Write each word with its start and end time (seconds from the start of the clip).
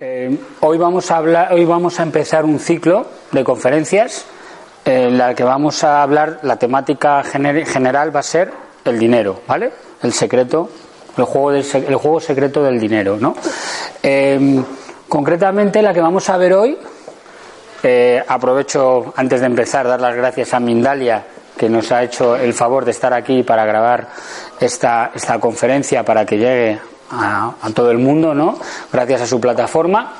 Eh, 0.00 0.36
hoy 0.60 0.78
vamos 0.78 1.10
a 1.10 1.16
hablar, 1.16 1.52
hoy 1.52 1.64
vamos 1.64 2.00
a 2.00 2.02
empezar 2.02 2.44
un 2.44 2.58
ciclo 2.58 3.06
de 3.30 3.44
conferencias 3.44 4.24
en 4.84 5.16
la 5.16 5.34
que 5.34 5.44
vamos 5.44 5.84
a 5.84 6.02
hablar, 6.02 6.40
la 6.42 6.56
temática 6.56 7.22
gener- 7.22 7.64
general 7.66 8.14
va 8.14 8.20
a 8.20 8.24
ser 8.24 8.52
el 8.84 8.98
dinero, 8.98 9.40
¿vale? 9.46 9.70
El 10.02 10.12
secreto, 10.12 10.68
el 11.16 11.24
juego, 11.24 12.20
secreto 12.20 12.62
del 12.64 12.80
dinero, 12.80 13.16
¿no? 13.20 13.36
Eh, 14.02 14.60
concretamente 15.08 15.82
la 15.82 15.94
que 15.94 16.00
vamos 16.00 16.28
a 16.28 16.36
ver 16.36 16.52
hoy, 16.54 16.76
eh, 17.84 18.22
aprovecho 18.26 19.12
antes 19.16 19.40
de 19.40 19.46
empezar 19.46 19.86
dar 19.86 20.00
las 20.00 20.16
gracias 20.16 20.52
a 20.54 20.60
Mindalia 20.60 21.24
que 21.56 21.68
nos 21.68 21.92
ha 21.92 22.02
hecho 22.02 22.36
el 22.36 22.54
favor 22.54 22.84
de 22.84 22.90
estar 22.90 23.12
aquí 23.12 23.42
para 23.42 23.64
grabar 23.64 24.08
esta, 24.60 25.10
esta 25.14 25.38
conferencia 25.38 26.04
para 26.04 26.24
que 26.24 26.38
llegue 26.38 26.80
a, 27.10 27.54
todo 27.74 27.90
el 27.90 27.98
mundo, 27.98 28.34
¿no? 28.34 28.58
Gracias 28.92 29.22
a 29.22 29.26
su 29.26 29.40
plataforma. 29.40 30.14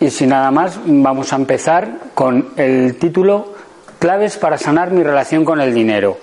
Y 0.00 0.10
sin 0.10 0.30
nada 0.30 0.50
más, 0.50 0.78
vamos 0.84 1.32
a 1.32 1.36
empezar 1.36 1.88
con 2.14 2.52
el 2.56 2.96
título 2.98 3.54
Claves 3.98 4.36
para 4.38 4.58
sanar 4.58 4.90
mi 4.90 5.02
relación 5.02 5.44
con 5.44 5.60
el 5.60 5.72
dinero. 5.72 6.18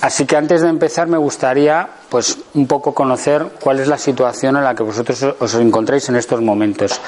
Así 0.00 0.26
que 0.26 0.36
antes 0.36 0.62
de 0.62 0.68
empezar 0.68 1.06
me 1.06 1.16
gustaría 1.16 1.88
pues 2.08 2.36
un 2.54 2.66
poco 2.66 2.92
conocer 2.92 3.52
cuál 3.60 3.78
es 3.78 3.86
la 3.86 3.98
situación 3.98 4.56
en 4.56 4.64
la 4.64 4.74
que 4.74 4.82
vosotros 4.82 5.22
os 5.38 5.54
encontráis 5.54 6.08
en 6.08 6.16
estos 6.16 6.40
momentos. 6.40 7.00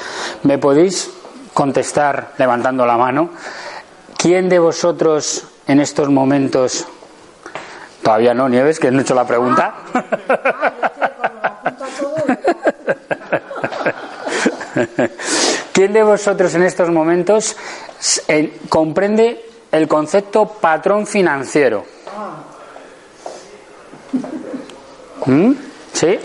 ¿Me 0.43 0.57
podéis 0.57 1.11
contestar 1.53 2.31
levantando 2.37 2.85
la 2.85 2.97
mano? 2.97 3.31
¿Quién 4.17 4.47
de 4.47 4.59
vosotros 4.59 5.43
en 5.67 5.79
estos 5.79 6.09
momentos 6.09 6.87
todavía 8.03 8.33
no 8.33 8.47
Nieves 8.47 8.79
que 8.79 8.91
no 8.91 8.99
he 8.99 9.01
hecho 9.01 9.15
la 9.15 9.25
pregunta? 9.25 9.73
¿Quién 15.73 15.93
de 15.93 16.03
vosotros 16.03 16.53
en 16.55 16.63
estos 16.63 16.89
momentos 16.89 17.55
eh, 18.27 18.59
comprende 18.69 19.43
el 19.71 19.87
concepto 19.87 20.45
patrón 20.47 21.07
financiero? 21.07 21.85
¿Mm? 25.25 25.51
¿Sí? 25.93 26.19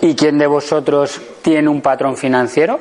¿Y 0.00 0.14
quién 0.14 0.38
de 0.38 0.46
vosotros 0.46 1.20
tiene 1.42 1.68
un 1.68 1.82
patrón 1.82 2.16
financiero? 2.16 2.80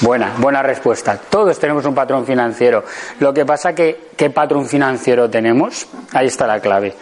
Buena, 0.00 0.32
buena 0.38 0.62
respuesta. 0.62 1.18
Todos 1.28 1.58
tenemos 1.58 1.84
un 1.84 1.94
patrón 1.94 2.24
financiero. 2.24 2.84
Lo 3.18 3.34
que 3.34 3.44
pasa 3.44 3.74
que, 3.74 4.08
¿qué 4.16 4.30
patrón 4.30 4.66
financiero 4.66 5.28
tenemos? 5.28 5.86
Ahí 6.14 6.26
está 6.26 6.46
la 6.46 6.60
clave. 6.60 6.94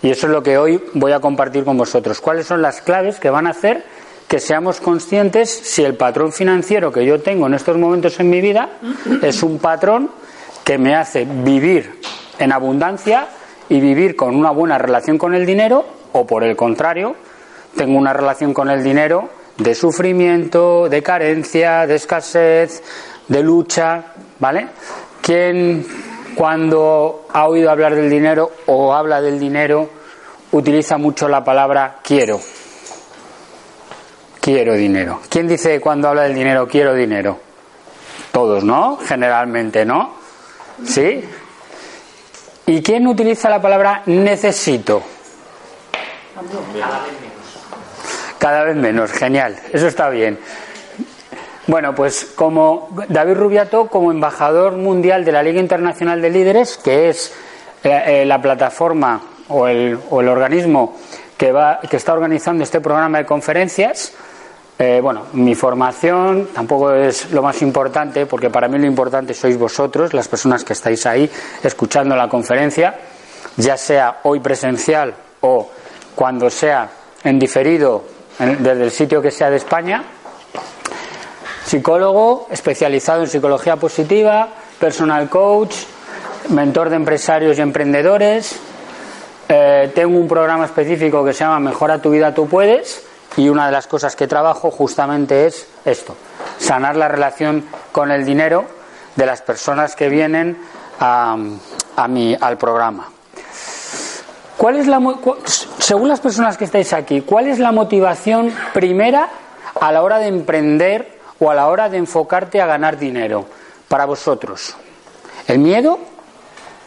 Y 0.00 0.10
eso 0.10 0.28
es 0.28 0.32
lo 0.32 0.44
que 0.44 0.56
hoy 0.56 0.80
voy 0.94 1.10
a 1.10 1.18
compartir 1.18 1.64
con 1.64 1.76
vosotros. 1.76 2.20
¿Cuáles 2.20 2.46
son 2.46 2.62
las 2.62 2.80
claves 2.82 3.18
que 3.18 3.30
van 3.30 3.48
a 3.48 3.50
hacer 3.50 3.84
que 4.28 4.38
seamos 4.38 4.80
conscientes 4.80 5.50
si 5.50 5.82
el 5.82 5.96
patrón 5.96 6.32
financiero 6.32 6.92
que 6.92 7.04
yo 7.04 7.20
tengo 7.20 7.46
en 7.48 7.54
estos 7.54 7.76
momentos 7.78 8.18
en 8.20 8.30
mi 8.30 8.40
vida 8.40 8.70
es 9.22 9.42
un 9.42 9.58
patrón 9.58 10.10
que 10.64 10.78
me 10.78 10.94
hace 10.94 11.24
vivir 11.24 12.00
en 12.38 12.52
abundancia 12.52 13.28
y 13.68 13.80
vivir 13.80 14.16
con 14.16 14.34
una 14.34 14.50
buena 14.50 14.78
relación 14.78 15.18
con 15.18 15.34
el 15.34 15.46
dinero 15.46 15.84
o 16.12 16.26
por 16.26 16.44
el 16.44 16.56
contrario, 16.56 17.14
tengo 17.76 17.98
una 17.98 18.12
relación 18.12 18.52
con 18.54 18.70
el 18.70 18.82
dinero 18.82 19.28
de 19.58 19.74
sufrimiento, 19.74 20.88
de 20.88 21.02
carencia, 21.02 21.86
de 21.86 21.94
escasez, 21.94 22.82
de 23.28 23.42
lucha, 23.42 24.12
¿vale? 24.38 24.68
¿Quién 25.22 25.86
cuando 26.34 27.26
ha 27.32 27.46
oído 27.48 27.70
hablar 27.70 27.94
del 27.94 28.10
dinero 28.10 28.52
o 28.66 28.94
habla 28.94 29.20
del 29.20 29.40
dinero 29.40 29.88
utiliza 30.52 30.98
mucho 30.98 31.28
la 31.28 31.42
palabra 31.42 31.98
quiero? 32.02 32.40
Quiero 34.40 34.74
dinero. 34.74 35.20
¿Quién 35.28 35.48
dice 35.48 35.80
cuando 35.80 36.08
habla 36.08 36.22
del 36.22 36.34
dinero 36.34 36.68
quiero 36.68 36.94
dinero? 36.94 37.40
Todos, 38.30 38.62
¿no? 38.62 38.98
Generalmente, 38.98 39.84
¿no? 39.84 40.14
¿Sí? 40.84 41.24
¿Y 42.66 42.82
quién 42.82 43.06
utiliza 43.06 43.48
la 43.48 43.60
palabra 43.60 44.02
necesito? 44.06 45.02
Cada 48.38 48.64
vez 48.64 48.76
menos, 48.76 49.12
genial, 49.12 49.56
eso 49.72 49.86
está 49.86 50.08
bien. 50.10 50.38
Bueno, 51.66 51.94
pues 51.94 52.32
como 52.36 52.88
David 53.08 53.34
Rubiato, 53.34 53.88
como 53.88 54.12
embajador 54.12 54.76
mundial 54.76 55.24
de 55.24 55.32
la 55.32 55.42
Liga 55.42 55.60
Internacional 55.60 56.22
de 56.22 56.30
Líderes, 56.30 56.76
que 56.76 57.08
es 57.08 57.34
eh, 57.82 58.24
la 58.24 58.40
plataforma 58.40 59.20
o 59.48 59.66
el, 59.66 59.98
o 60.10 60.20
el 60.20 60.28
organismo 60.28 60.96
que, 61.36 61.50
va, 61.50 61.80
que 61.80 61.96
está 61.96 62.12
organizando 62.12 62.62
este 62.62 62.80
programa 62.80 63.18
de 63.18 63.26
conferencias, 63.26 64.12
eh, 64.78 65.00
bueno, 65.02 65.22
mi 65.32 65.54
formación 65.54 66.50
tampoco 66.52 66.92
es 66.92 67.32
lo 67.32 67.42
más 67.42 67.62
importante, 67.62 68.26
porque 68.26 68.50
para 68.50 68.68
mí 68.68 68.78
lo 68.78 68.86
importante 68.86 69.32
sois 69.32 69.58
vosotros, 69.58 70.12
las 70.12 70.28
personas 70.28 70.64
que 70.64 70.74
estáis 70.74 71.06
ahí 71.06 71.30
escuchando 71.62 72.14
la 72.14 72.28
conferencia, 72.28 72.94
ya 73.56 73.76
sea 73.76 74.18
hoy 74.24 74.40
presencial 74.40 75.14
o 75.40 75.70
cuando 76.14 76.50
sea 76.50 76.90
en 77.24 77.38
diferido 77.38 78.15
desde 78.38 78.84
el 78.84 78.90
sitio 78.90 79.22
que 79.22 79.30
sea 79.30 79.50
de 79.50 79.56
España. 79.56 80.04
Psicólogo 81.64 82.46
especializado 82.50 83.22
en 83.22 83.28
psicología 83.28 83.76
positiva, 83.76 84.48
personal 84.78 85.28
coach, 85.28 85.74
mentor 86.50 86.90
de 86.90 86.96
empresarios 86.96 87.58
y 87.58 87.60
emprendedores. 87.60 88.56
Eh, 89.48 89.90
tengo 89.94 90.18
un 90.18 90.28
programa 90.28 90.64
específico 90.64 91.24
que 91.24 91.32
se 91.32 91.44
llama 91.44 91.60
Mejora 91.60 92.00
tu 92.00 92.10
vida, 92.10 92.34
tú 92.34 92.48
puedes 92.48 93.04
y 93.36 93.48
una 93.48 93.66
de 93.66 93.72
las 93.72 93.86
cosas 93.86 94.16
que 94.16 94.26
trabajo 94.26 94.70
justamente 94.70 95.46
es 95.46 95.66
esto, 95.84 96.16
sanar 96.58 96.96
la 96.96 97.08
relación 97.08 97.64
con 97.92 98.10
el 98.10 98.24
dinero 98.24 98.64
de 99.14 99.26
las 99.26 99.42
personas 99.42 99.94
que 99.94 100.08
vienen 100.08 100.58
a, 101.00 101.36
a 101.96 102.08
mi, 102.08 102.36
al 102.40 102.56
programa. 102.56 103.15
¿Cuál 104.56 104.76
es 104.76 104.86
la, 104.86 105.00
según 105.78 106.08
las 106.08 106.20
personas 106.20 106.56
que 106.56 106.64
estáis 106.64 106.92
aquí, 106.92 107.20
cuál 107.20 107.46
es 107.46 107.58
la 107.58 107.72
motivación 107.72 108.52
primera 108.72 109.28
a 109.78 109.92
la 109.92 110.02
hora 110.02 110.18
de 110.18 110.28
emprender 110.28 111.18
o 111.38 111.50
a 111.50 111.54
la 111.54 111.68
hora 111.68 111.88
de 111.88 111.98
enfocarte 111.98 112.60
a 112.60 112.66
ganar 112.66 112.98
dinero 112.98 113.46
para 113.88 114.06
vosotros? 114.06 114.74
¿El 115.46 115.58
miedo? 115.58 115.98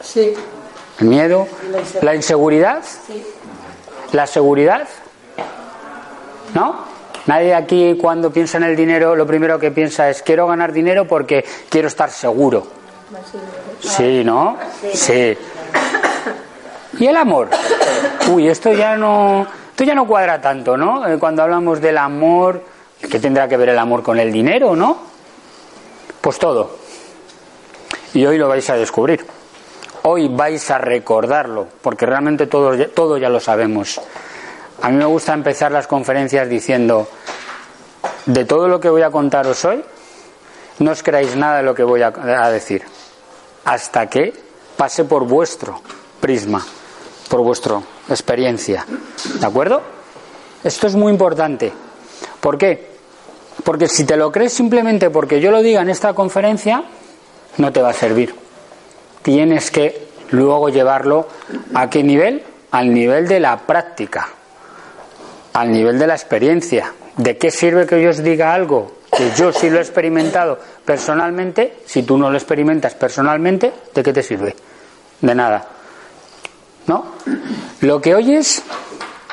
Sí. 0.02 0.34
¿El 1.00 1.08
miedo? 1.08 1.48
¿La 2.02 2.16
inseguridad? 2.16 2.84
Sí. 2.84 3.24
¿La 4.14 4.26
seguridad? 4.26 4.88
¿No? 6.56 6.88
Nadie 7.28 7.54
aquí 7.54 7.96
cuando 8.02 8.32
piensa 8.32 8.58
en 8.58 8.64
el 8.64 8.76
dinero 8.76 9.16
lo 9.16 9.28
primero 9.28 9.60
que 9.60 9.70
piensa 9.70 10.10
es 10.10 10.24
quiero 10.24 10.48
ganar 10.48 10.74
dinero 10.74 11.08
porque 11.08 11.46
quiero 11.70 11.88
estar 11.88 12.10
seguro. 12.10 12.66
Sí, 13.80 14.24
¿no? 14.24 14.58
Sí. 14.94 15.38
¿Y 17.00 17.08
el 17.08 17.16
amor? 17.16 17.50
Uy, 18.30 18.48
esto 18.48 18.74
ya 18.74 18.96
no, 18.96 19.48
esto 19.72 19.84
ya 19.84 19.96
no 19.96 20.06
cuadra 20.06 20.42
tanto, 20.42 20.76
¿no? 20.76 21.08
Eh, 21.08 21.18
Cuando 21.18 21.42
hablamos 21.42 21.80
del 21.80 21.98
amor, 21.98 22.64
¿qué 23.10 23.20
tendrá 23.20 23.48
que 23.48 23.58
ver 23.58 23.70
el 23.70 23.80
amor 23.80 24.04
con 24.04 24.20
el 24.20 24.32
dinero, 24.32 24.76
no? 24.76 24.98
Pues 26.20 26.38
todo. 26.38 26.78
Y 28.14 28.26
hoy 28.26 28.38
lo 28.38 28.50
vais 28.50 28.70
a 28.70 28.76
descubrir. 28.76 29.26
Hoy 30.04 30.28
vais 30.28 30.70
a 30.72 30.78
recordarlo, 30.78 31.68
porque 31.82 32.06
realmente 32.06 32.48
todo, 32.48 32.78
todo 32.90 33.18
ya 33.18 33.30
lo 33.30 33.40
sabemos. 33.40 34.00
A 34.82 34.90
mí 34.90 34.98
me 34.98 35.06
gusta 35.06 35.34
empezar 35.34 35.72
las 35.72 35.88
conferencias 35.88 36.48
diciendo, 36.50 37.08
de 38.26 38.46
todo 38.46 38.68
lo 38.68 38.80
que 38.80 38.90
voy 38.90 39.02
a 39.02 39.10
contaros 39.10 39.64
hoy, 39.66 39.84
no 40.80 40.92
os 40.92 41.04
creáis 41.04 41.36
nada 41.36 41.58
de 41.58 41.64
lo 41.64 41.76
que 41.76 41.84
voy 41.84 42.02
a, 42.02 42.08
a 42.08 42.50
decir, 42.50 42.84
hasta 43.66 44.08
que 44.08 44.34
pase 44.78 45.04
por 45.04 45.26
vuestro 45.26 45.82
prisma, 46.22 46.66
por 47.30 47.42
vuestra 47.42 47.80
experiencia. 48.10 48.86
¿De 49.40 49.46
acuerdo? 49.46 49.82
Esto 50.64 50.88
es 50.88 50.96
muy 50.96 51.12
importante. 51.12 51.72
¿Por 52.42 52.58
qué? 52.58 52.90
Porque 53.64 53.88
si 53.88 54.04
te 54.06 54.18
lo 54.18 54.32
crees 54.32 54.54
simplemente 54.54 55.10
porque 55.10 55.40
yo 55.40 55.52
lo 55.52 55.62
diga 55.62 55.82
en 55.82 55.90
esta 55.90 56.14
conferencia, 56.14 56.84
no 57.58 57.72
te 57.72 57.82
va 57.82 57.90
a 57.90 57.94
servir. 57.94 58.34
Tienes 59.22 59.72
que 59.72 60.08
luego 60.32 60.70
llevarlo 60.70 61.28
a 61.74 61.90
qué 61.90 62.04
nivel? 62.04 62.44
Al 62.72 62.94
nivel 62.94 63.28
de 63.28 63.40
la 63.40 63.58
práctica, 63.58 64.30
al 65.54 65.72
nivel 65.72 66.00
de 66.00 66.08
la 66.08 66.14
experiencia. 66.16 66.94
¿De 67.18 67.38
qué 67.38 67.52
sirve 67.52 67.86
que 67.86 68.02
yo 68.02 68.12
os 68.12 68.24
diga 68.24 68.54
algo 68.54 69.00
que 69.16 69.32
yo 69.36 69.52
sí 69.52 69.70
lo 69.70 69.80
he 69.80 69.82
experimentado 69.82 70.60
personalmente? 70.86 71.80
Si 71.86 72.04
tú 72.04 72.18
no 72.18 72.30
lo 72.30 72.38
experimentas 72.38 72.96
personalmente, 72.96 73.72
¿de 73.94 74.04
qué 74.04 74.14
te 74.14 74.24
sirve? 74.24 74.56
De 75.20 75.36
nada. 75.36 75.79
¿No? 76.90 77.06
Lo 77.82 78.02
que 78.02 78.16
oyes, 78.16 78.64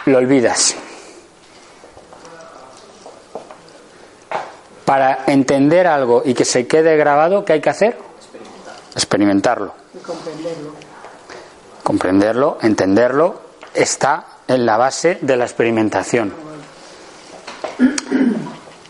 lo 0.04 0.18
olvidas. 0.18 0.76
Para 4.84 5.24
entender 5.26 5.86
algo 5.86 6.20
y 6.22 6.34
que 6.34 6.44
se 6.44 6.66
quede 6.66 6.98
grabado, 6.98 7.46
¿qué 7.46 7.54
hay 7.54 7.60
que 7.62 7.70
hacer? 7.70 7.96
Experimentarlo. 8.94 9.72
Y 9.94 9.98
comprenderlo. 10.00 10.72
Comprenderlo, 11.82 12.58
entenderlo, 12.60 13.40
está 13.72 14.26
en 14.46 14.66
la 14.66 14.76
base 14.76 15.16
de 15.22 15.36
la 15.38 15.46
experimentación. 15.46 16.34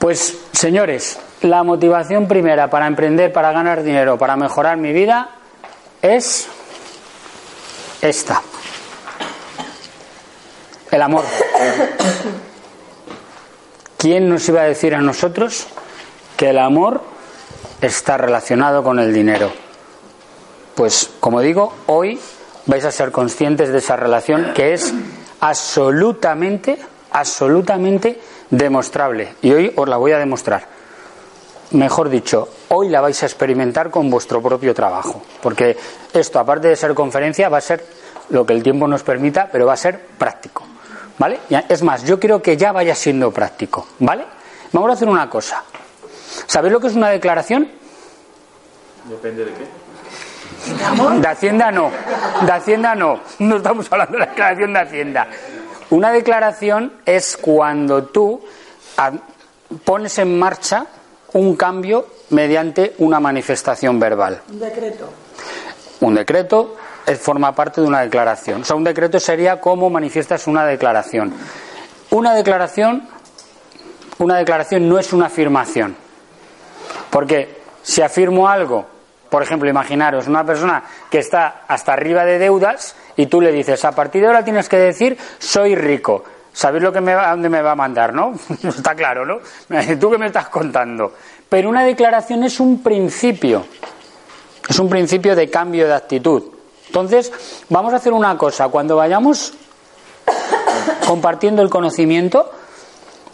Pues, 0.01 0.39
señores, 0.51 1.21
la 1.43 1.63
motivación 1.63 2.27
primera 2.27 2.69
para 2.69 2.89
emprender, 2.89 3.33
para 3.33 3.53
ganar 3.53 3.85
dinero, 3.85 4.19
para 4.19 4.37
mejorar 4.37 4.77
mi 4.77 4.93
vida, 4.93 5.31
es 6.03 6.49
esta. 8.09 8.43
El 10.91 11.03
amor. 11.03 11.25
¿Quién 13.97 14.29
nos 14.29 14.49
iba 14.49 14.63
a 14.63 14.65
decir 14.65 14.95
a 14.95 15.01
nosotros 15.01 15.67
que 16.37 16.51
el 16.51 16.59
amor 16.59 17.03
está 17.81 18.17
relacionado 18.17 18.83
con 18.83 18.99
el 18.99 19.13
dinero? 19.13 19.53
Pues, 20.75 21.11
como 21.21 21.41
digo, 21.41 21.75
hoy 21.87 22.21
vais 22.67 22.85
a 22.85 22.93
ser 22.93 23.11
conscientes 23.11 23.71
de 23.71 23.79
esa 23.79 23.97
relación 23.97 24.53
que 24.55 24.75
es 24.75 24.93
absolutamente, 25.41 26.79
absolutamente 27.13 28.21
demostrable. 28.51 29.35
Y 29.43 29.53
hoy 29.53 29.73
os 29.75 29.89
la 29.89 29.97
voy 29.97 30.13
a 30.13 30.19
demostrar. 30.19 30.76
Mejor 31.73 32.09
dicho, 32.09 32.49
hoy 32.69 32.89
la 32.89 33.01
vais 33.01 33.21
a 33.23 33.27
experimentar 33.27 33.91
con 33.91 34.09
vuestro 34.09 34.41
propio 34.41 34.73
trabajo. 34.73 35.23
Porque 35.43 35.77
esto, 36.13 36.39
aparte 36.39 36.69
de 36.69 36.77
ser 36.77 36.95
conferencia, 36.95 37.49
va 37.49 37.59
a 37.59 37.61
ser 37.61 37.85
lo 38.31 38.47
que 38.47 38.53
el 38.53 38.63
tiempo 38.63 38.87
nos 38.87 39.03
permita, 39.03 39.49
pero 39.51 39.67
va 39.67 39.73
a 39.73 39.77
ser 39.77 40.01
práctico. 40.19 40.65
¿Vale? 41.19 41.41
Es 41.69 41.83
más, 41.83 42.05
yo 42.05 42.21
creo 42.21 42.43
que 42.43 42.57
ya 42.57 42.73
vaya 42.73 42.95
siendo 42.95 43.31
práctico. 43.33 43.87
¿Vale? 43.99 44.25
Vamos 44.73 44.91
a 44.91 44.93
hacer 44.93 45.09
una 45.09 45.29
cosa. 45.29 45.65
¿Sabéis 46.47 46.73
lo 46.73 46.81
que 46.81 46.89
es 46.89 46.95
una 46.95 47.09
declaración? 47.11 47.71
Depende 49.05 49.45
de 49.45 49.53
qué. 49.53 51.21
De 51.21 51.29
Hacienda 51.29 51.71
no. 51.71 51.91
De 52.45 52.53
Hacienda 52.53 52.95
no. 52.95 53.21
No 53.39 53.57
estamos 53.57 53.87
hablando 53.91 54.15
de 54.15 54.19
la 54.21 54.27
declaración 54.27 54.73
de 54.73 54.79
Hacienda. 54.81 55.27
Una 55.91 56.11
declaración 56.13 56.93
es 57.07 57.37
cuando 57.37 58.05
tú 58.05 58.41
pones 59.85 60.19
en 60.19 60.39
marcha 60.39 60.87
un 61.33 61.57
cambio 61.57 62.07
mediante 62.31 62.95
una 62.99 63.21
manifestación 63.21 63.99
verbal. 63.99 64.43
Un 64.51 64.61
decreto. 64.61 65.09
Un 66.01 66.15
decreto 66.15 66.77
eh, 67.07 67.15
forma 67.15 67.55
parte 67.55 67.81
de 67.81 67.87
una 67.87 68.01
declaración. 68.01 68.63
O 68.63 68.65
sea, 68.65 68.77
un 68.77 68.85
decreto 68.85 69.21
sería 69.21 69.61
cómo 69.61 69.91
manifiestas 69.91 70.47
una 70.47 70.65
declaración. 70.65 71.33
Una 72.11 72.35
declaración, 72.35 73.09
una 74.19 74.39
declaración 74.39 74.89
no 74.89 74.99
es 74.99 75.13
una 75.13 75.27
afirmación. 75.27 75.97
Porque 77.11 77.61
si 77.83 78.03
afirmo 78.03 78.49
algo, 78.49 78.87
por 79.31 79.43
ejemplo, 79.43 79.69
imaginaros 79.69 80.27
una 80.27 80.45
persona 80.45 80.83
que 81.11 81.19
está 81.19 81.63
hasta 81.67 81.93
arriba 81.93 82.25
de 82.25 82.39
deudas 82.39 82.97
y 83.17 83.27
tú 83.27 83.41
le 83.41 83.53
dices, 83.53 83.85
a 83.85 83.93
partir 83.93 84.23
de 84.23 84.29
ahora 84.29 84.45
tienes 84.45 84.69
que 84.69 84.77
decir, 84.77 85.17
soy 85.39 85.75
rico. 85.75 86.25
¿Sabéis 86.57 86.85
lo 86.85 86.91
que 86.91 87.03
me 87.03 87.15
va, 87.15 87.29
a 87.29 87.31
dónde 87.33 87.51
me 87.51 87.61
va 87.61 87.73
a 87.73 87.75
mandar, 87.75 88.15
no? 88.15 88.33
Está 88.63 88.95
claro, 88.95 89.27
¿no? 89.27 89.41
¿Tú 90.01 90.11
qué 90.11 90.17
me 90.17 90.29
estás 90.29 90.49
contando? 90.49 91.13
Pero 91.51 91.69
una 91.69 91.85
declaración 91.85 92.45
es 92.45 92.61
un 92.61 92.83
principio. 92.83 93.67
Es 94.67 94.79
un 94.79 94.89
principio 94.89 95.37
de 95.37 95.51
cambio 95.51 95.87
de 95.87 95.93
actitud. 95.93 96.45
Entonces, 96.87 97.31
vamos 97.69 97.93
a 97.93 97.97
hacer 97.97 98.15
una 98.15 98.39
cosa. 98.39 98.69
Cuando 98.69 98.97
vayamos 98.97 99.53
compartiendo 101.07 101.61
el 101.61 101.69
conocimiento, 101.69 102.51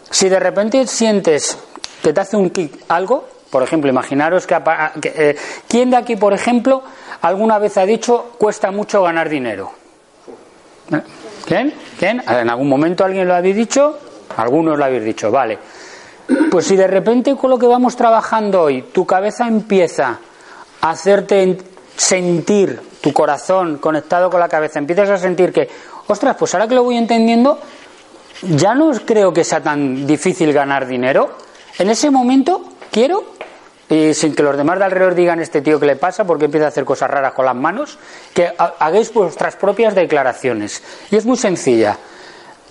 si 0.09 0.27
de 0.27 0.41
repente 0.41 0.85
sientes 0.85 1.57
que 2.01 2.11
te 2.11 2.19
hace 2.19 2.35
un 2.35 2.49
kick 2.49 2.83
algo, 2.89 3.25
por 3.49 3.63
ejemplo, 3.63 3.89
imaginaros 3.89 4.45
que, 4.45 4.61
eh, 5.01 5.37
¿quién 5.69 5.91
de 5.91 5.95
aquí, 5.95 6.17
por 6.17 6.33
ejemplo, 6.33 6.83
alguna 7.21 7.57
vez 7.57 7.77
ha 7.77 7.85
dicho 7.85 8.33
cuesta 8.37 8.69
mucho 8.71 9.01
ganar 9.01 9.29
dinero? 9.29 9.71
¿Eh? 10.91 11.01
¿Quién? 11.45 11.73
¿Quién? 11.99 12.21
¿En 12.27 12.49
algún 12.49 12.69
momento 12.69 13.03
alguien 13.03 13.27
lo 13.27 13.35
habéis 13.35 13.55
dicho? 13.55 13.97
Algunos 14.37 14.77
lo 14.77 14.85
habéis 14.85 15.03
dicho, 15.03 15.31
vale. 15.31 15.59
Pues 16.49 16.65
si 16.65 16.75
de 16.75 16.87
repente 16.87 17.35
con 17.35 17.49
lo 17.49 17.57
que 17.57 17.65
vamos 17.67 17.95
trabajando 17.95 18.61
hoy, 18.61 18.83
tu 18.93 19.05
cabeza 19.05 19.47
empieza 19.47 20.19
a 20.81 20.89
hacerte 20.89 21.57
sentir, 21.95 22.79
tu 23.01 23.11
corazón 23.11 23.77
conectado 23.77 24.29
con 24.29 24.39
la 24.39 24.47
cabeza, 24.47 24.79
empiezas 24.79 25.09
a 25.09 25.17
sentir 25.17 25.51
que, 25.51 25.69
ostras, 26.07 26.35
pues 26.39 26.53
ahora 26.53 26.67
que 26.67 26.75
lo 26.75 26.83
voy 26.83 26.97
entendiendo, 26.97 27.59
ya 28.41 28.73
no 28.73 28.91
creo 29.05 29.33
que 29.33 29.43
sea 29.43 29.61
tan 29.61 30.07
difícil 30.07 30.53
ganar 30.53 30.87
dinero. 30.87 31.37
En 31.77 31.89
ese 31.89 32.09
momento 32.09 32.61
quiero, 32.91 33.23
y 33.89 34.13
sin 34.13 34.35
que 34.35 34.43
los 34.43 34.57
demás 34.57 34.79
de 34.79 34.85
alrededor 34.85 35.15
digan 35.15 35.39
este 35.39 35.61
tío 35.61 35.79
que 35.79 35.85
le 35.85 35.95
pasa 35.95 36.25
porque 36.25 36.45
empieza 36.45 36.65
a 36.65 36.69
hacer 36.69 36.85
cosas 36.85 37.09
raras 37.09 37.33
con 37.33 37.45
las 37.45 37.55
manos, 37.55 37.97
que 38.33 38.51
hagáis 38.57 39.13
vuestras 39.13 39.55
propias 39.55 39.93
declaraciones. 39.95 40.81
Y 41.11 41.15
es 41.15 41.25
muy 41.25 41.37
sencilla. 41.37 41.97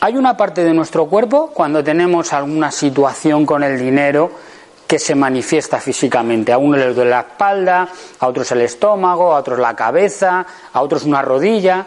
Hay 0.01 0.17
una 0.17 0.37
parte 0.37 0.65
de 0.65 0.75
nuestro 0.75 1.07
cuerpo 1.07 1.53
cuando 1.55 1.85
tenemos 1.85 2.33
alguna 2.33 2.73
situación 2.73 3.47
con 3.47 3.63
el 3.63 3.79
dinero 3.79 4.33
que 4.93 4.99
se 4.99 5.15
manifiesta 5.15 5.79
físicamente. 5.79 6.53
A 6.53 6.59
uno 6.59 6.77
le 6.77 6.93
duele 6.93 7.11
la 7.11 7.21
espalda, 7.21 7.89
a 8.19 8.27
otros 8.27 8.51
el 8.53 8.63
estómago, 8.63 9.33
a 9.33 9.39
otros 9.39 9.59
la 9.59 9.77
cabeza, 9.77 10.45
a 10.73 10.83
otros 10.83 11.05
una 11.05 11.23
rodilla. 11.23 11.87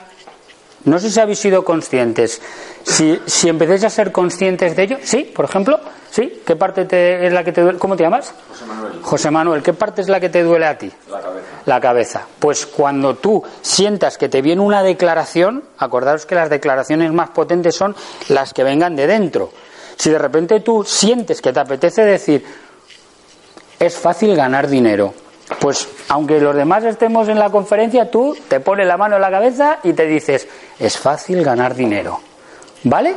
No 0.86 0.98
sé 0.98 1.10
si 1.10 1.20
habéis 1.20 1.40
sido 1.40 1.66
conscientes. 1.66 2.42
Si, 2.84 3.20
si 3.26 3.50
empecéis 3.50 3.84
a 3.84 3.90
ser 3.90 4.12
conscientes 4.12 4.76
de 4.76 4.84
ello, 4.84 4.98
sí, 5.04 5.32
por 5.36 5.46
ejemplo, 5.46 5.80
sí, 6.10 6.42
¿qué 6.46 6.56
parte 6.56 6.86
te, 6.86 7.28
es 7.28 7.34
la 7.34 7.44
que 7.44 7.52
te 7.52 7.62
duele? 7.62 7.80
¿Cómo 7.80 7.96
te 7.96 8.04
llamas? 8.04 8.34
José 8.50 8.66
Manuel. 8.66 8.85
José 9.06 9.30
Manuel, 9.30 9.62
¿qué 9.62 9.74
parte 9.74 10.02
es 10.02 10.10
la 10.10 10.20
que 10.20 10.30
te 10.30 10.42
duele 10.42 10.66
a 10.66 10.80
ti? 10.80 10.92
La 11.12 11.22
cabeza. 11.22 11.48
La 11.66 11.80
cabeza. 11.80 12.28
Pues 12.40 12.66
cuando 12.66 13.14
tú 13.16 13.44
sientas 13.62 14.18
que 14.18 14.30
te 14.30 14.42
viene 14.42 14.64
una 14.64 14.82
declaración, 14.82 15.64
acordaros 15.78 16.26
que 16.26 16.34
las 16.34 16.50
declaraciones 16.50 17.14
más 17.14 17.30
potentes 17.30 17.76
son 17.76 17.96
las 18.30 18.52
que 18.52 18.64
vengan 18.64 18.96
de 18.96 19.06
dentro. 19.06 19.52
Si 19.96 20.10
de 20.10 20.18
repente 20.18 20.60
tú 20.62 20.84
sientes 20.84 21.40
que 21.40 21.54
te 21.54 21.60
apetece 21.60 22.04
decir, 22.04 22.44
es 23.80 23.96
fácil 23.96 24.36
ganar 24.36 24.68
dinero, 24.68 25.14
pues 25.60 25.88
aunque 26.10 26.42
los 26.42 26.56
demás 26.56 26.84
estemos 26.84 27.30
en 27.30 27.38
la 27.38 27.52
conferencia, 27.52 28.10
tú 28.10 28.36
te 28.48 28.60
pones 28.60 28.88
la 28.88 28.98
mano 28.98 29.18
en 29.18 29.22
la 29.22 29.30
cabeza 29.30 29.78
y 29.84 29.94
te 29.94 30.08
dices, 30.08 30.48
es 30.80 30.98
fácil 30.98 31.44
ganar 31.44 31.76
dinero. 31.76 32.20
¿Vale? 32.84 33.16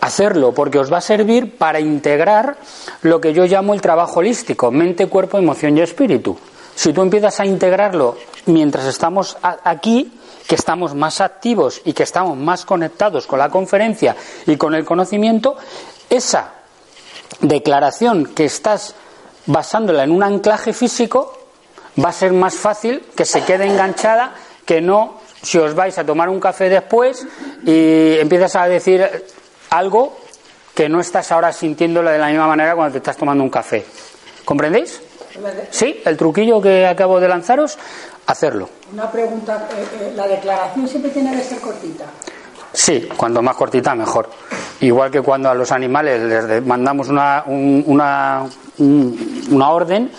Hacerlo 0.00 0.52
porque 0.52 0.78
os 0.78 0.92
va 0.92 0.98
a 0.98 1.02
servir 1.02 1.56
para 1.56 1.80
integrar 1.80 2.56
lo 3.02 3.20
que 3.20 3.32
yo 3.32 3.44
llamo 3.44 3.74
el 3.74 3.80
trabajo 3.80 4.20
holístico, 4.20 4.70
mente, 4.70 5.06
cuerpo, 5.06 5.38
emoción 5.38 5.76
y 5.76 5.82
espíritu. 5.82 6.38
Si 6.74 6.92
tú 6.92 7.02
empiezas 7.02 7.38
a 7.40 7.46
integrarlo 7.46 8.16
mientras 8.46 8.86
estamos 8.86 9.36
aquí, 9.42 10.12
que 10.46 10.54
estamos 10.54 10.94
más 10.94 11.20
activos 11.20 11.80
y 11.84 11.92
que 11.92 12.02
estamos 12.02 12.36
más 12.36 12.64
conectados 12.64 13.26
con 13.26 13.38
la 13.38 13.50
conferencia 13.50 14.16
y 14.46 14.56
con 14.56 14.74
el 14.74 14.84
conocimiento, 14.84 15.56
esa 16.08 16.54
declaración 17.40 18.34
que 18.34 18.46
estás 18.46 18.94
basándola 19.46 20.04
en 20.04 20.10
un 20.10 20.22
anclaje 20.22 20.72
físico 20.72 21.38
va 22.02 22.10
a 22.10 22.12
ser 22.12 22.32
más 22.32 22.54
fácil 22.54 23.02
que 23.14 23.24
se 23.24 23.44
quede 23.44 23.66
enganchada 23.66 24.34
que 24.64 24.80
no 24.80 25.20
si 25.42 25.58
os 25.58 25.74
vais 25.74 25.96
a 25.98 26.04
tomar 26.04 26.28
un 26.28 26.40
café 26.40 26.68
después 26.68 27.26
y 27.64 28.18
empiezas 28.18 28.56
a 28.56 28.68
decir 28.68 29.08
algo 29.70 30.16
que 30.74 30.88
no 30.88 31.00
estás 31.00 31.32
ahora 31.32 31.52
sintiéndolo 31.52 32.10
de 32.10 32.18
la 32.18 32.28
misma 32.28 32.46
manera 32.46 32.74
cuando 32.74 32.92
te 32.92 32.98
estás 32.98 33.16
tomando 33.16 33.42
un 33.42 33.50
café. 33.50 33.84
¿Comprendéis? 34.44 35.00
Sí, 35.70 36.00
el 36.04 36.16
truquillo 36.16 36.60
que 36.60 36.86
acabo 36.86 37.20
de 37.20 37.28
lanzaros, 37.28 37.78
hacerlo. 38.26 38.68
Una 38.92 39.10
pregunta, 39.10 39.68
eh, 39.72 39.86
eh, 40.00 40.12
¿la 40.14 40.26
declaración 40.26 40.88
siempre 40.88 41.10
tiene 41.10 41.36
que 41.36 41.42
ser 41.42 41.60
cortita? 41.60 42.04
Sí, 42.72 43.08
cuanto 43.16 43.42
más 43.42 43.56
cortita 43.56 43.94
mejor. 43.94 44.28
Igual 44.80 45.10
que 45.10 45.20
cuando 45.20 45.50
a 45.50 45.54
los 45.54 45.70
animales 45.72 46.22
les 46.22 46.64
mandamos 46.64 47.08
una, 47.08 47.44
una, 47.46 48.46
una 48.78 49.70
orden, 49.70 50.10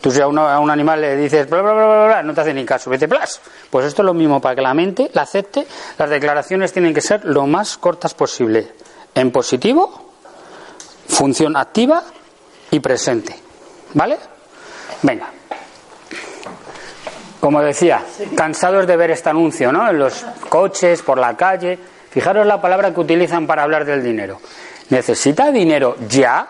tú 0.00 0.10
si 0.10 0.20
a, 0.20 0.24
a, 0.24 0.60
un 0.60 0.70
animal 0.70 1.00
le 1.00 1.16
dices 1.16 1.48
bla, 1.48 1.62
bla, 1.62 1.72
bla, 1.72 1.86
bla, 1.86 2.04
bla, 2.06 2.22
no 2.22 2.34
te 2.34 2.40
hace 2.40 2.52
ni 2.52 2.64
caso, 2.64 2.90
vete 2.90 3.08
plas. 3.08 3.40
Pues 3.70 3.86
esto 3.86 4.02
es 4.02 4.06
lo 4.06 4.14
mismo, 4.14 4.40
para 4.40 4.54
que 4.54 4.62
la 4.62 4.74
mente 4.74 5.10
la 5.14 5.22
acepte, 5.22 5.66
las 5.98 6.10
declaraciones 6.10 6.72
tienen 6.72 6.92
que 6.92 7.00
ser 7.00 7.24
lo 7.24 7.46
más 7.46 7.78
cortas 7.78 8.14
posible. 8.14 8.72
En 9.14 9.30
positivo, 9.30 10.12
función 11.08 11.56
activa 11.56 12.02
y 12.70 12.80
presente. 12.80 13.34
¿Vale? 13.94 14.18
Venga. 15.02 15.28
Como 17.40 17.62
decía, 17.62 18.04
cansados 18.36 18.86
de 18.86 18.96
ver 18.96 19.10
este 19.12 19.30
anuncio, 19.30 19.72
¿no? 19.72 19.88
En 19.88 19.98
los 19.98 20.24
coches, 20.48 21.02
por 21.02 21.18
la 21.18 21.36
calle. 21.36 21.78
Fijaros 22.10 22.46
la 22.46 22.60
palabra 22.60 22.92
que 22.92 23.00
utilizan 23.00 23.46
para 23.46 23.62
hablar 23.62 23.84
del 23.84 24.02
dinero. 24.02 24.40
¿Necesita 24.90 25.50
dinero 25.50 25.96
ya? 26.08 26.46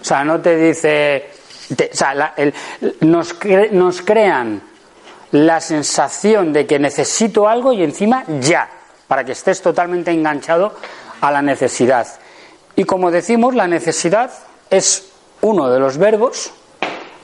O 0.00 0.04
sea, 0.04 0.24
no 0.24 0.40
te 0.40 0.56
dice. 0.56 1.30
o 1.70 1.96
sea, 1.96 2.34
nos, 3.00 3.36
nos 3.70 4.02
crean 4.02 4.62
la 5.30 5.60
sensación 5.60 6.52
de 6.52 6.66
que 6.66 6.78
necesito 6.78 7.48
algo 7.48 7.72
y 7.72 7.82
encima 7.82 8.24
ya, 8.40 8.68
para 9.08 9.24
que 9.24 9.32
estés 9.32 9.62
totalmente 9.62 10.10
enganchado 10.10 10.74
a 11.22 11.30
la 11.30 11.40
necesidad. 11.40 12.06
Y 12.76 12.84
como 12.84 13.10
decimos, 13.10 13.54
la 13.54 13.68
necesidad 13.68 14.30
es 14.68 15.08
uno 15.40 15.70
de 15.70 15.78
los 15.78 15.96
verbos 15.96 16.52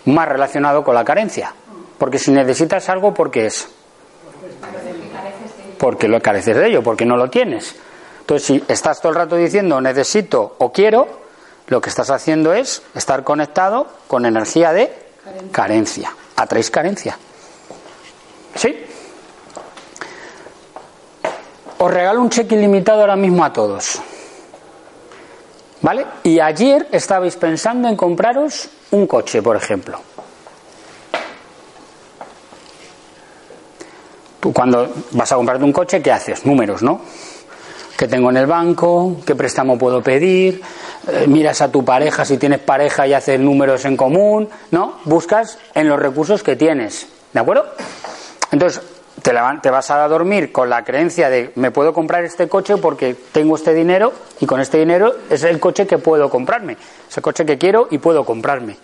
más 0.06 0.28
relacionado 0.28 0.84
con 0.84 0.94
la 0.94 1.04
carencia. 1.04 1.52
Porque 1.98 2.18
si 2.18 2.30
necesitas 2.30 2.88
algo, 2.88 3.12
¿por 3.12 3.30
qué 3.30 3.46
es? 3.46 3.68
Porque 5.78 6.08
lo 6.08 6.20
careces 6.20 6.56
de 6.56 6.68
ello, 6.68 6.82
porque 6.82 7.04
no 7.04 7.16
lo 7.16 7.28
tienes. 7.28 7.74
Entonces, 8.20 8.46
si 8.46 8.64
estás 8.68 9.00
todo 9.00 9.10
el 9.10 9.16
rato 9.16 9.36
diciendo 9.36 9.80
necesito 9.80 10.54
o 10.58 10.72
quiero, 10.72 11.08
lo 11.66 11.80
que 11.80 11.90
estás 11.90 12.10
haciendo 12.10 12.52
es 12.52 12.82
estar 12.94 13.24
conectado 13.24 13.88
con 14.06 14.26
energía 14.26 14.72
de 14.72 14.92
carencia. 15.50 16.14
Atraes 16.36 16.70
carencia. 16.70 17.18
¿Sí? 18.54 18.84
Os 21.78 21.90
regalo 21.90 22.20
un 22.20 22.30
cheque 22.30 22.56
ilimitado 22.56 23.00
ahora 23.00 23.16
mismo 23.16 23.44
a 23.44 23.52
todos. 23.52 24.00
¿Vale? 25.80 26.06
Y 26.24 26.40
ayer 26.40 26.88
estabais 26.90 27.36
pensando 27.36 27.88
en 27.88 27.96
compraros 27.96 28.68
un 28.90 29.06
coche, 29.06 29.40
por 29.42 29.56
ejemplo. 29.56 30.00
Tú 34.40 34.52
cuando 34.52 34.92
vas 35.12 35.30
a 35.30 35.36
comprarte 35.36 35.64
un 35.64 35.72
coche, 35.72 36.02
¿qué 36.02 36.10
haces? 36.10 36.44
Números, 36.44 36.82
¿no? 36.82 37.00
¿Qué 37.96 38.06
tengo 38.06 38.30
en 38.30 38.36
el 38.36 38.46
banco? 38.46 39.16
¿Qué 39.26 39.34
préstamo 39.34 39.78
puedo 39.78 40.02
pedir? 40.02 40.60
Eh, 41.08 41.26
miras 41.26 41.60
a 41.60 41.70
tu 41.70 41.84
pareja 41.84 42.24
si 42.24 42.38
tienes 42.38 42.60
pareja 42.60 43.06
y 43.06 43.12
haces 43.12 43.38
números 43.40 43.84
en 43.84 43.96
común, 43.96 44.48
¿no? 44.70 44.98
Buscas 45.04 45.58
en 45.74 45.88
los 45.88 45.98
recursos 45.98 46.42
que 46.42 46.54
tienes, 46.54 47.08
¿de 47.32 47.40
acuerdo? 47.40 47.66
Entonces, 48.52 48.82
te, 49.22 49.32
te 49.62 49.70
vas 49.70 49.90
a 49.90 50.06
dormir 50.08 50.52
con 50.52 50.70
la 50.70 50.84
creencia 50.84 51.28
de 51.28 51.52
me 51.56 51.70
puedo 51.70 51.92
comprar 51.92 52.24
este 52.24 52.48
coche 52.48 52.76
porque 52.76 53.14
tengo 53.32 53.56
este 53.56 53.74
dinero 53.74 54.12
y 54.40 54.46
con 54.46 54.60
este 54.60 54.78
dinero 54.78 55.14
es 55.30 55.42
el 55.44 55.58
coche 55.58 55.86
que 55.86 55.98
puedo 55.98 56.28
comprarme, 56.30 56.76
es 57.08 57.16
el 57.16 57.22
coche 57.22 57.44
que 57.44 57.58
quiero 57.58 57.88
y 57.90 57.98
puedo 57.98 58.24
comprarme. 58.24 58.76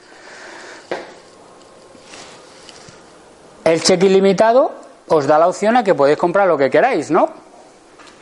El 3.65 3.83
cheque 3.83 4.07
ilimitado 4.07 4.73
os 5.09 5.27
da 5.27 5.39
la 5.39 5.49
opción 5.49 5.77
a 5.77 5.85
que 5.85 5.95
podéis 5.95 6.19
comprar 6.19 6.47
lo 6.47 6.59
que 6.59 6.71
queráis, 6.71 7.11
¿no? 7.11 7.31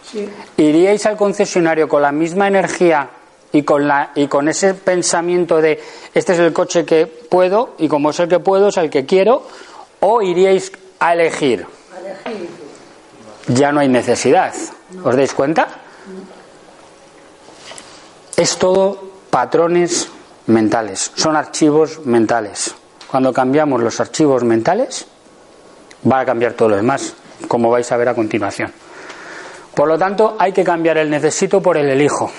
Sí. 0.05 0.29
¿Iríais 0.57 1.05
al 1.07 1.17
concesionario 1.17 1.89
con 1.89 2.03
la 2.03 2.13
misma 2.13 2.49
energía 2.49 3.11
y 3.53 3.63
con, 3.63 3.87
la, 3.87 4.13
y 4.15 4.29
con 4.29 4.49
ese 4.49 4.75
pensamiento 4.75 5.61
de 5.61 5.81
este 6.15 6.33
es 6.33 6.39
el 6.39 6.53
coche 6.53 6.85
que 6.85 7.07
puedo 7.07 7.75
y 7.79 7.89
como 7.89 8.11
es 8.11 8.21
el 8.21 8.29
que 8.29 8.39
puedo 8.39 8.69
es 8.69 8.77
el 8.77 8.91
que 8.91 9.07
quiero? 9.07 9.43
¿O 10.01 10.23
iríais 10.23 10.73
a 10.99 11.15
elegir? 11.15 11.67
Ya 13.49 13.73
no 13.73 13.81
hay 13.81 13.89
necesidad. 13.89 14.55
¿Os 15.03 15.17
dais 15.17 15.35
cuenta? 15.35 15.69
Es 18.37 18.57
todo 18.57 19.13
patrones 19.31 20.09
mentales, 20.47 21.13
son 21.15 21.37
archivos 21.37 22.05
mentales. 22.05 22.75
Cuando 23.11 23.33
cambiamos 23.33 23.83
los 23.83 24.01
archivos 24.01 24.43
mentales, 24.43 25.07
va 26.11 26.21
a 26.21 26.25
cambiar 26.25 26.55
todo 26.55 26.71
lo 26.71 26.77
demás, 26.77 27.15
como 27.49 27.71
vais 27.71 27.91
a 27.93 27.97
ver 27.97 28.09
a 28.09 28.15
continuación. 28.15 28.73
Por 29.75 29.89
lo 29.89 29.99
tanto, 29.99 30.37
hay 30.39 30.53
que 30.53 30.65
cambiar 30.65 30.99
el 30.99 31.11
necesito 31.11 31.63
por 31.63 31.77
el 31.77 31.89
elijo. 31.89 32.31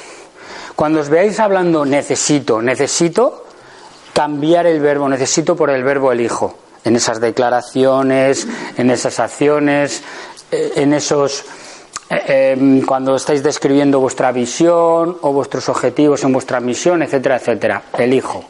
Cuando 0.75 0.99
os 0.99 1.09
veáis 1.09 1.39
hablando 1.39 1.85
necesito, 1.85 2.61
necesito, 2.61 3.45
cambiar 4.13 4.65
el 4.65 4.79
verbo 4.79 5.07
necesito 5.09 5.55
por 5.55 5.69
el 5.69 5.83
verbo 5.83 6.11
elijo. 6.11 6.57
En 6.83 6.95
esas 6.95 7.19
declaraciones, 7.19 8.47
en 8.77 8.89
esas 8.89 9.19
acciones, 9.19 10.03
eh, 10.51 10.73
en 10.75 10.93
esos. 10.93 11.45
Eh, 12.09 12.53
em, 12.57 12.81
cuando 12.85 13.15
estáis 13.15 13.41
describiendo 13.41 13.99
vuestra 13.99 14.31
visión 14.31 15.17
o 15.21 15.31
vuestros 15.31 15.69
objetivos 15.69 16.23
en 16.23 16.33
vuestra 16.33 16.59
misión, 16.59 17.01
etcétera, 17.01 17.37
etcétera. 17.37 17.81
Elijo. 17.97 18.45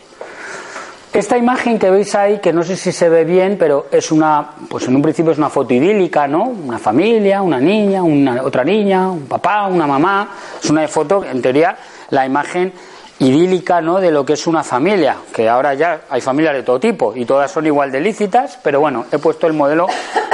Esta 1.13 1.37
imagen 1.37 1.77
que 1.77 1.91
veis 1.91 2.15
ahí, 2.15 2.39
que 2.39 2.51
no 2.51 2.63
sé 2.63 2.75
si 2.75 2.91
se 2.91 3.07
ve 3.07 3.23
bien, 3.23 3.55
pero 3.59 3.85
es 3.91 4.11
una, 4.11 4.49
pues 4.67 4.87
en 4.87 4.95
un 4.95 5.01
principio 5.03 5.31
es 5.31 5.37
una 5.37 5.49
foto 5.49 5.71
idílica, 5.71 6.27
¿no? 6.27 6.45
Una 6.45 6.79
familia, 6.79 7.43
una 7.43 7.59
niña, 7.59 8.01
una, 8.01 8.41
otra 8.41 8.63
niña, 8.63 9.11
un 9.11 9.27
papá, 9.27 9.67
una 9.67 9.85
mamá. 9.85 10.31
Es 10.61 10.71
una 10.71 10.87
foto, 10.87 11.23
en 11.23 11.39
teoría, 11.39 11.77
la 12.09 12.25
imagen 12.25 12.73
idílica, 13.23 13.81
¿no? 13.81 13.99
De 13.99 14.11
lo 14.11 14.25
que 14.25 14.33
es 14.33 14.45
una 14.47 14.63
familia, 14.63 15.17
que 15.33 15.49
ahora 15.49 15.73
ya 15.73 16.01
hay 16.09 16.21
familias 16.21 16.55
de 16.55 16.63
todo 16.63 16.79
tipo 16.79 17.15
y 17.15 17.25
todas 17.25 17.51
son 17.51 17.65
igual 17.65 17.91
de 17.91 18.01
lícitas, 18.01 18.59
pero 18.61 18.79
bueno, 18.79 19.05
he 19.11 19.17
puesto 19.17 19.47
el 19.47 19.53
modelo 19.53 19.87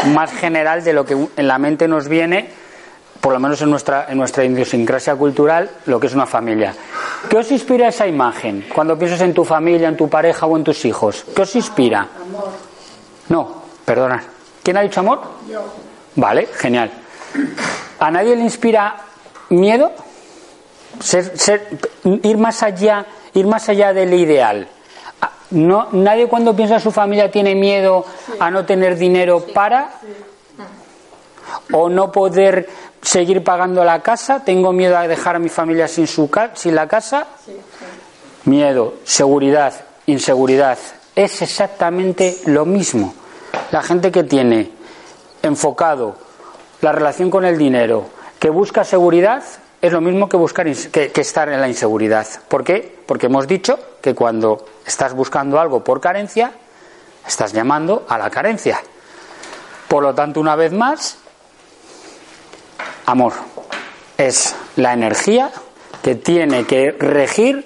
más 0.07 0.31
general 0.31 0.83
de 0.83 0.93
lo 0.93 1.05
que 1.05 1.13
en 1.13 1.47
la 1.47 1.57
mente 1.57 1.87
nos 1.87 2.07
viene 2.07 2.49
por 3.21 3.33
lo 3.33 3.39
menos 3.39 3.61
en 3.61 3.69
nuestra, 3.69 4.05
en 4.09 4.17
nuestra 4.17 4.45
idiosincrasia 4.45 5.15
cultural, 5.15 5.69
lo 5.85 5.99
que 5.99 6.07
es 6.07 6.13
una 6.13 6.25
familia. 6.25 6.73
¿Qué 7.29 7.37
os 7.37 7.51
inspira 7.51 7.89
esa 7.89 8.07
imagen 8.07 8.65
cuando 8.73 8.97
piensas 8.97 9.21
en 9.21 9.33
tu 9.33 9.43
familia, 9.43 9.89
en 9.89 9.97
tu 9.97 10.09
pareja 10.09 10.45
o 10.45 10.55
en 10.55 10.63
tus 10.63 10.85
hijos? 10.85 11.25
¿Qué 11.35 11.41
os 11.41 11.55
inspira? 11.55 12.07
Amor. 12.21 12.49
No, 13.27 13.63
perdona. 13.83 14.23
¿Quién 14.63 14.77
ha 14.77 14.81
dicho 14.81 15.01
amor? 15.01 15.19
Yo. 15.49 15.61
Vale, 16.15 16.47
genial. 16.55 16.91
¿A 17.99 18.09
nadie 18.09 18.35
le 18.35 18.43
inspira 18.43 18.95
miedo? 19.49 19.91
Ir 22.03 22.37
más 22.37 22.63
allá, 22.63 23.05
ir 23.33 23.47
más 23.47 23.69
allá 23.69 23.93
del 23.93 24.13
ideal. 24.13 24.67
Ah, 25.21 25.31
no, 25.51 25.87
nadie 25.91 26.27
cuando 26.27 26.55
piensa 26.55 26.75
en 26.75 26.81
su 26.81 26.91
familia 26.91 27.31
tiene 27.31 27.55
miedo 27.55 28.05
a 28.39 28.51
no 28.51 28.65
tener 28.65 28.97
dinero 28.97 29.45
para 29.53 29.91
o 31.71 31.89
no 31.89 32.11
poder 32.11 32.67
seguir 33.01 33.43
pagando 33.43 33.83
la 33.83 34.01
casa, 34.01 34.43
tengo 34.43 34.71
miedo 34.73 34.97
a 34.97 35.07
dejar 35.07 35.35
a 35.35 35.39
mi 35.39 35.49
familia 35.49 35.87
sin, 35.87 36.07
su 36.07 36.29
sin 36.53 36.75
la 36.75 36.87
casa. 36.87 37.27
Miedo, 38.45 38.95
seguridad, 39.03 39.73
inseguridad. 40.05 40.77
Es 41.15 41.41
exactamente 41.41 42.37
lo 42.45 42.65
mismo. 42.65 43.13
La 43.71 43.81
gente 43.81 44.11
que 44.11 44.23
tiene 44.23 44.71
enfocado 45.41 46.15
la 46.81 46.91
relación 46.91 47.29
con 47.29 47.45
el 47.45 47.57
dinero, 47.57 48.05
que 48.39 48.49
busca 48.49 48.83
seguridad, 48.83 49.43
es 49.81 49.91
lo 49.91 50.01
mismo 50.01 50.27
que, 50.27 50.37
buscar, 50.37 50.65
que, 50.91 51.11
que 51.11 51.21
estar 51.21 51.49
en 51.49 51.61
la 51.61 51.67
inseguridad. 51.67 52.27
¿Por 52.47 52.63
qué? 52.63 52.99
Porque 53.05 53.27
hemos 53.27 53.47
dicho 53.47 53.79
que 54.01 54.13
cuando 54.13 54.65
estás 54.85 55.13
buscando 55.13 55.59
algo 55.59 55.83
por 55.83 56.01
carencia, 56.01 56.51
estás 57.25 57.53
llamando 57.53 58.05
a 58.09 58.17
la 58.17 58.29
carencia. 58.29 58.81
Por 59.87 60.03
lo 60.03 60.13
tanto, 60.13 60.39
una 60.39 60.55
vez 60.55 60.71
más, 60.73 61.17
amor. 63.05 63.33
Es 64.17 64.55
la 64.75 64.93
energía 64.93 65.51
que 66.03 66.15
tiene 66.15 66.65
que 66.65 66.91
regir 66.91 67.65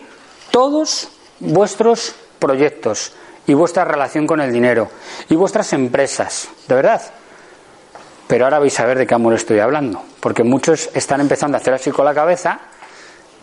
todos 0.52 1.10
vuestros 1.40 2.16
proyectos 2.40 3.14
y 3.48 3.54
vuestra 3.54 3.86
relación 3.86 4.28
con 4.28 4.40
el 4.40 4.52
dinero 4.52 4.90
y 5.30 5.36
vuestras 5.36 5.74
empresas, 5.74 6.48
de 6.68 6.76
verdad. 6.76 7.02
Pero 8.28 8.46
ahora 8.46 8.60
vais 8.60 8.80
a 8.80 8.86
ver 8.86 8.98
de 8.98 9.08
qué 9.08 9.14
amor 9.14 9.34
estoy 9.34 9.60
hablando, 9.60 10.02
porque 10.20 10.44
muchos 10.44 10.90
están 10.94 11.22
empezando 11.22 11.58
a 11.58 11.62
hacer 11.62 11.74
así 11.74 11.92
con 11.92 12.06
la 12.06 12.14
cabeza, 12.14 12.60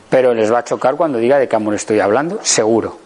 pero 0.08 0.34
les 0.34 0.52
va 0.52 0.60
a 0.60 0.64
chocar 0.64 0.96
cuando 0.96 1.18
diga 1.18 1.38
de 1.38 1.48
qué 1.48 1.56
amor 1.56 1.74
estoy 1.74 2.00
hablando, 2.00 2.40
seguro. 2.42 2.98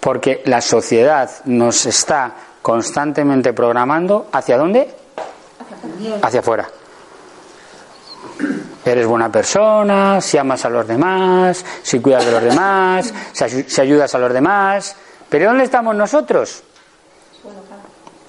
Porque 0.00 0.42
la 0.46 0.60
sociedad 0.60 1.30
nos 1.44 1.86
está 1.86 2.32
constantemente 2.60 3.52
programando 3.52 4.28
hacia 4.32 4.58
dónde? 4.58 4.94
Hacia 6.22 6.40
afuera 6.40 6.68
eres 8.84 9.06
buena 9.06 9.30
persona, 9.30 10.20
si 10.20 10.38
amas 10.38 10.64
a 10.64 10.70
los 10.70 10.86
demás, 10.86 11.64
si 11.82 12.00
cuidas 12.00 12.24
de 12.26 12.32
los 12.32 12.42
demás, 12.42 13.12
si 13.32 13.80
ayudas 13.80 14.14
a 14.14 14.18
los 14.18 14.32
demás. 14.32 14.96
Pero 15.28 15.46
¿dónde 15.46 15.64
estamos 15.64 15.94
nosotros? 15.94 16.62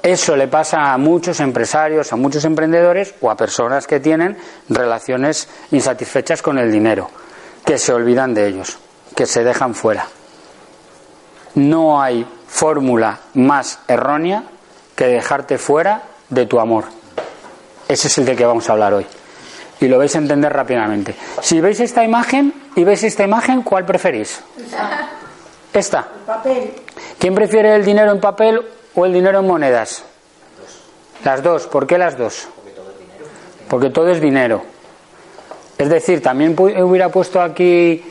Eso 0.03 0.35
le 0.35 0.49
pasa 0.49 0.91
a 0.91 0.97
muchos 0.97 1.39
empresarios, 1.39 2.11
a 2.11 2.17
muchos 2.17 2.43
emprendedores 2.43 3.15
o 3.21 3.31
a 3.31 3.37
personas 3.37 3.87
que 3.87 4.01
tienen 4.01 4.37
relaciones 4.67 5.47
insatisfechas 5.71 6.41
con 6.41 6.59
el 6.59 6.69
dinero, 6.69 7.09
que 7.65 7.77
se 7.77 7.93
olvidan 7.93 8.33
de 8.33 8.47
ellos, 8.47 8.77
que 9.15 9.25
se 9.25 9.45
dejan 9.45 9.73
fuera. 9.73 10.05
No 11.55 12.01
hay 12.01 12.27
fórmula 12.49 13.17
más 13.35 13.79
errónea 13.87 14.43
que 14.93 15.05
dejarte 15.05 15.57
fuera 15.57 16.03
de 16.27 16.47
tu 16.47 16.59
amor. 16.59 16.83
Ese 17.87 18.09
es 18.09 18.17
el 18.17 18.25
de 18.25 18.35
que 18.35 18.45
vamos 18.45 18.67
a 18.69 18.73
hablar 18.73 18.93
hoy 18.93 19.05
y 19.79 19.87
lo 19.87 19.97
vais 19.97 20.13
a 20.15 20.17
entender 20.17 20.51
rápidamente. 20.51 21.15
Si 21.41 21.61
veis 21.61 21.79
esta 21.79 22.03
imagen 22.03 22.53
y 22.75 22.83
veis 22.83 23.03
esta 23.03 23.23
imagen, 23.23 23.61
¿cuál 23.61 23.85
preferís? 23.85 24.41
Esta. 25.73 25.99
El 25.99 26.25
papel. 26.25 26.73
¿Quién 27.17 27.33
prefiere 27.33 27.73
el 27.73 27.85
dinero 27.85 28.11
en 28.11 28.19
papel 28.19 28.61
o 28.95 29.05
el 29.05 29.13
dinero 29.13 29.39
en 29.39 29.47
monedas? 29.47 30.03
Las 31.23 31.41
dos. 31.41 31.67
¿Por 31.67 31.87
qué 31.87 31.97
las 31.97 32.17
dos? 32.17 32.47
Porque 33.69 33.89
todo 33.89 34.09
es 34.09 34.19
dinero. 34.21 34.63
Es 35.77 35.89
decir, 35.89 36.21
también 36.21 36.55
hubiera 36.59 37.09
puesto 37.09 37.41
aquí 37.41 38.03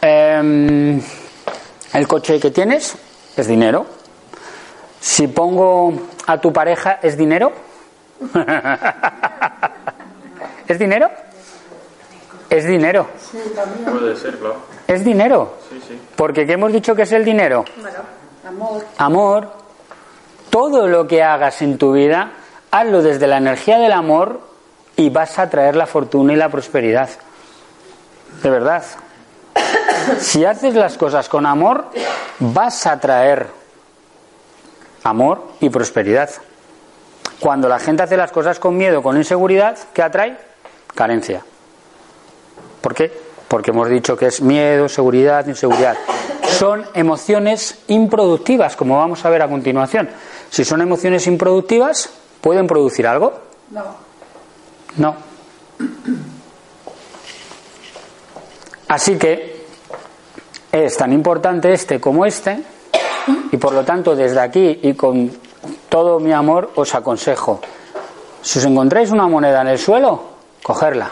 em, 0.00 1.00
el 1.92 2.08
coche 2.08 2.40
que 2.40 2.50
tienes, 2.50 2.96
es 3.36 3.46
dinero. 3.46 3.86
Si 5.00 5.28
pongo 5.28 5.92
a 6.26 6.40
tu 6.40 6.52
pareja, 6.52 6.98
¿es 7.02 7.16
dinero? 7.16 7.52
¿Es 10.68 10.78
dinero? 10.78 11.10
Es 12.48 12.66
dinero. 12.66 13.08
Puede 13.84 14.16
ser, 14.16 14.38
claro. 14.38 14.56
Es 14.86 15.04
dinero. 15.04 15.58
Sí, 15.68 15.80
sí. 15.86 16.00
Porque 16.16 16.46
¿qué 16.46 16.54
hemos 16.54 16.72
dicho 16.72 16.94
que 16.94 17.02
es 17.02 17.12
el 17.12 17.24
dinero? 17.24 17.64
Amor. 18.44 18.84
Amor. 18.98 19.59
Todo 20.50 20.88
lo 20.88 21.06
que 21.06 21.22
hagas 21.22 21.62
en 21.62 21.78
tu 21.78 21.92
vida, 21.92 22.32
hazlo 22.70 23.02
desde 23.02 23.26
la 23.26 23.38
energía 23.38 23.78
del 23.78 23.92
amor 23.92 24.40
y 24.96 25.08
vas 25.08 25.38
a 25.38 25.48
traer 25.48 25.76
la 25.76 25.86
fortuna 25.86 26.32
y 26.32 26.36
la 26.36 26.48
prosperidad. 26.48 27.08
De 28.42 28.50
verdad. 28.50 28.82
Si 30.18 30.44
haces 30.44 30.74
las 30.74 30.96
cosas 30.96 31.28
con 31.28 31.46
amor, 31.46 31.86
vas 32.40 32.86
a 32.86 32.98
traer 32.98 33.46
amor 35.04 35.48
y 35.60 35.68
prosperidad. 35.70 36.30
Cuando 37.38 37.68
la 37.68 37.78
gente 37.78 38.02
hace 38.02 38.16
las 38.16 38.32
cosas 38.32 38.58
con 38.58 38.76
miedo, 38.76 39.02
con 39.02 39.16
inseguridad, 39.16 39.78
¿qué 39.94 40.02
atrae? 40.02 40.36
Carencia. 40.94 41.42
¿Por 42.80 42.94
qué? 42.94 43.12
Porque 43.48 43.70
hemos 43.70 43.88
dicho 43.88 44.16
que 44.16 44.26
es 44.26 44.40
miedo, 44.40 44.88
seguridad, 44.88 45.46
inseguridad. 45.46 45.96
Son 46.48 46.84
emociones 46.94 47.78
improductivas, 47.88 48.76
como 48.76 48.98
vamos 48.98 49.24
a 49.24 49.30
ver 49.30 49.42
a 49.42 49.48
continuación. 49.48 50.08
Si 50.50 50.64
son 50.64 50.80
emociones 50.82 51.26
improductivas, 51.26 52.10
¿pueden 52.40 52.66
producir 52.66 53.06
algo? 53.06 53.32
No. 53.70 53.84
No. 54.96 55.14
Así 58.88 59.16
que 59.16 59.66
es 60.72 60.96
tan 60.96 61.12
importante 61.12 61.72
este 61.72 62.00
como 62.00 62.26
este, 62.26 62.60
y 63.52 63.56
por 63.56 63.72
lo 63.72 63.84
tanto 63.84 64.16
desde 64.16 64.40
aquí 64.40 64.80
y 64.82 64.94
con 64.94 65.30
todo 65.88 66.18
mi 66.18 66.32
amor 66.32 66.72
os 66.74 66.94
aconsejo, 66.94 67.60
si 68.42 68.58
os 68.58 68.64
encontráis 68.64 69.10
una 69.10 69.28
moneda 69.28 69.62
en 69.62 69.68
el 69.68 69.78
suelo, 69.78 70.22
cogerla, 70.62 71.10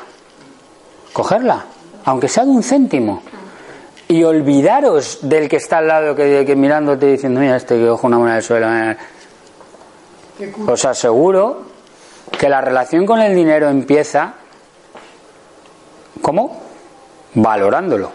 cogerla, 1.13 1.65
aunque 2.05 2.29
sea 2.29 2.45
de 2.45 2.51
un 2.51 2.63
céntimo, 2.65 3.23
y 4.09 4.25
olvidaros 4.25 5.19
del 5.23 5.49
que 5.49 5.57
está 5.57 5.79
al 5.79 5.87
lado 5.87 6.15
que, 6.17 6.45
que 6.45 6.57
mirándote 6.57 7.07
diciendo, 7.07 7.41
mira 7.41 7.57
este 7.57 7.79
que 7.79 7.87
coge 7.87 8.07
una 8.07 8.19
moneda 8.19 8.35
del 8.37 8.43
suelo. 8.45 8.67
eh". 8.75 8.97
Os 10.67 10.85
aseguro 10.85 11.63
que 12.39 12.49
la 12.49 12.61
relación 12.61 13.07
con 13.07 13.21
el 13.21 13.35
dinero 13.35 13.69
empieza, 13.69 14.35
¿cómo? 16.23 16.61
Valorándolo. 17.35 18.11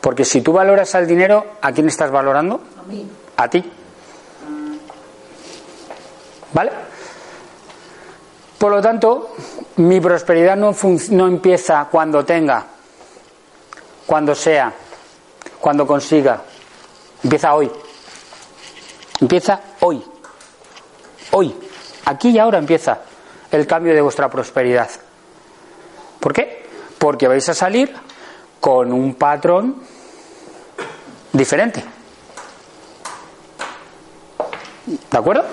Porque 0.00 0.24
si 0.24 0.40
tú 0.40 0.52
valoras 0.52 0.94
al 0.94 1.06
dinero, 1.06 1.46
¿a 1.62 1.72
quién 1.72 1.88
estás 1.88 2.10
valorando? 2.10 2.60
A 2.78 2.82
mí. 2.82 3.08
A 3.36 3.48
ti. 3.48 3.72
¿Vale? 6.52 6.70
Por 8.58 8.70
lo 8.70 8.80
tanto, 8.80 9.34
mi 9.76 10.00
prosperidad 10.00 10.56
no, 10.56 10.74
no 11.10 11.26
empieza 11.26 11.88
cuando 11.90 12.24
tenga, 12.24 12.64
cuando 14.06 14.34
sea, 14.34 14.72
cuando 15.60 15.86
consiga. 15.86 16.42
Empieza 17.22 17.54
hoy. 17.54 17.70
Empieza 19.20 19.60
hoy. 19.80 20.13
Hoy. 21.36 21.52
Aquí 22.04 22.30
y 22.30 22.38
ahora 22.38 22.58
empieza 22.58 23.00
el 23.50 23.66
cambio 23.66 23.92
de 23.92 24.00
vuestra 24.00 24.30
prosperidad. 24.30 24.88
¿Por 26.20 26.32
qué? 26.32 26.64
Porque 26.96 27.26
vais 27.26 27.48
a 27.48 27.54
salir 27.54 27.92
con 28.60 28.92
un 28.92 29.16
patrón 29.16 29.82
diferente. 31.32 31.82
¿De 35.10 35.18
acuerdo? 35.18 35.44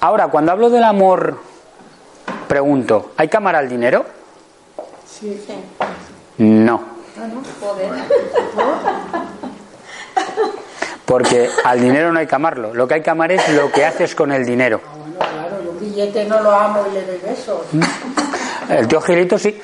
Ahora, 0.00 0.28
cuando 0.28 0.52
hablo 0.52 0.70
del 0.70 0.84
amor, 0.84 1.38
pregunto, 2.48 3.12
¿hay 3.18 3.28
amar 3.36 3.54
al 3.54 3.68
dinero? 3.68 4.06
Sí. 5.04 5.44
No. 6.38 6.82
Porque 11.08 11.48
al 11.64 11.80
dinero 11.80 12.12
no 12.12 12.18
hay 12.18 12.26
que 12.26 12.34
amarlo. 12.34 12.74
Lo 12.74 12.86
que 12.86 12.94
hay 12.94 13.02
que 13.02 13.08
amar 13.10 13.32
es 13.32 13.48
lo 13.54 13.72
que 13.72 13.84
haces 13.86 14.14
con 14.14 14.30
el 14.30 14.44
dinero. 14.44 14.80
Ah, 14.84 14.96
bueno, 14.98 15.16
claro, 15.18 15.64
yo 15.64 15.70
un 15.70 15.80
billete 15.80 16.24
no 16.26 16.40
lo 16.42 16.52
amo 16.52 16.84
y 16.90 16.94
le 16.94 17.06
doy 17.06 17.18
besos. 17.18 17.62
El 18.68 18.86
tío 18.86 19.00
Gilito 19.00 19.38
sí. 19.38 19.58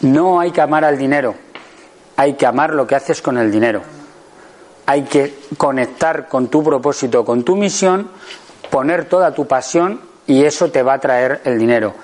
No 0.00 0.40
hay 0.40 0.50
que 0.50 0.60
amar 0.60 0.84
al 0.84 0.98
dinero. 0.98 1.34
Hay 2.16 2.34
que 2.34 2.46
amar 2.46 2.74
lo 2.74 2.86
que 2.86 2.96
haces 2.96 3.22
con 3.22 3.38
el 3.38 3.50
dinero. 3.50 3.82
Hay 4.86 5.02
que 5.04 5.38
conectar 5.56 6.26
con 6.28 6.48
tu 6.48 6.62
propósito, 6.64 7.24
con 7.24 7.44
tu 7.44 7.54
misión, 7.56 8.10
poner 8.70 9.04
toda 9.04 9.32
tu 9.32 9.46
pasión 9.46 10.00
y 10.26 10.44
eso 10.44 10.70
te 10.70 10.82
va 10.82 10.94
a 10.94 10.98
traer 10.98 11.40
el 11.44 11.58
dinero. 11.58 11.94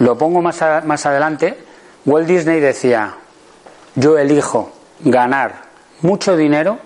Lo 0.00 0.18
pongo 0.18 0.42
más, 0.42 0.60
a- 0.62 0.80
más 0.82 1.06
adelante. 1.06 1.56
Walt 2.04 2.26
Disney 2.26 2.58
decía, 2.60 3.14
yo 3.94 4.18
elijo 4.18 4.72
ganar 5.00 5.65
mucho 6.02 6.36
dinero 6.36 6.78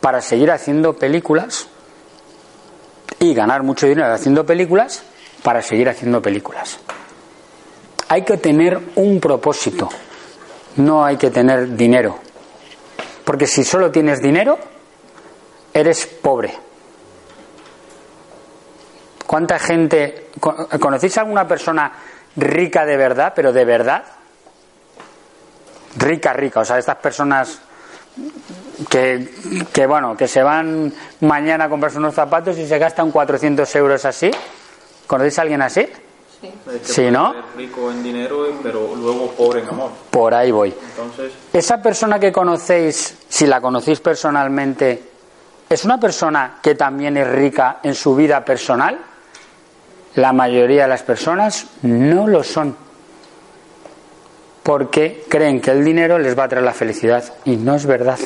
para 0.00 0.20
seguir 0.20 0.50
haciendo 0.50 0.94
películas 0.94 1.68
y 3.18 3.34
ganar 3.34 3.62
mucho 3.62 3.86
dinero 3.86 4.12
haciendo 4.12 4.44
películas 4.44 5.02
para 5.42 5.62
seguir 5.62 5.88
haciendo 5.88 6.20
películas. 6.20 6.78
Hay 8.08 8.22
que 8.24 8.36
tener 8.36 8.78
un 8.96 9.20
propósito, 9.20 9.88
no 10.76 11.04
hay 11.04 11.16
que 11.16 11.30
tener 11.30 11.76
dinero. 11.76 12.18
Porque 13.24 13.46
si 13.46 13.64
solo 13.64 13.90
tienes 13.90 14.20
dinero, 14.20 14.58
eres 15.72 16.06
pobre. 16.06 16.52
¿Cuánta 19.26 19.58
gente... 19.58 20.28
co- 20.40 20.68
¿Conocéis 20.80 21.16
a 21.16 21.20
alguna 21.22 21.46
persona 21.46 21.92
rica 22.36 22.84
de 22.84 22.96
verdad, 22.96 23.32
pero 23.34 23.52
de 23.52 23.64
verdad? 23.64 24.04
Rica, 25.96 26.32
rica. 26.32 26.60
O 26.60 26.64
sea, 26.64 26.78
estas 26.78 26.96
personas 26.96 27.60
que, 28.88 29.66
que 29.72 29.86
bueno, 29.86 30.16
que 30.16 30.28
se 30.28 30.42
van 30.42 30.92
mañana 31.20 31.64
a 31.64 31.68
comprarse 31.68 31.98
unos 31.98 32.14
zapatos 32.14 32.58
y 32.58 32.66
se 32.66 32.78
gastan 32.78 33.10
400 33.10 33.74
euros 33.76 34.04
así. 34.04 34.30
¿Conocéis 35.06 35.38
a 35.38 35.42
alguien 35.42 35.62
así? 35.62 35.86
Que 36.40 36.52
Sí, 36.82 37.10
¿no? 37.10 37.32
ser 37.32 37.42
rico 37.56 37.90
en 37.90 38.02
dinero, 38.02 38.46
pero 38.62 38.94
luego 38.96 39.30
pobre 39.32 39.60
en 39.60 39.68
amor. 39.68 39.90
Por 40.10 40.34
ahí 40.34 40.50
voy. 40.50 40.74
Entonces, 40.90 41.32
Esa 41.52 41.80
persona 41.80 42.18
que 42.18 42.32
conocéis, 42.32 43.16
si 43.28 43.46
la 43.46 43.60
conocéis 43.60 44.00
personalmente, 44.00 45.02
¿es 45.68 45.84
una 45.84 46.00
persona 46.00 46.58
que 46.60 46.74
también 46.74 47.16
es 47.16 47.28
rica 47.28 47.78
en 47.82 47.94
su 47.94 48.16
vida 48.16 48.44
personal? 48.44 48.98
La 50.16 50.32
mayoría 50.32 50.82
de 50.82 50.88
las 50.88 51.02
personas 51.04 51.66
no 51.82 52.26
lo 52.26 52.42
son. 52.42 52.76
Porque 54.62 55.24
creen 55.28 55.60
que 55.60 55.70
el 55.70 55.84
dinero 55.84 56.18
les 56.18 56.38
va 56.38 56.44
a 56.44 56.48
traer 56.48 56.64
la 56.64 56.72
felicidad. 56.72 57.24
Y 57.44 57.56
no 57.56 57.74
es 57.74 57.86
verdad. 57.86 58.18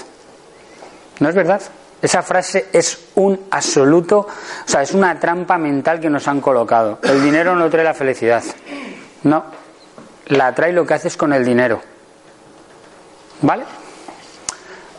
No 1.21 1.29
es 1.29 1.35
verdad. 1.35 1.63
Esa 2.03 2.23
frase 2.23 2.67
es 2.73 3.09
un 3.15 3.47
absoluto, 3.51 4.19
o 4.19 4.69
sea, 4.69 4.83
es 4.83 4.93
una 4.93 5.19
trampa 5.19 5.57
mental 5.57 5.99
que 5.99 6.11
nos 6.11 6.29
han 6.29 6.41
colocado. 6.41 6.99
El 7.03 7.23
dinero 7.23 7.57
no 7.57 7.71
trae 7.71 7.85
la 7.85 7.95
felicidad. 7.95 8.45
No. 9.23 9.45
La 10.27 10.55
trae 10.55 10.73
lo 10.73 10.87
que 10.87 10.95
haces 10.95 11.17
con 11.17 11.33
el 11.33 11.45
dinero. 11.45 11.81
¿Vale? 13.41 13.65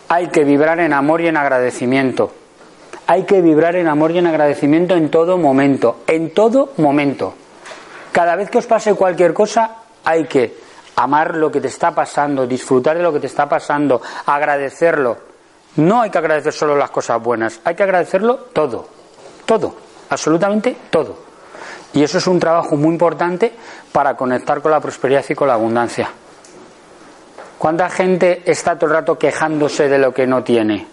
Hay 0.10 0.28
que 0.28 0.44
vibrar 0.44 0.80
en 0.80 0.94
amor 0.94 1.22
y 1.22 1.28
en 1.28 1.38
agradecimiento. 1.38 2.34
Hay 3.06 3.24
que 3.24 3.42
vibrar 3.42 3.76
en 3.76 3.88
amor 3.88 4.12
y 4.12 4.18
en 4.18 4.28
agradecimiento 4.28 4.96
en 4.96 5.10
todo 5.12 5.38
momento. 5.38 6.02
En 6.08 6.34
todo 6.34 6.74
momento. 6.78 7.36
Cada 8.12 8.36
vez 8.36 8.50
que 8.50 8.58
os 8.58 8.66
pase 8.66 8.96
cualquier 8.96 9.34
cosa, 9.34 9.76
hay 10.04 10.26
que 10.26 10.67
amar 10.98 11.36
lo 11.36 11.52
que 11.52 11.62
te 11.62 11.68
está 11.68 11.94
pasando, 11.94 12.46
disfrutar 12.46 12.98
de 12.98 13.04
lo 13.04 13.14
que 13.14 13.20
te 13.20 13.28
está 13.28 13.48
pasando, 13.48 14.02
agradecerlo. 14.26 15.18
No 15.78 16.02
hay 16.02 16.10
que 16.10 16.18
agradecer 16.18 16.54
solo 16.54 16.76
las 16.76 16.90
cosas 16.90 17.22
buenas, 17.22 17.62
hay 17.64 17.76
que 17.76 17.84
agradecerlo 17.84 18.36
todo. 18.52 18.88
Todo. 19.46 19.76
Absolutamente 20.10 20.76
todo. 20.90 21.18
Y 21.94 22.04
eso 22.04 22.18
es 22.18 22.28
un 22.28 22.40
trabajo 22.40 22.76
muy 22.76 22.90
importante 22.90 23.54
para 23.92 24.16
conectar 24.16 24.62
con 24.62 24.72
la 24.72 24.80
prosperidad 24.80 25.24
y 25.30 25.36
con 25.36 25.48
la 25.48 25.54
abundancia. 25.54 26.10
¿Cuánta 27.58 27.90
gente 27.90 28.44
está 28.46 28.76
todo 28.76 28.90
el 28.90 28.98
rato 28.98 29.18
quejándose 29.18 29.88
de 29.88 29.98
lo 29.98 30.14
que 30.14 30.28
no 30.28 30.44
tiene? 30.44 30.88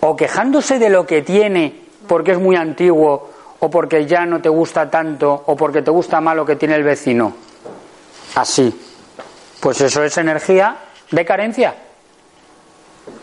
O 0.00 0.16
quejándose 0.16 0.78
de 0.78 0.90
lo 0.90 1.06
que 1.06 1.22
tiene 1.22 1.86
porque 2.06 2.32
es 2.32 2.38
muy 2.38 2.56
antiguo, 2.56 3.30
o 3.58 3.70
porque 3.70 4.06
ya 4.06 4.26
no 4.26 4.40
te 4.40 4.48
gusta 4.48 4.90
tanto, 4.90 5.44
o 5.46 5.56
porque 5.56 5.82
te 5.82 5.90
gusta 5.90 6.20
más 6.20 6.36
lo 6.36 6.44
que 6.46 6.56
tiene 6.56 6.74
el 6.74 6.84
vecino. 6.84 7.32
Así. 8.34 8.85
Pues 9.66 9.80
eso 9.80 10.04
es 10.04 10.16
energía 10.16 10.76
de 11.10 11.24
carencia. 11.24 11.74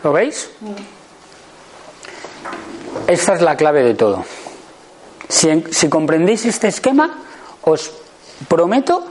¿Lo 0.04 0.12
veis? 0.12 0.52
Esta 3.08 3.36
es 3.36 3.42
la 3.42 3.56
clave 3.56 3.82
de 3.82 3.94
todo. 3.94 4.26
Si, 5.30 5.64
si 5.72 5.88
comprendéis 5.88 6.44
este 6.44 6.68
esquema, 6.68 7.18
os 7.62 7.90
prometo 8.50 9.06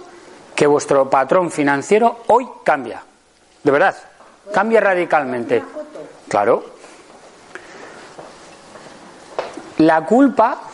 que 0.55 0.67
vuestro 0.67 1.09
patrón 1.09 1.51
financiero 1.51 2.19
hoy 2.27 2.47
cambia. 2.63 3.03
De 3.63 3.71
verdad, 3.71 3.97
cambia 4.53 4.83
radicalmente. 4.83 5.63
Claro. 6.29 6.67
La 9.79 10.05
culpa 10.05 10.65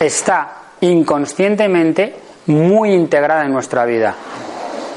está 0.00 0.56
inconscientemente 0.80 2.16
muy 2.46 2.94
integrada 2.94 3.44
en 3.44 3.52
nuestra 3.52 3.84
vida. 3.84 4.16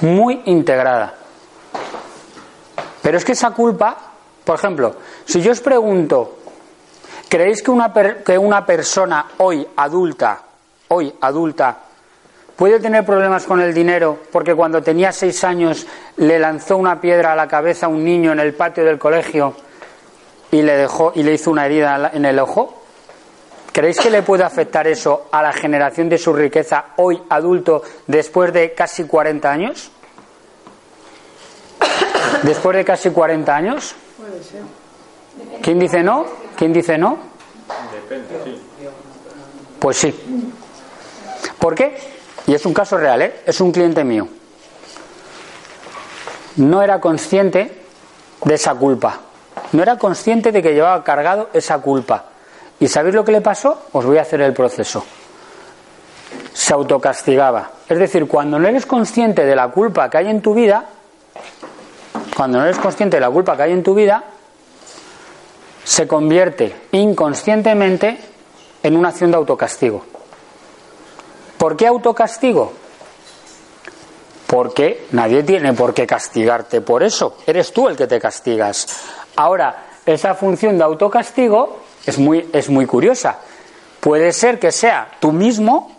Muy 0.02 0.42
integrada. 0.46 1.14
Pero 3.02 3.18
es 3.18 3.26
que 3.26 3.32
esa 3.32 3.52
culpa, 3.52 3.98
por 4.44 4.56
ejemplo, 4.56 4.96
si 5.26 5.42
yo 5.42 5.52
os 5.52 5.62
pregunto, 5.62 6.38
¿creéis 7.28 7.64
que 7.64 7.72
una, 7.72 7.92
que 7.94 8.38
una 8.38 8.66
persona 8.66 9.26
hoy 9.38 9.68
adulta, 9.76 10.42
hoy 10.90 11.14
adulta, 11.22 11.78
puede 12.56 12.80
tener 12.80 13.06
problemas 13.06 13.46
con 13.46 13.60
el 13.60 13.74
dinero 13.74 14.20
porque 14.32 14.54
cuando 14.54 14.84
tenía 14.84 15.12
seis 15.12 15.44
años 15.44 15.88
le 16.18 16.38
lanzó 16.38 16.78
una 16.78 17.02
piedra 17.02 17.34
a 17.34 17.36
la 17.36 17.48
cabeza 17.48 17.88
a 17.88 17.90
un 17.90 18.04
niño 18.04 18.32
en 18.32 18.40
el 18.40 18.54
patio 18.54 18.86
del 18.86 19.00
colegio 19.00 19.56
y 20.52 20.62
le 20.62 20.78
dejó 20.78 21.12
y 21.16 21.24
le 21.24 21.34
hizo 21.34 21.50
una 21.50 21.66
herida 21.66 22.12
en 22.14 22.26
el 22.26 22.38
ojo? 22.38 22.81
¿Creéis 23.72 24.00
que 24.00 24.10
le 24.10 24.22
puede 24.22 24.44
afectar 24.44 24.86
eso 24.88 25.28
a 25.32 25.42
la 25.42 25.54
generación 25.54 26.10
de 26.10 26.18
su 26.18 26.34
riqueza 26.34 26.88
hoy 26.98 27.22
adulto 27.30 27.82
después 28.06 28.52
de 28.52 28.74
casi 28.74 29.06
40 29.06 29.50
años? 29.50 29.92
¿Después 32.44 32.76
de 32.76 32.84
casi 32.84 33.12
40 33.12 33.56
años? 33.56 33.96
Puede 34.18 34.44
ser. 34.44 34.62
¿Quién 35.62 35.80
dice 35.80 36.04
no? 36.04 36.26
¿Quién 36.58 36.74
dice 36.74 36.98
no? 36.98 37.18
Depende, 37.94 38.42
sí. 38.44 38.62
Pues 39.80 39.98
sí. 39.98 40.14
¿Por 41.58 41.74
qué? 41.74 41.98
Y 42.48 42.54
es 42.54 42.66
un 42.66 42.74
caso 42.74 42.98
real, 42.98 43.22
¿eh? 43.22 43.42
Es 43.46 43.62
un 43.62 43.72
cliente 43.72 44.04
mío. 44.04 44.28
No 46.58 46.82
era 46.82 47.00
consciente 47.00 47.84
de 48.44 48.54
esa 48.54 48.76
culpa. 48.76 49.20
No 49.72 49.82
era 49.82 49.98
consciente 49.98 50.52
de 50.52 50.62
que 50.62 50.74
llevaba 50.74 51.04
cargado 51.04 51.50
esa 51.54 51.78
culpa. 51.80 52.31
¿Y 52.82 52.88
sabéis 52.88 53.14
lo 53.14 53.24
que 53.24 53.32
le 53.32 53.42
pasó? 53.42 53.84
Os 53.92 54.04
voy 54.04 54.18
a 54.18 54.24
hacer 54.24 54.42
el 54.42 54.54
proceso. 54.54 55.06
Se 56.52 56.74
autocastigaba. 56.74 57.74
Es 57.88 58.00
decir, 58.00 58.28
cuando 58.28 58.58
no 58.58 58.68
eres 58.68 58.88
consciente 58.88 59.46
de 59.46 59.56
la 59.56 59.68
culpa 59.68 60.10
que 60.10 60.18
hay 60.18 60.30
en 60.30 60.42
tu 60.42 60.56
vida, 60.56 60.84
cuando 62.36 62.58
no 62.58 62.66
eres 62.66 62.80
consciente 62.80 63.18
de 63.18 63.22
la 63.22 63.30
culpa 63.30 63.56
que 63.56 63.64
hay 63.64 63.72
en 63.72 63.84
tu 63.84 63.94
vida, 63.94 64.24
se 65.84 66.08
convierte 66.08 66.76
inconscientemente 66.94 68.18
en 68.82 68.98
una 68.98 69.10
acción 69.10 69.30
de 69.30 69.38
autocastigo. 69.38 70.04
¿Por 71.60 71.78
qué 71.78 71.86
autocastigo? 71.86 72.74
Porque 74.48 75.06
nadie 75.12 75.44
tiene 75.44 75.74
por 75.74 75.94
qué 75.94 76.08
castigarte 76.08 76.82
por 76.82 77.04
eso. 77.04 77.38
Eres 77.46 77.72
tú 77.72 77.88
el 77.88 77.96
que 77.96 78.08
te 78.08 78.20
castigas. 78.20 78.88
Ahora, 79.36 79.86
esa 80.04 80.34
función 80.34 80.80
de 80.80 80.84
autocastigo 80.84 81.91
es 82.06 82.18
muy, 82.18 82.50
es 82.54 82.70
muy 82.70 82.86
curiosa. 82.86 83.38
Puede 84.00 84.34
ser 84.34 84.60
que 84.60 84.72
sea 84.72 85.12
tú 85.20 85.32
mismo, 85.32 85.96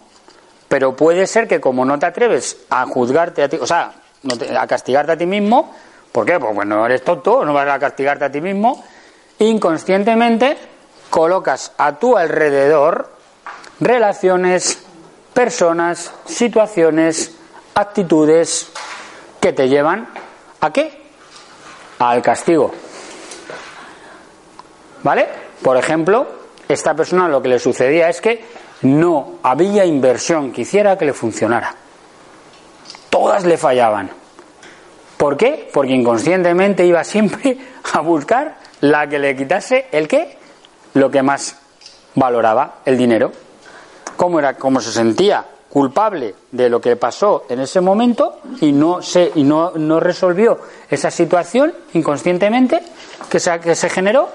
pero 0.69 0.97
puede 0.97 1.27
ser 1.27 1.47
que 1.47 1.61
como 1.61 1.85
no 1.85 1.99
te 1.99 2.07
atreves 2.07 2.57
a 2.71 2.87
juzgarte 2.87 3.43
a 3.43 3.49
ti, 3.49 3.59
o 3.61 3.67
sea, 3.67 3.93
a 4.59 4.67
castigarte 4.67 5.12
a 5.12 5.17
ti 5.17 5.27
mismo, 5.27 5.75
¿por 6.11 6.27
qué? 6.27 6.38
Pues 6.41 6.55
bueno, 6.55 6.85
eres 6.87 7.05
tonto, 7.05 7.45
no 7.45 7.53
vas 7.53 7.69
a 7.69 7.79
castigarte 7.79 8.25
a 8.25 8.33
ti 8.33 8.41
mismo, 8.41 8.83
inconscientemente 9.38 10.57
colocas 11.11 11.73
a 11.77 11.99
tu 11.99 12.17
alrededor 12.17 13.11
relaciones, 13.81 14.83
personas, 15.35 16.12
situaciones, 16.25 17.35
actitudes 17.75 18.69
que 19.41 19.53
te 19.53 19.69
llevan 19.69 20.09
a 20.61 20.73
qué? 20.73 21.03
Al 21.99 22.23
castigo. 22.23 22.73
¿Vale? 25.03 25.41
Por 25.62 25.77
ejemplo, 25.77 26.27
esta 26.68 26.94
persona 26.94 27.29
lo 27.29 27.40
que 27.42 27.48
le 27.48 27.59
sucedía 27.59 28.09
es 28.09 28.20
que 28.20 28.44
no 28.83 29.35
había 29.42 29.85
inversión 29.85 30.53
que 30.53 30.62
hiciera 30.62 30.98
que 30.98 31.05
le 31.05 31.12
funcionara. 31.12 31.75
Todas 33.11 33.44
le 33.44 33.57
fallaban. 33.57 34.11
¿Por 35.16 35.37
qué? 35.37 35.70
Porque 35.72 35.92
inconscientemente 35.92 36.85
iba 36.85 37.05
siempre 37.05 37.57
a 37.92 38.01
buscar 38.01 38.59
la 38.81 39.09
que 39.09 39.18
le 39.18 39.37
quitase 39.37 39.87
el 39.92 40.09
qué? 40.09 40.37
Lo 40.94 41.11
que 41.11 41.22
más 41.22 41.57
valoraba, 42.14 42.81
el 42.85 42.98
dinero. 42.98 43.33
¿Cómo 44.16 44.38
era? 44.38 44.57
Cómo 44.57 44.81
se 44.81 44.90
sentía 44.90 45.44
culpable 45.72 46.35
de 46.51 46.68
lo 46.68 46.81
que 46.81 46.96
pasó 46.96 47.46
en 47.48 47.61
ese 47.61 47.81
momento 47.81 48.40
y 48.61 48.72
no 48.72 49.01
se 49.01 49.33
y 49.37 49.42
no, 49.42 49.70
no 49.70 50.01
resolvió 50.01 50.59
esa 50.90 51.11
situación 51.11 51.72
inconscientemente 51.94 52.83
que 53.31 53.40
se, 53.40 53.59
que 53.59 53.75
se 53.75 53.88
generó, 53.88 54.29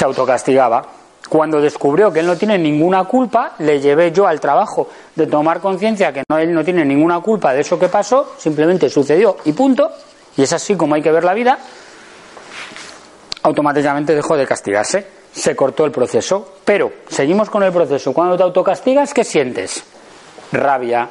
se 0.00 0.06
autocastigaba. 0.06 0.82
Cuando 1.28 1.60
descubrió 1.60 2.10
que 2.10 2.20
él 2.20 2.26
no 2.26 2.34
tiene 2.34 2.56
ninguna 2.56 3.04
culpa, 3.04 3.52
le 3.58 3.80
llevé 3.80 4.10
yo 4.10 4.26
al 4.26 4.40
trabajo 4.40 4.88
de 5.14 5.26
tomar 5.26 5.60
conciencia 5.60 6.10
que 6.10 6.22
no, 6.26 6.38
él 6.38 6.54
no 6.54 6.64
tiene 6.64 6.86
ninguna 6.86 7.20
culpa 7.20 7.52
de 7.52 7.60
eso 7.60 7.78
que 7.78 7.88
pasó, 7.88 8.32
simplemente 8.38 8.88
sucedió 8.88 9.36
y 9.44 9.52
punto. 9.52 9.90
Y 10.38 10.42
es 10.42 10.52
así 10.54 10.74
como 10.74 10.94
hay 10.94 11.02
que 11.02 11.12
ver 11.12 11.22
la 11.22 11.34
vida. 11.34 11.58
Automáticamente 13.42 14.14
dejó 14.14 14.38
de 14.38 14.46
castigarse, 14.46 15.06
se 15.32 15.54
cortó 15.54 15.84
el 15.84 15.92
proceso. 15.92 16.54
Pero 16.64 16.90
seguimos 17.06 17.50
con 17.50 17.62
el 17.62 17.70
proceso. 17.70 18.14
Cuando 18.14 18.38
te 18.38 18.42
autocastigas, 18.42 19.12
¿qué 19.12 19.22
sientes? 19.22 19.84
Rabia, 20.50 21.10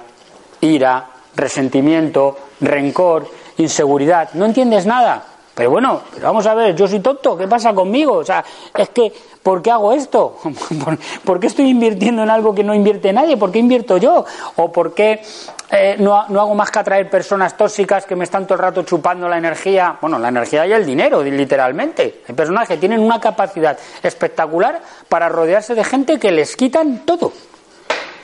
ira, 0.61 1.05
resentimiento, 1.35 2.35
rencor, 2.59 3.29
inseguridad. 3.57 4.29
No 4.33 4.45
entiendes 4.45 4.87
nada. 4.87 5.28
Pero 5.59 5.71
bueno, 5.71 6.03
vamos 6.21 6.47
a 6.47 6.53
ver, 6.53 6.73
yo 6.73 6.87
soy 6.87 7.01
tonto, 7.01 7.35
¿qué 7.35 7.45
pasa 7.45 7.73
conmigo? 7.73 8.13
O 8.13 8.23
sea, 8.23 8.45
es 8.77 8.87
que, 8.91 9.11
¿por 9.43 9.61
qué 9.61 9.69
hago 9.69 9.91
esto? 9.91 10.37
¿Por, 10.85 10.97
por 11.25 11.37
qué 11.37 11.47
estoy 11.47 11.67
invirtiendo 11.67 12.23
en 12.23 12.29
algo 12.29 12.55
que 12.55 12.63
no 12.63 12.73
invierte 12.73 13.11
nadie? 13.11 13.35
¿Por 13.35 13.51
qué 13.51 13.59
invierto 13.59 13.97
yo? 13.97 14.23
¿O 14.55 14.71
por 14.71 14.93
qué 14.93 15.21
eh, 15.69 15.97
no, 15.99 16.29
no 16.29 16.39
hago 16.39 16.55
más 16.55 16.71
que 16.71 16.79
atraer 16.79 17.09
personas 17.09 17.57
tóxicas 17.57 18.05
que 18.05 18.15
me 18.15 18.23
están 18.23 18.45
todo 18.45 18.53
el 18.53 18.61
rato 18.61 18.83
chupando 18.83 19.27
la 19.27 19.37
energía? 19.37 19.97
Bueno, 19.99 20.17
la 20.17 20.29
energía 20.29 20.65
y 20.65 20.71
el 20.71 20.85
dinero, 20.85 21.21
literalmente. 21.21 22.21
Hay 22.25 22.35
personas 22.35 22.65
que 22.65 22.77
tienen 22.77 23.01
una 23.01 23.19
capacidad 23.19 23.77
espectacular 24.01 24.81
para 25.09 25.27
rodearse 25.27 25.75
de 25.75 25.83
gente 25.83 26.19
que 26.19 26.31
les 26.31 26.55
quitan 26.55 26.99
todo. 27.05 27.33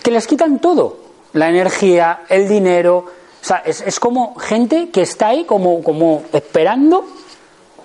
Que 0.01 0.09
les 0.09 0.25
quitan 0.25 0.59
todo. 0.59 0.99
La 1.33 1.49
energía, 1.49 2.21
el 2.29 2.47
dinero. 2.47 2.99
O 2.99 3.45
sea, 3.45 3.61
es, 3.65 3.81
es 3.81 3.99
como 3.99 4.35
gente 4.35 4.89
que 4.89 5.01
está 5.01 5.27
ahí 5.27 5.43
como, 5.43 5.83
como 5.83 6.23
esperando 6.31 7.03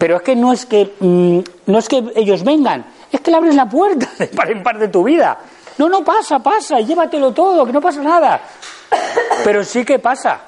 pero 0.01 0.17
es 0.17 0.23
que 0.23 0.35
no 0.35 0.51
es 0.51 0.65
que 0.65 0.95
mm, 0.99 1.41
no 1.67 1.79
es 1.79 1.87
que 1.87 2.03
ellos 2.17 2.43
vengan, 2.43 2.87
es 3.13 3.21
que 3.21 3.31
le 3.31 3.37
abres 3.37 3.55
la 3.55 3.69
puerta 3.69 4.09
de 4.19 4.29
par 4.29 4.51
en 4.51 4.63
par 4.63 4.79
de 4.79 4.89
tu 4.89 5.05
vida. 5.05 5.39
No, 5.77 5.91
no 5.91 6.03
pasa, 6.03 6.39
pasa, 6.39 6.81
llévatelo 6.81 7.33
todo, 7.33 7.67
que 7.67 7.73
no 7.73 7.83
pasa 7.83 8.03
nada. 8.03 8.41
Pero 9.45 9.63
sí 9.63 9.85
que 9.85 9.99
pasa. 9.99 10.41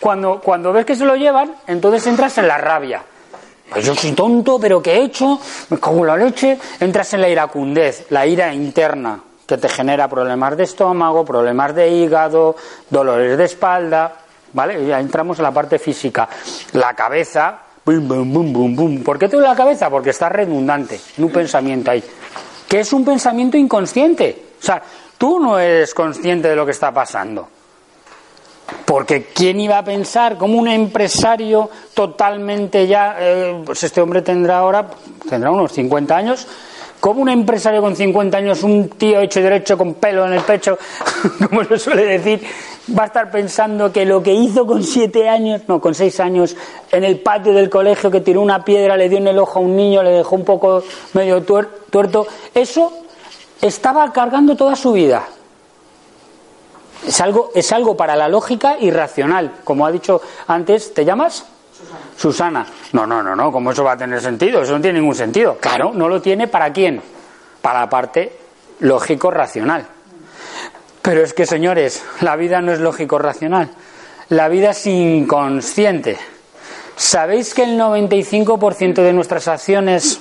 Cuando, 0.00 0.40
cuando 0.40 0.72
ves 0.72 0.84
que 0.84 0.96
se 0.96 1.04
lo 1.04 1.14
llevan, 1.14 1.54
entonces 1.66 2.06
entras 2.08 2.38
en 2.38 2.48
la 2.48 2.58
rabia. 2.58 3.02
Pues 3.70 3.84
yo 3.84 3.94
soy 3.94 4.12
tonto, 4.12 4.58
pero 4.58 4.82
¿qué 4.82 4.96
he 4.96 5.04
hecho? 5.04 5.38
Me 5.70 5.78
cago 5.78 5.98
en 5.98 6.06
la 6.06 6.16
leche. 6.16 6.58
Entras 6.80 7.14
en 7.14 7.20
la 7.20 7.28
iracundez, 7.28 8.06
la 8.10 8.26
ira 8.26 8.52
interna, 8.52 9.20
que 9.46 9.58
te 9.58 9.68
genera 9.68 10.08
problemas 10.08 10.56
de 10.56 10.64
estómago, 10.64 11.24
problemas 11.24 11.74
de 11.74 11.88
hígado, 11.88 12.56
dolores 12.90 13.38
de 13.38 13.44
espalda. 13.44 14.12
¿Vale? 14.52 14.86
Ya 14.86 14.98
entramos 14.98 15.38
en 15.38 15.44
la 15.44 15.52
parte 15.52 15.78
física. 15.78 16.28
La 16.72 16.94
cabeza, 16.94 17.62
bum, 17.96 18.32
bum, 18.32 18.52
bum, 18.52 18.76
bum. 18.76 19.02
¿Por 19.02 19.18
qué 19.18 19.28
te 19.28 19.36
duele 19.36 19.48
la 19.48 19.56
cabeza? 19.56 19.88
Porque 19.88 20.10
está 20.10 20.28
redundante, 20.28 21.00
en 21.16 21.24
un 21.24 21.30
pensamiento 21.30 21.90
ahí. 21.90 22.02
Que 22.68 22.80
es 22.80 22.92
un 22.92 23.04
pensamiento 23.04 23.56
inconsciente. 23.56 24.44
O 24.60 24.64
sea, 24.64 24.82
tú 25.16 25.40
no 25.40 25.58
eres 25.58 25.94
consciente 25.94 26.48
de 26.48 26.56
lo 26.56 26.64
que 26.66 26.72
está 26.72 26.92
pasando. 26.92 27.48
Porque 28.84 29.28
¿quién 29.34 29.60
iba 29.60 29.78
a 29.78 29.84
pensar 29.84 30.36
como 30.36 30.58
un 30.58 30.68
empresario 30.68 31.70
totalmente 31.94 32.86
ya, 32.86 33.16
eh, 33.18 33.62
pues 33.64 33.82
este 33.84 34.00
hombre 34.00 34.22
tendrá 34.22 34.58
ahora, 34.58 34.90
tendrá 35.28 35.50
unos 35.50 35.72
50 35.72 36.16
años, 36.16 36.46
como 37.00 37.22
un 37.22 37.28
empresario 37.28 37.80
con 37.80 37.94
50 37.94 38.36
años, 38.38 38.62
un 38.62 38.88
tío 38.90 39.20
hecho 39.20 39.40
y 39.40 39.42
derecho 39.44 39.78
con 39.78 39.94
pelo 39.94 40.26
en 40.26 40.32
el 40.34 40.40
pecho, 40.42 40.76
como 41.48 41.64
se 41.64 41.78
suele 41.78 42.04
decir, 42.04 42.42
va 42.98 43.04
a 43.04 43.06
estar 43.06 43.30
pensando 43.30 43.92
que 43.92 44.04
lo 44.04 44.22
que 44.22 44.32
hizo 44.34 44.66
con 44.66 44.82
7 44.82 45.28
años, 45.28 45.62
no, 45.68 45.80
con 45.80 45.94
6 45.94 46.18
años, 46.20 46.56
en 46.90 47.04
el 47.04 47.20
patio 47.20 47.52
del 47.52 47.70
colegio, 47.70 48.10
que 48.10 48.20
tiró 48.20 48.40
una 48.40 48.64
piedra, 48.64 48.96
le 48.96 49.08
dio 49.08 49.18
en 49.18 49.28
el 49.28 49.38
ojo 49.38 49.58
a 49.58 49.62
un 49.62 49.76
niño, 49.76 50.02
le 50.02 50.10
dejó 50.10 50.34
un 50.36 50.44
poco 50.44 50.82
medio 51.14 51.44
tuer- 51.46 51.68
tuerto, 51.90 52.26
eso 52.54 52.92
estaba 53.62 54.12
cargando 54.12 54.56
toda 54.56 54.74
su 54.76 54.92
vida. 54.92 55.24
Es 57.06 57.20
algo, 57.20 57.50
es 57.54 57.70
algo 57.72 57.96
para 57.96 58.16
la 58.16 58.28
lógica 58.28 58.76
irracional. 58.80 59.52
Como 59.64 59.86
ha 59.86 59.92
dicho 59.92 60.20
antes, 60.48 60.92
¿te 60.94 61.04
llamas? 61.04 61.46
Susana. 62.16 62.66
No, 62.92 63.06
no, 63.06 63.22
no, 63.22 63.36
no, 63.36 63.52
¿cómo 63.52 63.72
eso 63.72 63.84
va 63.84 63.92
a 63.92 63.96
tener 63.96 64.20
sentido? 64.20 64.62
Eso 64.62 64.72
no 64.72 64.80
tiene 64.80 65.00
ningún 65.00 65.14
sentido. 65.14 65.56
Claro, 65.60 65.92
no 65.94 66.08
lo 66.08 66.20
tiene 66.20 66.48
para 66.48 66.72
quién? 66.72 67.00
Para 67.62 67.80
la 67.80 67.88
parte 67.88 68.32
lógico-racional. 68.80 69.86
Pero 71.02 71.22
es 71.22 71.32
que, 71.32 71.46
señores, 71.46 72.04
la 72.20 72.36
vida 72.36 72.60
no 72.60 72.72
es 72.72 72.80
lógico-racional. 72.80 73.70
La 74.30 74.48
vida 74.48 74.70
es 74.70 74.86
inconsciente. 74.86 76.18
¿Sabéis 76.96 77.54
que 77.54 77.62
el 77.62 77.78
95% 77.78 78.94
de 78.94 79.12
nuestras 79.12 79.48
acciones 79.48 80.20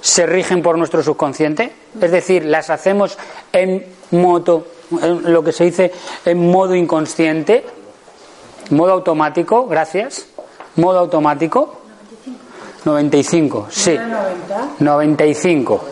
se 0.00 0.26
rigen 0.26 0.62
por 0.62 0.78
nuestro 0.78 1.02
subconsciente? 1.02 1.72
Es 2.00 2.10
decir, 2.10 2.44
las 2.44 2.70
hacemos 2.70 3.18
en 3.52 3.84
modo, 4.12 4.66
en 5.02 5.32
lo 5.32 5.42
que 5.42 5.52
se 5.52 5.64
dice 5.64 5.92
en 6.24 6.50
modo 6.50 6.74
inconsciente, 6.74 7.64
modo 8.70 8.92
automático, 8.92 9.66
gracias. 9.66 10.26
Modo 10.76 10.98
automático. 10.98 11.82
95, 12.84 13.68
sí. 13.70 13.98
95. 14.80 15.84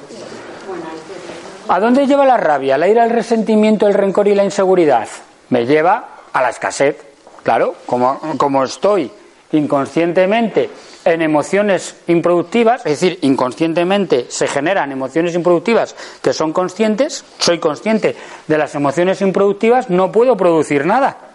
¿A 1.69 1.79
dónde 1.79 2.07
lleva 2.07 2.25
la 2.25 2.37
rabia, 2.37 2.77
la 2.77 2.89
ira, 2.89 3.05
el 3.05 3.11
resentimiento, 3.11 3.87
el 3.87 3.95
rencor 3.95 4.27
y 4.27 4.35
la 4.35 4.45
inseguridad? 4.45 5.07
Me 5.51 5.67
lleva 5.67 6.09
a 6.33 6.43
la 6.43 6.51
escasez. 6.51 6.97
Claro, 7.45 7.77
como, 7.87 8.19
como 8.37 8.65
estoy 8.65 9.11
inconscientemente 9.53 10.69
en 11.05 11.23
emociones 11.23 11.97
improductivas, 12.09 12.85
es 12.85 13.01
decir, 13.01 13.19
inconscientemente 13.23 14.27
se 14.29 14.47
generan 14.47 14.93
emociones 14.93 15.35
improductivas 15.35 15.95
que 16.21 16.33
son 16.33 16.53
conscientes, 16.53 17.25
soy 17.39 17.59
consciente 17.59 18.17
de 18.47 18.59
las 18.59 18.75
emociones 18.75 19.21
improductivas, 19.23 19.91
no 19.91 20.13
puedo 20.13 20.37
producir 20.37 20.85
nada. 20.85 21.30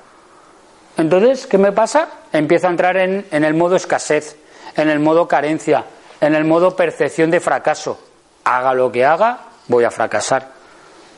Entonces, 0.97 1.47
¿qué 1.47 1.57
me 1.57 1.71
pasa? 1.71 2.07
Empiezo 2.31 2.67
a 2.67 2.69
entrar 2.71 2.97
en, 2.97 3.25
en 3.31 3.43
el 3.43 3.53
modo 3.53 3.75
escasez, 3.75 4.37
en 4.75 4.89
el 4.89 4.99
modo 4.99 5.27
carencia, 5.27 5.85
en 6.21 6.35
el 6.35 6.45
modo 6.45 6.75
percepción 6.75 7.31
de 7.31 7.39
fracaso. 7.39 7.99
Haga 8.43 8.73
lo 8.73 8.91
que 8.91 9.03
haga, 9.03 9.39
voy 9.67 9.83
a 9.83 9.91
fracasar. 9.91 10.49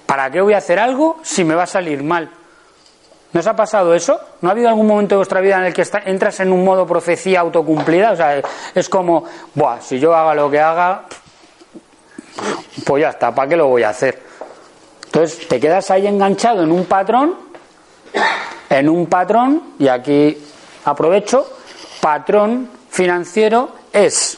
¿Para 0.06 0.32
qué 0.32 0.42
voy 0.42 0.54
a 0.54 0.58
hacer 0.58 0.80
algo 0.80 1.20
si 1.22 1.44
me 1.44 1.54
va 1.54 1.63
a 1.63 1.68
salir 1.68 2.02
mal? 2.02 2.30
¿No 3.34 3.42
os 3.42 3.48
ha 3.48 3.56
pasado 3.56 3.94
eso? 3.94 4.20
¿No 4.42 4.50
ha 4.50 4.54
habido 4.54 4.70
algún 4.70 4.88
momento 4.88 5.16
de 5.16 5.18
vuestra 5.18 5.42
vida 5.42 5.58
en 5.58 5.66
el 5.66 5.74
que 5.74 5.86
entras 6.06 6.40
en 6.40 6.52
un 6.52 6.63
modo 6.63 6.88
profecía 6.88 7.42
autocumplida? 7.42 8.13
O 8.13 8.16
sea, 8.16 8.42
es 8.74 8.90
como, 8.90 9.26
Buah, 9.54 9.82
si 9.82 10.00
yo 10.00 10.16
haga 10.16 10.34
lo 10.34 10.50
que 10.50 10.60
haga, 10.60 11.04
pues 12.86 13.02
ya 13.02 13.10
está, 13.10 13.36
¿para 13.36 13.50
qué 13.50 13.58
lo 13.58 13.68
voy 13.68 13.84
a 13.84 13.90
hacer? 13.90 14.22
Entonces 15.06 15.48
te 15.48 15.60
quedas 15.60 15.92
ahí 15.92 16.08
enganchado 16.08 16.63
en 16.63 16.72
un 16.72 16.86
patrón, 16.86 17.36
en 18.70 18.89
un 18.89 19.08
patrón, 19.08 19.74
y 19.80 19.88
aquí 19.88 20.38
aprovecho, 20.86 21.48
patrón 22.02 22.70
financiero 22.89 23.72
es 23.91 24.38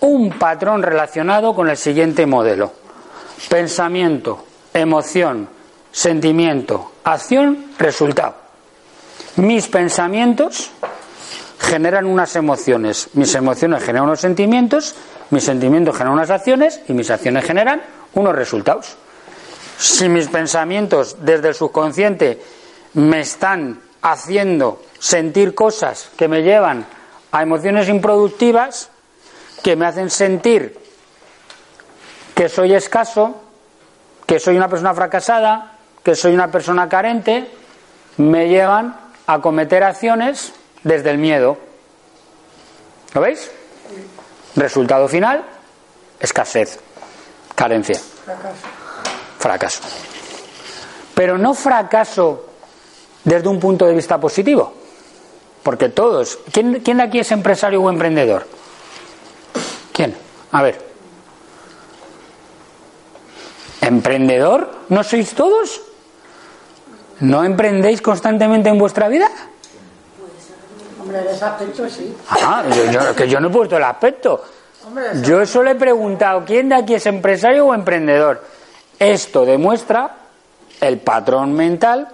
un 0.00 0.30
patrón 0.30 0.82
relacionado 0.82 1.54
con 1.54 1.68
el 1.68 1.76
siguiente 1.76 2.26
modelo. 2.26 2.72
Pensamiento, 3.48 4.44
emoción, 4.72 5.48
sentimiento, 5.92 6.92
acción, 7.04 7.72
resultado. 7.78 8.34
Mis 9.36 9.68
pensamientos 9.68 10.70
generan 11.58 12.06
unas 12.06 12.36
emociones, 12.36 13.08
mis 13.14 13.34
emociones 13.34 13.82
generan 13.82 14.08
unos 14.08 14.20
sentimientos, 14.20 14.94
mis 15.30 15.44
sentimientos 15.44 15.96
generan 15.96 16.14
unas 16.14 16.30
acciones 16.30 16.80
y 16.88 16.92
mis 16.92 17.10
acciones 17.10 17.44
generan 17.44 17.82
unos 18.14 18.34
resultados. 18.34 18.96
Si 19.78 20.08
mis 20.08 20.28
pensamientos 20.28 21.16
desde 21.20 21.48
el 21.48 21.54
subconsciente 21.54 22.40
me 22.96 23.20
están 23.20 23.80
haciendo 24.00 24.82
sentir 24.98 25.54
cosas 25.54 26.10
que 26.16 26.28
me 26.28 26.42
llevan 26.42 26.86
a 27.30 27.42
emociones 27.42 27.88
improductivas, 27.88 28.88
que 29.62 29.76
me 29.76 29.86
hacen 29.86 30.10
sentir 30.10 30.78
que 32.34 32.48
soy 32.48 32.74
escaso, 32.74 33.34
que 34.26 34.38
soy 34.38 34.56
una 34.56 34.68
persona 34.68 34.94
fracasada, 34.94 35.78
que 36.02 36.14
soy 36.14 36.34
una 36.34 36.50
persona 36.50 36.88
carente, 36.88 37.50
me 38.16 38.48
llevan 38.48 38.96
a 39.26 39.40
cometer 39.40 39.82
acciones 39.82 40.52
desde 40.82 41.10
el 41.10 41.18
miedo. 41.18 41.58
¿Lo 43.12 43.20
veis? 43.20 43.50
Resultado 44.54 45.08
final, 45.08 45.44
escasez, 46.20 46.78
carencia, 47.54 48.00
fracaso. 49.38 49.80
Pero 51.14 51.36
no 51.36 51.54
fracaso 51.54 52.55
desde 53.26 53.48
un 53.48 53.58
punto 53.60 53.84
de 53.86 53.92
vista 53.94 54.18
positivo, 54.18 54.72
porque 55.62 55.88
todos, 55.90 56.38
¿quién, 56.52 56.80
quién 56.80 56.96
de 56.98 57.02
aquí 57.02 57.18
es 57.18 57.30
empresario 57.32 57.82
o 57.82 57.90
emprendedor? 57.90 58.46
¿Quién? 59.92 60.16
A 60.52 60.62
ver. 60.62 60.80
¿Emprendedor? 63.80 64.70
¿No 64.88 65.02
sois 65.04 65.34
todos? 65.34 65.80
¿No 67.20 67.44
emprendéis 67.44 68.00
constantemente 68.02 68.68
en 68.68 68.78
vuestra 68.78 69.08
vida? 69.08 69.28
Hombre, 71.00 71.20
en 71.20 71.28
ese 71.28 71.44
aspecto 71.44 71.88
sí. 71.88 72.14
Ah, 72.30 72.64
yo, 72.74 72.90
yo- 72.90 73.14
que 73.14 73.28
yo 73.28 73.40
no 73.40 73.48
he 73.48 73.50
puesto 73.50 73.76
el 73.76 73.84
aspecto. 73.84 74.42
Hombre, 74.86 75.04
Yo 75.22 75.44
solo 75.46 75.70
he 75.70 75.74
preguntado, 75.74 76.44
¿quién 76.44 76.68
de 76.68 76.76
aquí 76.76 76.94
es 76.94 77.06
empresario 77.06 77.66
o 77.66 77.74
emprendedor? 77.74 78.42
Esto 78.98 79.44
demuestra 79.44 80.14
el 80.80 80.98
patrón 80.98 81.52
mental 81.54 82.08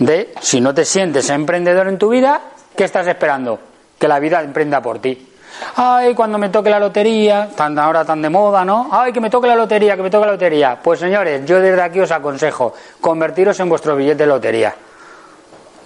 de 0.00 0.32
si 0.40 0.60
no 0.60 0.74
te 0.74 0.84
sientes 0.84 1.28
emprendedor 1.30 1.86
en 1.86 1.98
tu 1.98 2.08
vida, 2.08 2.40
¿qué 2.74 2.84
estás 2.84 3.06
esperando? 3.06 3.60
Que 3.98 4.08
la 4.08 4.18
vida 4.18 4.42
emprenda 4.42 4.80
por 4.80 4.98
ti. 4.98 5.28
Ay, 5.76 6.14
cuando 6.14 6.38
me 6.38 6.48
toque 6.48 6.70
la 6.70 6.80
lotería, 6.80 7.50
tan 7.54 7.78
ahora 7.78 8.04
tan 8.04 8.22
de 8.22 8.30
moda, 8.30 8.64
¿no? 8.64 8.88
Ay, 8.90 9.12
que 9.12 9.20
me 9.20 9.28
toque 9.28 9.46
la 9.46 9.54
lotería, 9.54 9.96
que 9.96 10.02
me 10.02 10.10
toque 10.10 10.24
la 10.24 10.32
lotería. 10.32 10.80
Pues 10.82 11.00
señores, 11.00 11.44
yo 11.44 11.60
desde 11.60 11.82
aquí 11.82 12.00
os 12.00 12.10
aconsejo, 12.10 12.72
convertiros 13.00 13.60
en 13.60 13.68
vuestro 13.68 13.94
billete 13.94 14.22
de 14.22 14.26
lotería. 14.26 14.74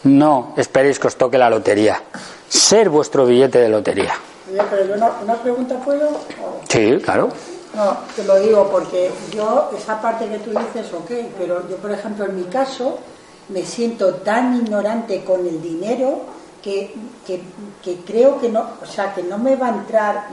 No 0.04 0.54
esperéis 0.56 0.98
que 0.98 1.08
os 1.08 1.16
toque 1.16 1.36
la 1.36 1.50
lotería. 1.50 2.00
Ser 2.48 2.88
vuestro 2.90 3.26
billete 3.26 3.58
de 3.58 3.68
lotería. 3.68 4.14
Oye, 4.48 4.62
pero 4.70 4.86
yo 4.86 4.96
no, 4.96 5.10
una 5.22 5.34
pregunta 5.34 5.74
puedo. 5.84 6.20
Sí, 6.68 6.98
claro. 7.02 7.30
No, 7.74 7.96
te 8.14 8.22
lo 8.22 8.38
digo 8.38 8.68
porque 8.70 9.10
yo, 9.34 9.72
esa 9.76 10.00
parte 10.00 10.28
que 10.28 10.38
tú 10.38 10.50
dices, 10.50 10.92
ok, 10.92 11.10
pero 11.36 11.68
yo, 11.68 11.76
por 11.78 11.90
ejemplo, 11.90 12.26
en 12.26 12.36
mi 12.36 12.44
caso, 12.44 13.00
me 13.48 13.62
siento 13.64 14.14
tan 14.16 14.56
ignorante 14.56 15.24
con 15.24 15.46
el 15.46 15.60
dinero 15.60 16.22
que, 16.62 16.94
que, 17.26 17.96
creo 18.06 18.40
que 18.40 18.48
no, 18.48 18.66
o 18.82 18.86
sea, 18.86 19.14
que 19.14 19.22
no 19.22 19.38
me 19.38 19.54
va 19.56 19.66
a 19.66 19.74
entrar, 19.74 20.28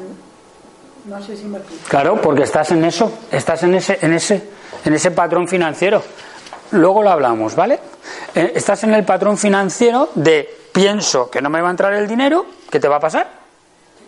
no 1.06 1.22
sé 1.22 1.36
si 1.36 1.44
me 1.46 1.58
explico. 1.58 1.84
Claro, 1.90 2.22
porque 2.22 2.44
estás 2.44 2.72
en 2.72 2.86
eso, 2.86 3.12
estás 3.32 3.64
en 3.64 3.76
ese, 3.76 4.00
en 4.02 4.14
ese, 4.14 4.42
en 4.86 4.94
ese 4.94 5.12
patrón 5.12 5.48
financiero. 5.48 6.02
Luego 6.72 7.04
lo 7.04 7.12
hablamos, 7.12 7.54
¿vale? 7.54 7.80
Eh, 8.34 8.54
Estás 8.56 8.84
en 8.86 8.94
el 8.94 9.04
patrón 9.04 9.38
financiero 9.38 10.10
de 10.16 10.48
pienso 10.72 11.30
que 11.30 11.42
no 11.42 11.50
me 11.50 11.62
va 11.62 11.68
a 11.68 11.72
entrar 11.72 11.94
el 11.94 12.08
dinero, 12.08 12.46
¿qué 12.70 12.80
te 12.80 12.88
va 12.88 12.96
a 12.96 13.00
pasar? 13.02 13.41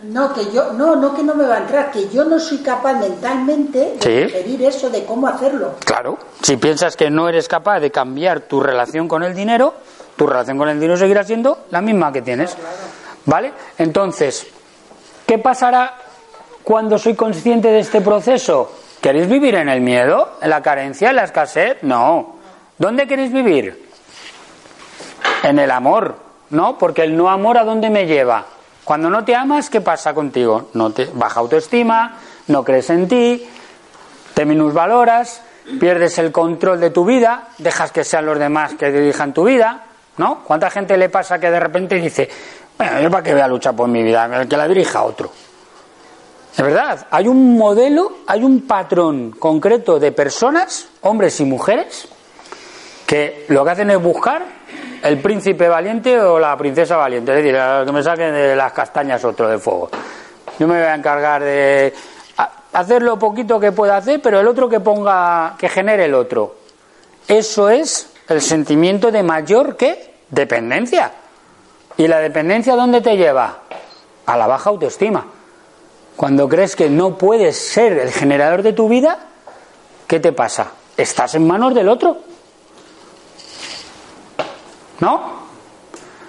No, 0.06 0.32
que 0.34 0.50
yo, 0.52 0.72
no, 0.74 0.96
no 0.96 1.14
que 1.14 1.22
no 1.22 1.34
me 1.34 1.46
va 1.46 1.54
a 1.56 1.58
entrar, 1.60 1.90
que 1.90 2.08
yo 2.08 2.24
no 2.24 2.38
soy 2.38 2.58
capaz 2.58 2.94
mentalmente 2.94 3.78
de 3.78 4.00
Sí. 4.00 4.10
digerir 4.34 4.62
eso, 4.64 4.90
de 4.90 5.04
cómo 5.04 5.26
hacerlo. 5.28 5.74
Claro, 5.84 6.18
si 6.42 6.56
piensas 6.56 6.96
que 6.96 7.10
no 7.10 7.28
eres 7.28 7.48
capaz 7.48 7.80
de 7.80 7.90
cambiar 7.90 8.40
tu 8.40 8.60
relación 8.60 9.08
con 9.08 9.22
el 9.22 9.34
dinero, 9.34 9.74
tu 10.16 10.26
relación 10.26 10.58
con 10.58 10.68
el 10.68 10.78
dinero 10.78 10.96
seguirá 10.98 11.24
siendo 11.24 11.64
la 11.70 11.80
misma 11.80 12.12
que 12.12 12.22
tienes. 12.22 12.54
¿Vale? 13.26 13.52
Entonces, 13.78 14.46
¿qué 15.26 15.38
pasará 15.38 15.94
cuando 16.62 16.98
soy 16.98 17.14
consciente 17.14 17.68
de 17.68 17.78
este 17.80 18.00
proceso? 18.02 18.70
¿Queréis 19.00 19.28
vivir 19.28 19.54
en 19.54 19.68
el 19.70 19.80
miedo, 19.80 20.32
en 20.42 20.50
la 20.50 20.60
carencia, 20.62 21.10
en 21.10 21.16
la 21.16 21.24
escasez? 21.24 21.78
No. 21.82 22.36
¿Dónde 22.78 23.06
queréis 23.06 23.32
vivir? 23.32 23.88
En 25.42 25.58
el 25.58 25.70
amor, 25.70 26.16
¿no? 26.50 26.76
Porque 26.78 27.02
el 27.04 27.16
no 27.16 27.30
amor 27.30 27.56
a 27.58 27.64
dónde 27.64 27.88
me 27.90 28.06
lleva? 28.06 28.44
Cuando 28.84 29.08
no 29.08 29.24
te 29.24 29.34
amas, 29.34 29.70
¿qué 29.70 29.80
pasa 29.80 30.12
contigo? 30.12 30.68
No 30.74 30.90
te 30.90 31.06
baja 31.12 31.40
autoestima, 31.40 32.18
no 32.48 32.62
crees 32.62 32.90
en 32.90 33.08
ti, 33.08 33.48
te 34.34 34.44
minusvaloras, 34.44 35.42
pierdes 35.80 36.18
el 36.18 36.30
control 36.30 36.80
de 36.80 36.90
tu 36.90 37.04
vida, 37.04 37.48
dejas 37.58 37.92
que 37.92 38.04
sean 38.04 38.26
los 38.26 38.38
demás 38.38 38.74
que 38.74 38.92
dirijan 38.92 39.32
tu 39.32 39.44
vida, 39.44 39.84
¿no? 40.18 40.44
¿Cuánta 40.44 40.68
gente 40.70 40.96
le 40.98 41.08
pasa 41.08 41.38
que 41.38 41.50
de 41.50 41.60
repente 41.60 41.94
dice, 41.96 42.28
bueno, 42.76 43.00
yo 43.00 43.10
para 43.10 43.22
qué 43.22 43.32
voy 43.32 43.40
a 43.40 43.48
luchar 43.48 43.74
por 43.74 43.88
mi 43.88 44.02
vida, 44.02 44.46
que 44.46 44.56
la 44.56 44.68
dirija 44.68 45.02
otro? 45.02 45.30
Es 46.54 46.62
verdad, 46.62 47.06
hay 47.10 47.26
un 47.26 47.56
modelo, 47.56 48.18
hay 48.26 48.44
un 48.44 48.60
patrón 48.66 49.32
concreto 49.32 49.98
de 49.98 50.12
personas, 50.12 50.88
hombres 51.00 51.40
y 51.40 51.44
mujeres, 51.44 52.06
lo 53.48 53.64
que 53.64 53.70
hacen 53.70 53.90
es 53.90 54.02
buscar 54.02 54.42
el 55.02 55.18
príncipe 55.18 55.68
valiente 55.68 56.18
o 56.18 56.38
la 56.38 56.56
princesa 56.56 56.96
valiente, 56.96 57.32
es 57.32 57.44
decir, 57.44 57.58
que 57.86 57.92
me 57.92 58.02
saquen 58.02 58.32
de 58.32 58.56
las 58.56 58.72
castañas 58.72 59.24
otro 59.24 59.48
de 59.48 59.58
fuego. 59.58 59.90
Yo 60.58 60.66
me 60.66 60.78
voy 60.78 60.84
a 60.84 60.94
encargar 60.94 61.42
de 61.42 61.92
hacer 62.72 63.02
lo 63.02 63.18
poquito 63.18 63.60
que 63.60 63.72
pueda 63.72 63.96
hacer, 63.96 64.20
pero 64.22 64.40
el 64.40 64.46
otro 64.46 64.68
que 64.68 64.80
ponga, 64.80 65.54
que 65.58 65.68
genere 65.68 66.06
el 66.06 66.14
otro. 66.14 66.56
Eso 67.28 67.68
es 67.68 68.10
el 68.28 68.40
sentimiento 68.40 69.10
de 69.10 69.22
mayor 69.22 69.76
que 69.76 70.14
dependencia. 70.30 71.12
¿Y 71.96 72.08
la 72.08 72.18
dependencia 72.18 72.74
dónde 72.74 73.00
te 73.00 73.16
lleva? 73.16 73.60
a 74.26 74.36
la 74.36 74.46
baja 74.46 74.70
autoestima. 74.70 75.26
Cuando 76.16 76.48
crees 76.48 76.76
que 76.76 76.88
no 76.88 77.18
puedes 77.18 77.56
ser 77.56 77.98
el 77.98 78.12
generador 78.12 78.62
de 78.62 78.72
tu 78.72 78.88
vida, 78.88 79.18
¿qué 80.06 80.20
te 80.20 80.32
pasa? 80.32 80.70
Estás 80.96 81.34
en 81.34 81.46
manos 81.46 81.74
del 81.74 81.88
otro. 81.88 82.18
¿No? 85.00 85.44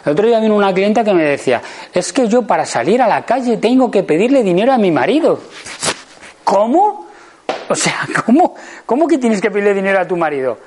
El 0.06 0.12
otro 0.12 0.28
día 0.28 0.40
vino 0.40 0.56
una 0.56 0.74
clienta 0.74 1.04
que 1.04 1.14
me 1.14 1.24
decía, 1.24 1.62
es 1.92 2.14
que 2.14 2.28
yo 2.28 2.44
para 2.44 2.66
salir 2.66 3.02
a 3.02 3.08
la 3.08 3.26
calle 3.26 3.58
tengo 3.58 3.90
que 3.90 4.04
pedirle 4.04 4.44
dinero 4.44 4.72
a 4.72 4.78
mi 4.78 4.92
marido. 4.92 5.40
¿Cómo? 6.44 7.08
O 7.68 7.76
sea, 7.76 8.08
¿cómo, 8.26 8.56
cómo 8.86 9.08
que 9.08 9.18
tienes 9.18 9.42
que 9.42 9.50
pedirle 9.50 9.74
dinero 9.74 10.00
a 10.00 10.08
tu 10.08 10.16
marido? 10.16 10.58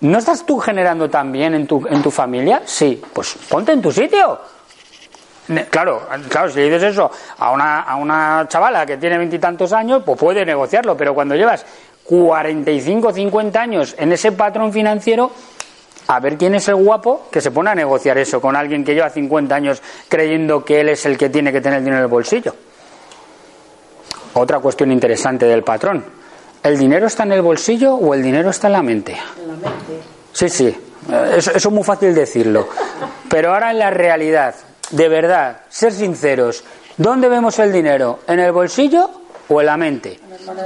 ¿No 0.00 0.18
estás 0.18 0.44
tú 0.44 0.58
generando 0.58 1.08
también 1.08 1.54
en 1.54 1.66
tu, 1.66 1.86
en 1.88 2.02
tu 2.02 2.10
familia? 2.10 2.62
Sí, 2.64 3.00
pues 3.12 3.36
ponte 3.48 3.72
en 3.72 3.82
tu 3.82 3.92
sitio. 3.92 4.38
Claro, 5.70 6.02
claro, 6.28 6.50
si 6.50 6.60
dices 6.60 6.82
eso 6.82 7.10
a 7.38 7.52
una, 7.52 7.80
a 7.80 7.96
una 7.96 8.46
chavala 8.48 8.84
que 8.84 8.98
tiene 8.98 9.16
veintitantos 9.16 9.72
años, 9.72 10.02
pues 10.04 10.18
puede 10.18 10.44
negociarlo, 10.44 10.94
pero 10.96 11.14
cuando 11.14 11.34
llevas 11.34 11.64
45, 12.04 13.12
50 13.12 13.60
años 13.60 13.94
en 13.98 14.12
ese 14.12 14.32
patrón 14.32 14.72
financiero, 14.72 15.30
a 16.08 16.20
ver 16.20 16.38
quién 16.38 16.54
es 16.54 16.66
el 16.68 16.76
guapo 16.76 17.28
que 17.30 17.40
se 17.40 17.50
pone 17.50 17.70
a 17.70 17.74
negociar 17.74 18.16
eso 18.16 18.40
con 18.40 18.56
alguien 18.56 18.82
que 18.82 18.94
lleva 18.94 19.10
50 19.10 19.54
años 19.54 19.82
creyendo 20.08 20.64
que 20.64 20.80
él 20.80 20.88
es 20.88 21.04
el 21.04 21.18
que 21.18 21.28
tiene 21.28 21.52
que 21.52 21.60
tener 21.60 21.78
el 21.78 21.84
dinero 21.84 21.98
en 21.98 22.04
el 22.04 22.10
bolsillo. 22.10 22.54
Otra 24.32 24.58
cuestión 24.58 24.90
interesante 24.90 25.44
del 25.44 25.62
patrón. 25.62 26.04
¿El 26.62 26.78
dinero 26.78 27.06
está 27.06 27.24
en 27.24 27.32
el 27.32 27.42
bolsillo 27.42 27.94
o 27.94 28.14
el 28.14 28.22
dinero 28.22 28.48
está 28.50 28.68
en 28.68 28.72
la 28.72 28.82
mente? 28.82 29.18
En 29.38 29.48
la 29.48 29.54
mente. 29.54 30.00
Sí, 30.32 30.48
sí. 30.48 30.76
Eso, 31.36 31.50
eso 31.50 31.68
es 31.68 31.74
muy 31.74 31.84
fácil 31.84 32.14
decirlo. 32.14 32.68
Pero 33.28 33.52
ahora 33.52 33.70
en 33.70 33.78
la 33.78 33.90
realidad, 33.90 34.54
de 34.90 35.08
verdad, 35.08 35.60
ser 35.68 35.92
sinceros, 35.92 36.64
¿dónde 36.96 37.28
vemos 37.28 37.58
el 37.58 37.70
dinero? 37.70 38.20
¿En 38.26 38.40
el 38.40 38.52
bolsillo 38.52 39.10
o 39.48 39.60
en 39.60 39.66
la 39.66 39.76
mente? 39.76 40.18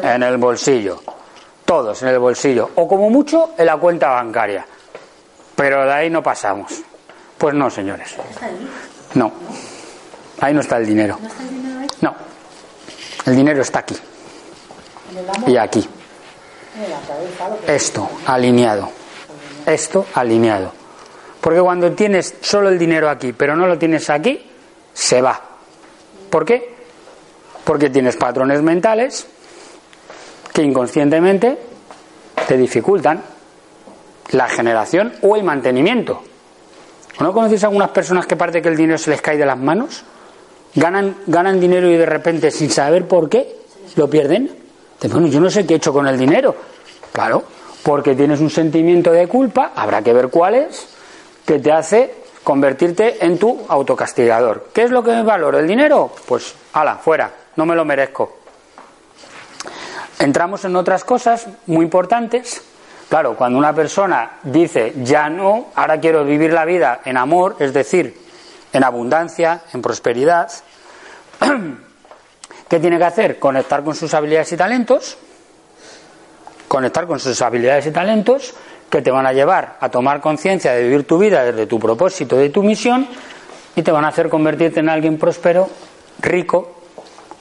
En 0.02 0.22
el 0.22 0.36
bolsillo. 0.36 1.00
Todos 1.64 2.00
en 2.02 2.08
el 2.10 2.20
bolsillo. 2.20 2.70
O 2.76 2.86
como 2.86 3.10
mucho 3.10 3.54
en 3.58 3.66
la 3.66 3.76
cuenta 3.76 4.08
bancaria. 4.10 4.66
Pero 5.56 5.84
de 5.84 5.92
ahí 5.92 6.10
no 6.10 6.22
pasamos. 6.22 6.82
Pues 7.38 7.54
no, 7.54 7.70
señores. 7.70 8.14
¿Está 8.30 8.46
ahí? 8.46 8.70
No. 9.14 9.32
Ahí 10.40 10.54
no 10.54 10.60
está 10.60 10.76
el 10.78 10.86
dinero. 10.86 11.18
¿No 11.20 11.28
está 11.28 11.42
el 11.42 11.50
dinero 11.50 11.80
ahí? 11.80 11.88
No. 12.00 12.14
El 13.26 13.36
dinero 13.36 13.62
está 13.62 13.78
aquí 13.80 13.96
y 15.46 15.56
aquí. 15.56 15.88
Esto, 17.66 18.08
alineado. 18.26 18.90
Esto, 19.66 20.06
alineado. 20.14 20.72
Porque 21.40 21.60
cuando 21.60 21.92
tienes 21.92 22.36
solo 22.40 22.68
el 22.68 22.78
dinero 22.78 23.08
aquí, 23.10 23.32
pero 23.32 23.56
no 23.56 23.66
lo 23.66 23.78
tienes 23.78 24.08
aquí, 24.10 24.50
se 24.92 25.20
va. 25.20 25.40
¿Por 26.30 26.44
qué? 26.44 26.74
Porque 27.64 27.90
tienes 27.90 28.16
patrones 28.16 28.62
mentales 28.62 29.26
que 30.52 30.62
inconscientemente 30.62 31.58
te 32.46 32.56
dificultan 32.56 33.22
la 34.32 34.48
generación 34.48 35.12
o 35.22 35.36
el 35.36 35.44
mantenimiento. 35.44 36.22
¿No 37.20 37.32
conocéis 37.32 37.64
algunas 37.64 37.90
personas 37.90 38.26
que 38.26 38.36
parece 38.36 38.62
que 38.62 38.68
el 38.68 38.76
dinero 38.76 38.98
se 38.98 39.10
les 39.10 39.20
cae 39.20 39.36
de 39.36 39.46
las 39.46 39.58
manos? 39.58 40.04
Ganan, 40.74 41.16
ganan 41.26 41.60
dinero 41.60 41.88
y 41.88 41.96
de 41.96 42.06
repente, 42.06 42.50
sin 42.50 42.70
saber 42.70 43.06
por 43.06 43.28
qué, 43.28 43.56
lo 43.96 44.08
pierden. 44.08 44.50
Bueno, 45.10 45.26
yo 45.26 45.40
no 45.40 45.50
sé 45.50 45.66
qué 45.66 45.74
he 45.74 45.76
hecho 45.76 45.92
con 45.92 46.06
el 46.06 46.18
dinero. 46.18 46.54
Claro, 47.12 47.44
porque 47.82 48.14
tienes 48.14 48.40
un 48.40 48.48
sentimiento 48.48 49.12
de 49.12 49.28
culpa, 49.28 49.72
habrá 49.74 50.02
que 50.02 50.12
ver 50.12 50.28
cuál 50.28 50.54
es, 50.54 50.88
que 51.44 51.58
te 51.58 51.70
hace 51.70 52.14
convertirte 52.42 53.24
en 53.24 53.38
tu 53.38 53.60
autocastigador. 53.68 54.68
¿Qué 54.72 54.84
es 54.84 54.90
lo 54.90 55.02
que 55.02 55.22
valoro? 55.22 55.58
¿El 55.58 55.66
dinero? 55.66 56.10
Pues, 56.26 56.54
ala, 56.72 56.96
fuera, 56.96 57.30
no 57.56 57.66
me 57.66 57.74
lo 57.74 57.84
merezco. 57.84 58.38
Entramos 60.18 60.64
en 60.64 60.76
otras 60.76 61.04
cosas 61.04 61.46
muy 61.66 61.84
importantes. 61.84 62.62
Claro, 63.12 63.36
cuando 63.36 63.58
una 63.58 63.74
persona 63.74 64.38
dice 64.42 64.94
ya 65.02 65.28
no, 65.28 65.66
ahora 65.74 66.00
quiero 66.00 66.24
vivir 66.24 66.50
la 66.50 66.64
vida 66.64 67.02
en 67.04 67.18
amor, 67.18 67.56
es 67.58 67.74
decir, 67.74 68.16
en 68.72 68.82
abundancia, 68.82 69.60
en 69.74 69.82
prosperidad, 69.82 70.50
¿qué 72.70 72.80
tiene 72.80 72.96
que 72.96 73.04
hacer? 73.04 73.38
Conectar 73.38 73.84
con 73.84 73.94
sus 73.94 74.14
habilidades 74.14 74.52
y 74.52 74.56
talentos, 74.56 75.18
conectar 76.68 77.06
con 77.06 77.20
sus 77.20 77.42
habilidades 77.42 77.84
y 77.84 77.90
talentos 77.90 78.54
que 78.88 79.02
te 79.02 79.10
van 79.10 79.26
a 79.26 79.34
llevar 79.34 79.76
a 79.78 79.90
tomar 79.90 80.22
conciencia 80.22 80.72
de 80.72 80.82
vivir 80.82 81.06
tu 81.06 81.18
vida 81.18 81.44
desde 81.44 81.66
tu 81.66 81.78
propósito, 81.78 82.38
de 82.38 82.48
tu 82.48 82.62
misión, 82.62 83.06
y 83.76 83.82
te 83.82 83.90
van 83.92 84.06
a 84.06 84.08
hacer 84.08 84.30
convertirte 84.30 84.80
en 84.80 84.88
alguien 84.88 85.18
próspero, 85.18 85.68
rico, 86.18 86.80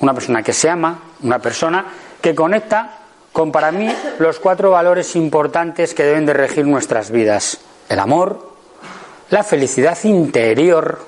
una 0.01 0.13
persona 0.13 0.43
que 0.43 0.51
se 0.51 0.69
ama, 0.69 0.99
una 1.23 1.39
persona 1.39 1.85
que 2.19 2.35
conecta 2.35 2.97
con 3.31 3.51
para 3.51 3.71
mí 3.71 3.93
los 4.19 4.39
cuatro 4.39 4.71
valores 4.71 5.15
importantes 5.15 5.93
que 5.93 6.03
deben 6.03 6.25
de 6.25 6.33
regir 6.33 6.65
nuestras 6.65 7.11
vidas. 7.11 7.59
El 7.89 7.99
amor, 7.99 8.51
la 9.29 9.43
felicidad 9.43 9.97
interior, 10.03 10.99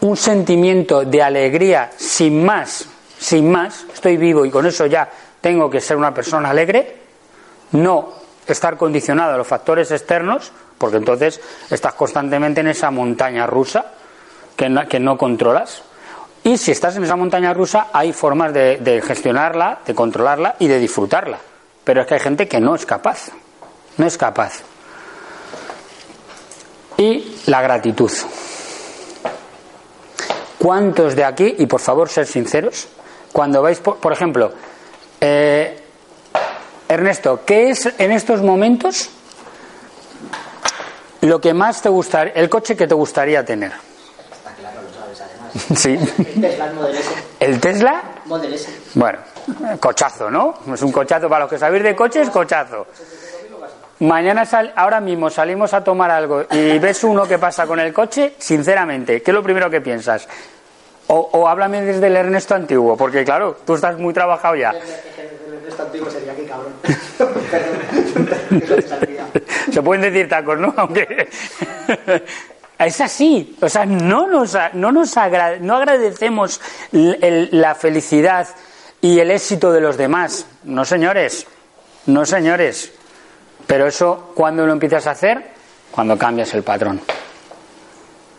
un 0.00 0.16
sentimiento 0.16 1.04
de 1.04 1.22
alegría 1.22 1.92
sin 1.96 2.44
más, 2.44 2.86
sin 3.18 3.50
más, 3.50 3.86
estoy 3.94 4.16
vivo 4.16 4.44
y 4.44 4.50
con 4.50 4.66
eso 4.66 4.86
ya 4.86 5.08
tengo 5.40 5.70
que 5.70 5.80
ser 5.80 5.96
una 5.96 6.12
persona 6.12 6.50
alegre, 6.50 6.96
no 7.72 8.12
estar 8.46 8.76
condicionado 8.76 9.34
a 9.34 9.36
los 9.38 9.46
factores 9.46 9.90
externos, 9.92 10.50
porque 10.76 10.96
entonces 10.96 11.40
estás 11.70 11.94
constantemente 11.94 12.60
en 12.60 12.68
esa 12.68 12.90
montaña 12.90 13.46
rusa 13.46 13.92
que 14.56 14.68
no, 14.68 14.86
que 14.88 14.98
no 14.98 15.16
controlas. 15.16 15.82
Y 16.44 16.58
si 16.58 16.72
estás 16.72 16.96
en 16.96 17.04
esa 17.04 17.16
montaña 17.16 17.54
rusa, 17.54 17.88
hay 17.92 18.12
formas 18.12 18.52
de, 18.52 19.02
gestionarla, 19.06 19.80
de 19.86 19.94
controlarla 19.94 20.56
y 20.58 20.66
de 20.66 20.78
disfrutarla. 20.78 21.38
Pero 21.84 22.00
es 22.00 22.06
que 22.06 22.14
hay 22.14 22.20
gente 22.20 22.48
que 22.48 22.60
no 22.60 22.74
es 22.74 22.84
capaz. 22.84 23.30
No 23.96 24.06
es 24.06 24.18
capaz. 24.18 24.60
Y 26.96 27.36
la 27.46 27.62
gratitud. 27.62 28.10
¿Cuántos 30.58 31.16
de 31.16 31.24
aquí, 31.24 31.56
y 31.58 31.66
por 31.66 31.80
favor 31.80 32.08
ser 32.08 32.26
sinceros, 32.26 32.88
cuando 33.32 33.62
vais, 33.62 33.80
por, 33.80 33.96
por 33.96 34.12
ejemplo, 34.12 34.52
eh, 35.20 35.82
Ernesto, 36.92 37.40
¿qué 37.46 37.70
es 37.70 37.88
en 37.98 38.12
estos 38.12 38.42
momentos 38.42 39.08
lo 41.22 41.40
que 41.40 41.54
más 41.54 41.80
te 41.80 41.88
gustaría, 41.88 42.34
el 42.34 42.50
coche 42.50 42.76
que 42.76 42.86
te 42.86 42.94
gustaría 42.94 43.44
tener? 43.44 43.72
Está 43.72 44.52
claro, 44.52 44.82
lo 44.82 44.92
sabes 44.92 45.20
además. 45.20 45.41
Sí. 45.76 45.98
El 45.98 46.40
Tesla 46.40 46.66
es 46.66 46.74
Model 46.74 46.96
S. 46.96 47.10
¿El 47.40 47.60
Tesla? 47.60 48.02
Model 48.26 48.54
S. 48.54 48.68
Bueno, 48.94 49.18
cochazo, 49.80 50.30
¿no? 50.30 50.54
Es 50.72 50.80
un 50.82 50.90
cochazo 50.92 51.28
para 51.28 51.40
los 51.44 51.50
que 51.50 51.58
sabéis 51.58 51.82
de 51.84 51.94
coches, 51.94 52.30
cochazo. 52.30 52.86
Mañana, 54.00 54.44
sal- 54.44 54.72
ahora 54.74 55.00
mismo 55.00 55.30
salimos 55.30 55.74
a 55.74 55.84
tomar 55.84 56.10
algo 56.10 56.44
y 56.50 56.78
ves 56.78 57.04
uno 57.04 57.24
que 57.26 57.38
pasa 57.38 57.66
con 57.66 57.78
el 57.78 57.92
coche, 57.92 58.34
sinceramente, 58.38 59.22
¿qué 59.22 59.30
es 59.30 59.34
lo 59.34 59.42
primero 59.42 59.70
que 59.70 59.80
piensas? 59.80 60.26
O, 61.08 61.28
o 61.32 61.46
háblame 61.48 61.82
desde 61.82 62.06
el 62.06 62.16
Ernesto 62.16 62.54
antiguo, 62.54 62.96
porque 62.96 63.24
claro, 63.24 63.58
tú 63.66 63.74
estás 63.74 63.98
muy 63.98 64.12
trabajado 64.14 64.56
ya. 64.56 64.70
El 64.70 65.62
resto 65.64 65.82
antiguo 65.84 66.10
sería 66.10 66.34
qué 66.34 66.46
cabrón. 66.46 66.72
Perdón. 67.50 67.82
Se 69.72 69.82
pueden 69.82 70.02
decir 70.02 70.28
tacos, 70.28 70.58
¿no? 70.58 70.72
Aunque 70.76 71.28
es 72.86 73.00
así, 73.00 73.56
o 73.60 73.68
sea, 73.68 73.84
no 73.86 74.26
nos 74.26 74.56
no 74.74 74.92
nos 74.92 75.16
agra- 75.16 75.58
no 75.60 75.76
agradecemos 75.76 76.60
la 76.92 77.74
felicidad 77.74 78.48
y 79.00 79.18
el 79.18 79.30
éxito 79.30 79.72
de 79.72 79.80
los 79.80 79.96
demás, 79.96 80.46
no 80.64 80.84
señores, 80.84 81.46
no 82.06 82.24
señores. 82.24 82.92
Pero 83.66 83.86
eso, 83.86 84.32
¿cuándo 84.34 84.66
lo 84.66 84.72
empiezas 84.72 85.06
a 85.06 85.12
hacer? 85.12 85.52
Cuando 85.90 86.16
cambias 86.18 86.52
el 86.54 86.62
patrón. 86.62 87.00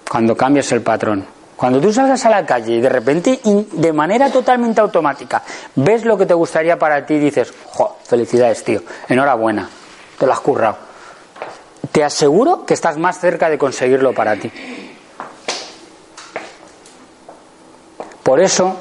Cuando 0.09 0.35
cambias 0.35 0.71
el 0.71 0.81
patrón. 0.81 1.25
Cuando 1.55 1.79
tú 1.79 1.93
salgas 1.93 2.25
a 2.25 2.29
la 2.29 2.45
calle 2.45 2.73
y 2.73 2.81
de 2.81 2.89
repente, 2.89 3.39
de 3.43 3.93
manera 3.93 4.29
totalmente 4.31 4.81
automática, 4.81 5.43
ves 5.75 6.03
lo 6.03 6.17
que 6.17 6.25
te 6.25 6.33
gustaría 6.33 6.77
para 6.77 7.05
ti 7.05 7.13
y 7.15 7.19
dices, 7.19 7.53
jo, 7.67 7.97
felicidades, 8.03 8.63
tío, 8.63 8.81
enhorabuena, 9.07 9.69
te 10.17 10.25
lo 10.25 10.33
has 10.33 10.39
currado. 10.41 10.77
Te 11.91 12.03
aseguro 12.03 12.65
que 12.65 12.73
estás 12.73 12.97
más 12.97 13.19
cerca 13.19 13.49
de 13.49 13.57
conseguirlo 13.57 14.13
para 14.13 14.35
ti. 14.35 14.51
Por 18.23 18.39
eso, 18.39 18.77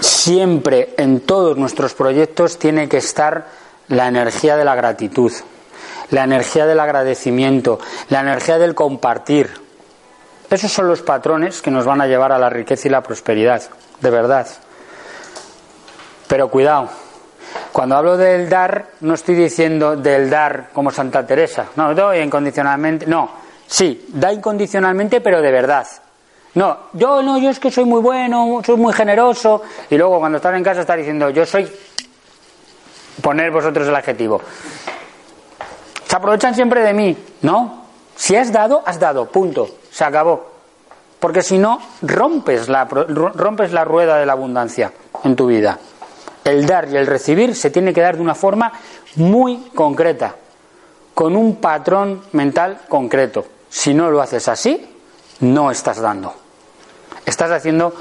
siempre 0.00 0.94
en 0.98 1.20
todos 1.20 1.56
nuestros 1.56 1.94
proyectos 1.94 2.58
tiene 2.58 2.88
que 2.88 2.98
estar 2.98 3.46
la 3.88 4.06
energía 4.06 4.56
de 4.56 4.64
la 4.64 4.74
gratitud, 4.74 5.32
la 6.10 6.24
energía 6.24 6.66
del 6.66 6.80
agradecimiento, 6.80 7.80
la 8.10 8.20
energía 8.20 8.58
del 8.58 8.74
compartir. 8.74 9.50
Esos 10.50 10.70
son 10.70 10.88
los 10.88 11.02
patrones 11.02 11.62
que 11.62 11.70
nos 11.70 11.86
van 11.86 12.00
a 12.00 12.06
llevar 12.06 12.32
a 12.32 12.38
la 12.38 12.50
riqueza 12.50 12.86
y 12.86 12.90
la 12.90 13.02
prosperidad, 13.02 13.62
de 14.00 14.10
verdad. 14.10 14.46
Pero 16.28 16.50
cuidado, 16.50 16.90
cuando 17.72 17.96
hablo 17.96 18.16
del 18.16 18.48
dar, 18.48 18.86
no 19.00 19.14
estoy 19.14 19.34
diciendo 19.34 19.96
del 19.96 20.30
dar 20.30 20.70
como 20.72 20.90
Santa 20.90 21.26
Teresa. 21.26 21.66
No, 21.76 21.94
doy 21.94 22.20
incondicionalmente. 22.20 23.06
No, 23.06 23.30
sí, 23.66 24.06
da 24.08 24.32
incondicionalmente, 24.32 25.20
pero 25.20 25.42
de 25.42 25.50
verdad. 25.52 25.86
No, 26.54 26.78
yo 26.94 27.22
no, 27.22 27.38
yo 27.38 27.50
es 27.50 27.60
que 27.60 27.70
soy 27.70 27.84
muy 27.84 28.00
bueno, 28.00 28.62
soy 28.64 28.76
muy 28.76 28.92
generoso. 28.94 29.62
Y 29.90 29.98
luego 29.98 30.18
cuando 30.18 30.36
estás 30.36 30.54
en 30.54 30.64
casa 30.64 30.80
estás 30.80 30.96
diciendo, 30.96 31.28
yo 31.30 31.44
soy. 31.44 31.70
Poner 33.20 33.50
vosotros 33.50 33.88
el 33.88 33.94
adjetivo. 33.94 34.40
Se 36.06 36.16
aprovechan 36.16 36.54
siempre 36.54 36.82
de 36.82 36.94
mí. 36.94 37.16
No. 37.42 37.84
Si 38.14 38.36
has 38.36 38.52
dado, 38.52 38.82
has 38.86 38.98
dado. 38.98 39.26
Punto. 39.26 39.68
Se 39.90 40.04
acabó. 40.04 40.56
Porque 41.20 41.42
si 41.42 41.58
no, 41.58 41.80
rompes 42.02 42.68
la, 42.68 42.84
rompes 42.84 43.72
la 43.72 43.84
rueda 43.84 44.16
de 44.16 44.26
la 44.26 44.32
abundancia 44.32 44.92
en 45.24 45.34
tu 45.34 45.46
vida. 45.46 45.78
El 46.46 46.64
dar 46.64 46.88
y 46.88 46.96
el 46.96 47.08
recibir 47.08 47.56
se 47.56 47.70
tiene 47.70 47.92
que 47.92 48.00
dar 48.00 48.16
de 48.16 48.22
una 48.22 48.36
forma 48.36 48.72
muy 49.16 49.68
concreta, 49.74 50.36
con 51.12 51.34
un 51.34 51.56
patrón 51.56 52.22
mental 52.32 52.82
concreto. 52.88 53.44
Si 53.68 53.92
no 53.92 54.10
lo 54.10 54.22
haces 54.22 54.46
así, 54.46 54.96
no 55.40 55.72
estás 55.72 55.98
dando. 55.98 56.32
Estás 57.24 57.50
haciendo, 57.50 57.92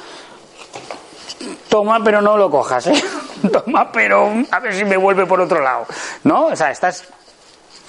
toma 1.69 2.03
pero 2.03 2.21
no 2.21 2.37
lo 2.37 2.51
cojas, 2.51 2.85
¿eh? 2.85 3.03
toma 3.51 3.91
pero 3.91 4.31
a 4.51 4.59
ver 4.59 4.75
si 4.75 4.85
me 4.85 4.97
vuelve 4.97 5.25
por 5.25 5.41
otro 5.41 5.61
lado. 5.61 5.87
¿No? 6.23 6.45
O 6.45 6.55
sea, 6.55 6.69
estás 6.69 7.03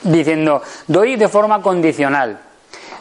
diciendo, 0.03 0.63
doy 0.87 1.17
de 1.17 1.29
forma 1.29 1.61
condicional. 1.61 2.41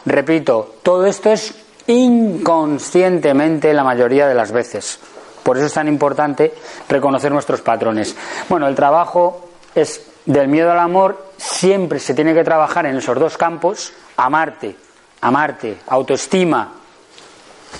Repito, 0.04 0.76
todo 0.82 1.06
esto 1.06 1.32
es 1.32 1.54
inconscientemente 1.86 3.72
la 3.72 3.82
mayoría 3.82 4.28
de 4.28 4.34
las 4.34 4.52
veces. 4.52 5.00
Por 5.46 5.56
eso 5.56 5.66
es 5.66 5.74
tan 5.74 5.86
importante 5.86 6.52
reconocer 6.88 7.30
nuestros 7.30 7.60
patrones. 7.60 8.16
Bueno, 8.48 8.66
el 8.66 8.74
trabajo 8.74 9.48
es 9.76 10.04
del 10.24 10.48
miedo 10.48 10.72
al 10.72 10.80
amor, 10.80 11.26
siempre 11.36 12.00
se 12.00 12.14
tiene 12.14 12.34
que 12.34 12.42
trabajar 12.42 12.84
en 12.86 12.96
esos 12.96 13.16
dos 13.16 13.38
campos, 13.38 13.92
amarte, 14.16 14.74
amarte, 15.20 15.76
autoestima. 15.86 16.72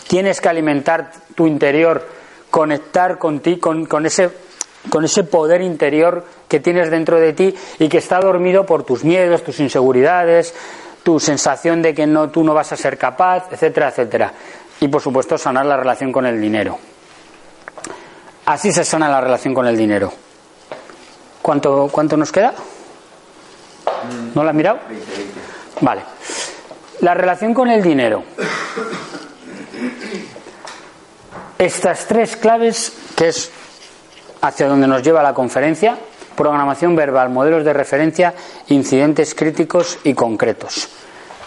Tienes 0.07 0.41
que 0.41 0.49
alimentar 0.49 1.11
tu 1.35 1.49
interior, 1.49 2.07
conectar 2.53 3.19
con 3.19 3.41
ti, 3.41 3.59
con, 3.59 3.87
con 3.87 4.07
ese, 4.07 4.31
con 4.89 5.05
ese 5.05 5.25
poder 5.25 5.61
interior 5.61 6.25
que 6.47 6.61
tienes 6.61 6.89
dentro 6.89 7.19
de 7.19 7.33
ti 7.33 7.53
y 7.81 7.89
que 7.89 7.99
está 7.99 8.21
dormido 8.21 8.65
por 8.65 8.85
tus 8.85 9.03
miedos, 9.03 9.43
tus 9.43 9.59
inseguridades, 9.59 10.55
tu 11.03 11.19
sensación 11.19 11.83
de 11.83 11.97
que 11.97 12.07
no, 12.07 12.31
tú 12.31 12.45
no 12.45 12.55
vas 12.55 12.71
a 12.71 12.77
ser 12.77 12.97
capaz, 12.97 13.51
etcétera, 13.51 13.89
etcétera. 13.89 14.33
Y 14.79 14.87
por 14.87 15.03
supuesto 15.03 15.37
sanar 15.37 15.67
la 15.67 15.77
relación 15.77 16.13
con 16.13 16.27
el 16.27 16.41
dinero. 16.41 16.79
Así 18.47 18.73
se 18.73 18.85
sana 18.85 19.09
la 19.09 19.21
relación 19.21 19.53
con 19.53 19.67
el 19.67 19.77
dinero. 19.77 20.13
¿Cuánto, 21.43 21.89
cuánto 21.91 22.17
nos 22.17 22.31
queda? 22.31 22.55
¿No 24.35 24.43
lo 24.45 24.49
has 24.49 24.55
mirado? 24.55 24.79
Vale. 25.81 26.03
La 27.01 27.13
relación 27.13 27.53
con 27.53 27.69
el 27.69 27.83
dinero. 27.83 28.23
Estas 31.59 32.07
tres 32.07 32.37
claves, 32.37 32.93
que 33.17 33.29
es 33.29 33.51
hacia 34.41 34.69
donde 34.69 34.87
nos 34.87 35.03
lleva 35.03 35.25
la 35.25 35.35
conferencia, 35.35 35.99
programación 36.37 36.95
verbal, 36.95 37.31
modelos 37.31 37.65
de 37.65 37.73
referencia, 37.73 38.33
incidentes 38.69 39.35
críticos 39.35 39.99
y 40.05 40.15
concretos. 40.15 40.89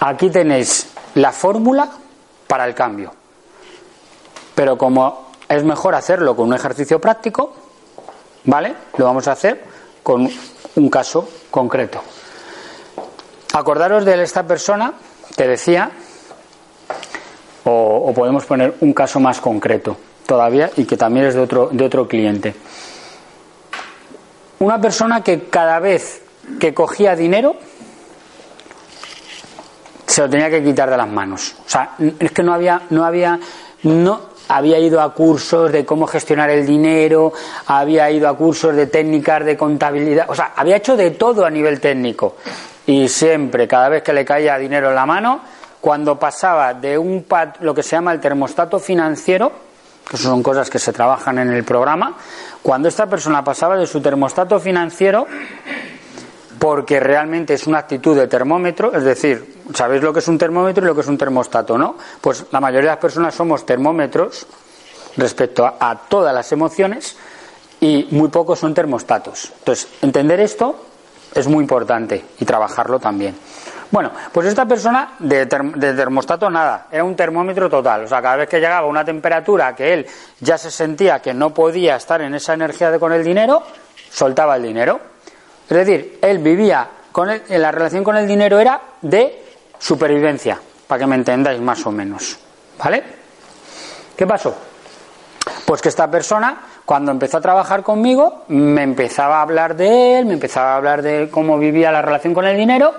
Aquí 0.02 0.30
tenéis 0.30 0.88
la 1.16 1.32
fórmula 1.32 1.90
para 2.48 2.66
el 2.66 2.76
cambio. 2.76 3.14
Pero 4.54 4.78
como 4.78 5.29
es 5.50 5.64
mejor 5.64 5.96
hacerlo 5.96 6.36
con 6.36 6.48
un 6.48 6.54
ejercicio 6.54 7.02
práctico, 7.02 7.54
¿vale? 8.46 8.76
Lo 8.98 9.06
vamos 9.06 9.28
a 9.28 9.34
hacer 9.34 9.64
con 10.04 10.30
un 10.76 10.90
caso 10.90 11.28
concreto. 11.50 12.02
Acordaros 13.54 14.06
de 14.06 14.22
esta 14.22 14.44
persona 14.44 14.94
que 15.36 15.48
decía, 15.48 15.92
o, 17.66 18.06
o 18.08 18.14
podemos 18.14 18.46
poner 18.46 18.76
un 18.82 18.94
caso 18.94 19.20
más 19.20 19.42
concreto 19.42 19.98
todavía 20.26 20.70
y 20.78 20.86
que 20.86 20.96
también 20.96 21.26
es 21.26 21.34
de 21.34 21.42
otro, 21.42 21.70
de 21.72 21.84
otro 21.84 22.08
cliente. 22.08 22.56
Una 24.60 24.80
persona 24.80 25.24
que 25.24 25.50
cada 25.50 25.80
vez 25.80 26.22
que 26.60 26.74
cogía 26.74 27.16
dinero 27.16 27.56
se 30.06 30.22
lo 30.22 30.30
tenía 30.30 30.50
que 30.50 30.64
quitar 30.64 30.90
de 30.90 30.98
las 30.98 31.08
manos. 31.08 31.56
O 31.66 31.70
sea, 31.70 31.96
es 32.20 32.32
que 32.32 32.44
no 32.44 32.54
había, 32.54 32.84
no 32.90 33.06
había, 33.06 33.40
había 34.50 34.80
ido 34.80 35.00
a 35.00 35.14
cursos 35.14 35.72
de 35.72 35.86
cómo 35.86 36.08
gestionar 36.08 36.50
el 36.50 36.66
dinero, 36.66 37.32
había 37.68 38.10
ido 38.10 38.28
a 38.28 38.36
cursos 38.36 38.76
de 38.76 38.88
técnicas 38.88 39.46
de 39.46 39.56
contabilidad, 39.56 40.26
o 40.30 40.36
sea, 40.36 40.54
había 40.56 40.78
hecho 40.78 40.98
de 40.98 41.12
todo 41.12 41.46
a 41.46 41.50
nivel 41.50 41.80
técnico. 41.80 42.36
Y 42.88 43.08
siempre, 43.08 43.68
cada 43.68 43.90
vez 43.90 44.02
que 44.02 44.12
le 44.12 44.26
caía 44.26 44.58
dinero 44.58 44.90
en 44.90 44.96
la 44.96 45.06
mano, 45.06 45.42
cuando 45.80 46.18
pasaba 46.18 46.74
de 46.74 46.98
un 46.98 47.26
lo 47.62 47.76
que 47.76 47.84
se 47.84 47.92
llama 47.92 48.12
el 48.12 48.20
termostato 48.20 48.80
financiero, 48.80 49.52
que 50.10 50.18
son 50.18 50.42
cosas 50.42 50.70
que 50.70 50.80
se 50.80 50.92
trabajan 50.92 51.38
en 51.38 51.54
el 51.54 51.64
programa, 51.64 52.18
cuando 52.64 52.88
esta 52.88 53.06
persona 53.06 53.44
pasaba 53.44 53.78
de 53.78 53.86
su 53.86 54.02
termostato 54.02 54.60
financiero, 54.60 55.28
porque 56.58 57.00
realmente 57.00 57.54
es 57.54 57.68
una 57.68 57.78
actitud 57.78 58.18
de 58.18 58.28
termómetro, 58.28 58.94
es 58.94 59.04
decir, 59.04 59.59
sabéis 59.74 60.02
lo 60.02 60.14
que 60.14 60.20
es 60.20 60.28
un 60.28 60.38
termómetro 60.38 60.84
y 60.84 60.88
lo 60.88 60.96
que 60.96 61.02
es 61.02 61.08
un 61.08 61.18
termostato, 61.18 61.78
¿no? 61.78 61.96
Pues 62.22 62.46
la 62.52 62.60
mayoría 62.60 62.90
de 62.90 62.96
las 62.96 63.02
personas 63.02 63.36
somos 63.36 63.66
termómetros 63.66 64.48
respecto 65.18 65.66
a, 65.66 65.96
todas 66.08 66.34
las 66.34 66.52
emociones 66.52 67.16
y 67.80 68.08
muy 68.12 68.30
pocos 68.30 68.60
son 68.60 68.74
termostatos. 68.74 69.52
Entonces, 69.60 69.88
entender 70.02 70.40
esto 70.40 70.86
es 71.34 71.48
muy 71.48 71.62
importante 71.62 72.26
y 72.40 72.46
trabajarlo 72.46 73.00
también. 73.00 73.36
Bueno, 73.92 74.12
pues 74.32 74.48
esta 74.48 74.66
persona 74.66 75.16
de, 75.18 75.48
termostato 75.48 76.50
nada, 76.50 76.88
era 76.92 77.04
un 77.04 77.16
termómetro 77.16 77.70
total. 77.70 78.04
O 78.04 78.08
sea, 78.08 78.22
cada 78.22 78.36
vez 78.36 78.50
que 78.50 78.60
llegaba 78.60 78.86
una 78.86 79.04
temperatura 79.04 79.76
que 79.76 79.94
él 79.94 80.08
ya 80.40 80.58
se 80.58 80.70
sentía 80.70 81.22
que 81.22 81.34
no 81.34 81.54
podía 81.54 81.96
estar 81.96 82.22
en 82.22 82.36
esa 82.36 82.54
energía 82.54 82.92
de 82.92 83.00
con 83.00 83.14
el 83.14 83.24
dinero, 83.24 83.64
soltaba 84.12 84.58
el 84.58 84.64
dinero. 84.64 85.00
Es 85.68 85.78
decir, 85.78 86.20
él 86.22 86.40
vivía 86.40 86.88
con 87.12 87.30
en 87.30 87.62
la 87.62 87.72
relación 87.72 88.04
con 88.04 88.16
el 88.16 88.28
dinero 88.28 88.60
era 88.60 88.80
de 89.02 89.49
supervivencia, 89.80 90.60
para 90.86 91.00
que 91.00 91.08
me 91.08 91.16
entendáis 91.16 91.60
más 91.60 91.84
o 91.86 91.92
menos. 91.92 92.38
¿Vale? 92.78 93.04
¿Qué 94.16 94.28
pasó? 94.28 94.56
Pues 95.66 95.82
que 95.82 95.90
esta 95.90 96.10
persona, 96.10 96.62
cuando 96.86 97.12
empezó 97.12 97.38
a 97.38 97.42
trabajar 97.42 97.84
conmigo, 97.84 98.44
me 98.50 98.84
empezaba 98.84 99.40
a 99.40 99.42
hablar 99.42 99.76
de 99.76 100.20
él, 100.20 100.26
me 100.26 100.34
empezaba 100.34 100.74
a 100.74 100.76
hablar 100.78 101.02
de 101.02 101.30
cómo 101.30 101.58
vivía 101.58 101.92
la 101.92 102.02
relación 102.02 102.34
con 102.34 102.46
el 102.46 102.58
dinero 102.58 102.94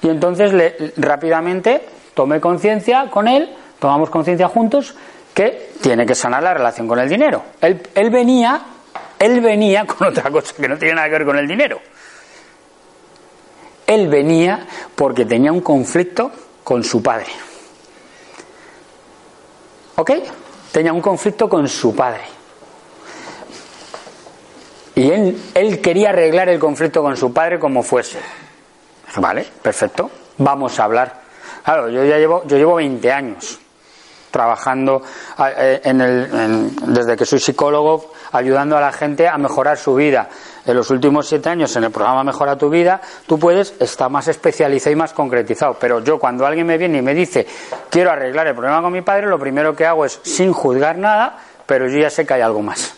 y 0.00 0.08
entonces 0.08 0.52
le, 0.52 0.92
rápidamente 0.96 1.84
tomé 2.14 2.40
conciencia 2.40 3.10
con 3.10 3.28
él, 3.28 3.54
tomamos 3.78 4.10
conciencia 4.10 4.48
juntos 4.48 4.94
que 5.34 5.72
tiene 5.80 6.06
que 6.06 6.14
sanar 6.14 6.42
la 6.42 6.54
relación 6.54 6.88
con 6.88 6.98
el 6.98 7.08
dinero. 7.08 7.42
Él, 7.60 7.80
él, 7.94 8.10
venía, 8.10 8.60
él 9.18 9.40
venía 9.40 9.84
con 9.86 10.08
otra 10.08 10.30
cosa 10.30 10.54
que 10.56 10.68
no 10.68 10.78
tiene 10.78 10.94
nada 10.94 11.08
que 11.08 11.12
ver 11.12 11.26
con 11.26 11.38
el 11.38 11.46
dinero. 11.46 11.80
Él 13.88 14.06
venía 14.08 14.66
porque 14.94 15.24
tenía 15.24 15.50
un 15.50 15.62
conflicto 15.62 16.30
con 16.62 16.84
su 16.84 17.02
padre. 17.02 17.32
¿Ok? 19.96 20.10
Tenía 20.70 20.92
un 20.92 21.00
conflicto 21.00 21.48
con 21.48 21.66
su 21.66 21.96
padre. 21.96 22.20
Y 24.94 25.10
él, 25.10 25.42
él 25.54 25.80
quería 25.80 26.10
arreglar 26.10 26.50
el 26.50 26.58
conflicto 26.58 27.02
con 27.02 27.16
su 27.16 27.32
padre 27.32 27.58
como 27.58 27.82
fuese. 27.82 28.18
Vale, 29.16 29.46
perfecto. 29.62 30.10
Vamos 30.36 30.78
a 30.78 30.84
hablar. 30.84 31.22
Claro, 31.64 31.88
yo 31.88 32.04
ya 32.04 32.18
llevo, 32.18 32.42
yo 32.46 32.58
llevo 32.58 32.74
20 32.74 33.10
años 33.10 33.58
trabajando 34.30 35.02
eh, 35.56 35.80
en 35.84 36.00
el, 36.00 36.94
desde 36.94 37.16
que 37.16 37.24
soy 37.24 37.40
psicólogo, 37.40 38.12
ayudando 38.32 38.76
a 38.76 38.80
la 38.80 38.92
gente 38.92 39.26
a 39.26 39.38
mejorar 39.38 39.78
su 39.78 39.94
vida. 39.94 40.28
En 40.68 40.76
los 40.76 40.90
últimos 40.90 41.26
siete 41.26 41.48
años 41.48 41.74
en 41.74 41.84
el 41.84 41.90
programa 41.90 42.22
Mejora 42.22 42.56
tu 42.56 42.70
vida, 42.70 43.00
tú 43.26 43.38
puedes 43.38 43.74
estar 43.80 44.08
más 44.10 44.28
especializado 44.28 44.92
y 44.92 44.96
más 44.96 45.12
concretizado. 45.12 45.76
Pero 45.80 46.00
yo 46.04 46.18
cuando 46.18 46.46
alguien 46.46 46.66
me 46.66 46.78
viene 46.78 46.98
y 46.98 47.02
me 47.02 47.14
dice 47.14 47.46
quiero 47.90 48.12
arreglar 48.12 48.46
el 48.46 48.54
problema 48.54 48.80
con 48.82 48.92
mi 48.92 49.02
padre, 49.02 49.26
lo 49.26 49.38
primero 49.38 49.74
que 49.74 49.84
hago 49.86 50.04
es 50.04 50.20
sin 50.22 50.52
juzgar 50.52 50.96
nada, 50.96 51.38
pero 51.66 51.88
yo 51.88 51.98
ya 51.98 52.10
sé 52.10 52.24
que 52.24 52.34
hay 52.34 52.42
algo 52.42 52.62
más. 52.62 52.94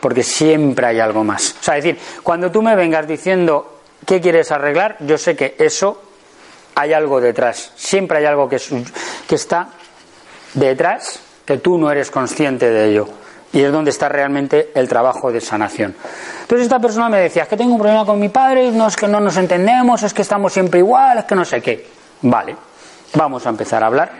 Porque 0.00 0.22
siempre 0.22 0.86
hay 0.86 0.98
algo 0.98 1.22
más. 1.22 1.56
O 1.60 1.62
sea, 1.62 1.78
es 1.78 1.84
decir, 1.84 2.00
cuando 2.22 2.50
tú 2.50 2.60
me 2.60 2.74
vengas 2.74 3.06
diciendo 3.06 3.74
¿Qué 4.06 4.20
quieres 4.20 4.50
arreglar? 4.50 4.96
Yo 5.00 5.16
sé 5.16 5.34
que 5.34 5.56
eso 5.58 6.02
hay 6.74 6.92
algo 6.92 7.20
detrás. 7.20 7.72
Siempre 7.76 8.18
hay 8.18 8.26
algo 8.26 8.48
que, 8.48 8.60
que 9.26 9.34
está 9.34 9.68
detrás 10.54 11.20
que 11.44 11.58
tú 11.58 11.78
no 11.78 11.90
eres 11.90 12.10
consciente 12.10 12.68
de 12.68 12.90
ello. 12.90 13.08
Y 13.54 13.62
es 13.62 13.72
donde 13.72 13.90
está 13.90 14.08
realmente 14.08 14.72
el 14.74 14.88
trabajo 14.88 15.32
de 15.32 15.40
sanación. 15.40 15.94
Entonces 16.42 16.64
esta 16.64 16.80
persona 16.80 17.08
me 17.08 17.20
decía, 17.20 17.44
es 17.44 17.48
que 17.48 17.56
tengo 17.56 17.72
un 17.72 17.78
problema 17.78 18.04
con 18.04 18.18
mi 18.18 18.28
padre, 18.28 18.70
no 18.72 18.88
es 18.88 18.96
que 18.96 19.08
no 19.08 19.20
nos 19.20 19.36
entendemos, 19.36 20.02
es 20.02 20.12
que 20.12 20.22
estamos 20.22 20.52
siempre 20.52 20.80
igual, 20.80 21.18
es 21.18 21.24
que 21.24 21.34
no 21.36 21.44
sé 21.44 21.62
qué. 21.62 21.86
Vale, 22.22 22.56
vamos 23.14 23.46
a 23.46 23.50
empezar 23.50 23.82
a 23.82 23.86
hablar. 23.86 24.10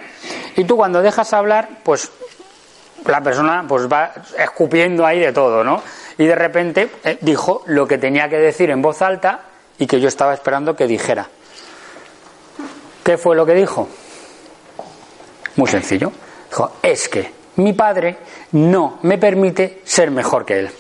Y 0.57 0.65
tú 0.65 0.77
cuando 0.77 1.03
dejas 1.03 1.33
hablar, 1.33 1.69
pues 1.83 2.11
la 3.07 3.21
persona 3.21 3.65
pues 3.69 3.87
va 3.93 4.13
escupiendo 4.39 5.05
ahí 5.05 5.21
de 5.21 5.33
todo, 5.33 5.65
¿no? 5.65 5.83
Y 6.17 6.27
de 6.27 6.35
repente 6.35 6.89
eh, 7.03 7.19
dijo 7.21 7.63
lo 7.67 7.87
que 7.89 7.99
tenía 7.99 8.29
que 8.29 8.39
decir 8.39 8.71
en 8.71 8.81
voz 8.81 9.03
alta 9.03 9.41
y 9.79 9.87
que 9.87 10.01
yo 10.01 10.09
estaba 10.09 10.33
esperando 10.33 10.77
que 10.77 10.87
dijera. 10.87 11.29
¿Qué 13.03 13.19
fue 13.19 13.35
lo 13.37 13.45
que 13.45 13.55
dijo? 13.55 13.89
Muy 15.57 15.69
sencillo. 15.69 16.13
Dijo, 16.49 16.73
es 16.83 17.09
que 17.09 17.44
mi 17.57 17.73
padre 17.73 18.19
no 18.53 18.99
me 19.03 19.19
permite 19.19 19.81
ser 19.85 20.11
mejor 20.11 20.45
que 20.45 20.61
él. 20.61 20.71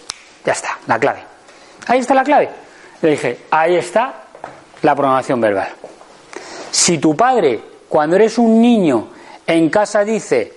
Ya 0.44 0.52
está, 0.52 0.78
la 0.86 0.98
clave. 0.98 1.24
Ahí 1.86 2.00
está 2.00 2.14
la 2.14 2.24
clave. 2.24 2.50
Le 3.02 3.10
dije, 3.10 3.40
ahí 3.50 3.76
está 3.76 4.14
la 4.82 4.94
programación 4.94 5.40
verbal. 5.40 5.68
Si 6.70 6.98
tu 6.98 7.16
padre, 7.16 7.60
cuando 7.88 8.16
eres 8.16 8.38
un 8.38 8.60
niño, 8.60 9.08
en 9.46 9.70
casa 9.70 10.04
dice, 10.04 10.52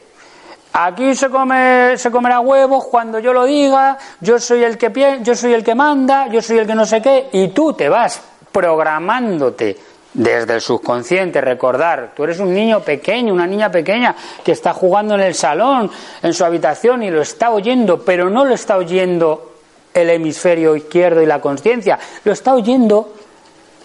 aquí 0.74 1.16
se 1.16 1.30
come 1.30 1.98
se 1.98 2.12
comerá 2.12 2.40
huevos 2.40 2.86
cuando 2.86 3.20
yo 3.20 3.34
lo 3.34 3.46
diga, 3.46 3.98
yo 4.22 4.40
soy 4.40 4.64
el 4.64 4.78
que 4.78 5.20
yo 5.22 5.36
soy 5.36 5.54
el 5.54 5.64
que 5.64 5.76
manda, 5.76 6.28
yo 6.28 6.42
soy 6.42 6.60
el 6.60 6.68
que 6.68 6.76
no 6.76 6.86
sé 6.86 7.02
qué, 7.02 7.30
y 7.34 7.50
tú 7.50 7.74
te 7.74 7.90
vas 7.90 8.22
programándote 8.52 9.78
desde 10.14 10.56
el 10.56 10.62
subconsciente, 10.62 11.42
recordar, 11.42 12.14
tú 12.16 12.24
eres 12.24 12.40
un 12.40 12.54
niño 12.54 12.82
pequeño, 12.82 13.34
una 13.34 13.46
niña 13.46 13.72
pequeña 13.72 14.16
que 14.44 14.52
está 14.52 14.74
jugando 14.74 15.16
en 15.16 15.22
el 15.22 15.36
salón, 15.36 15.92
en 16.24 16.34
su 16.34 16.44
habitación 16.44 17.04
y 17.04 17.12
lo 17.12 17.22
está 17.22 17.52
oyendo, 17.52 18.04
pero 18.04 18.30
no 18.30 18.46
lo 18.46 18.54
está 18.54 18.78
oyendo 18.78 19.54
el 19.94 20.10
hemisferio 20.10 20.76
izquierdo 20.76 21.22
y 21.22 21.26
la 21.26 21.42
conciencia, 21.42 22.00
lo 22.24 22.32
está 22.32 22.54
oyendo 22.54 23.14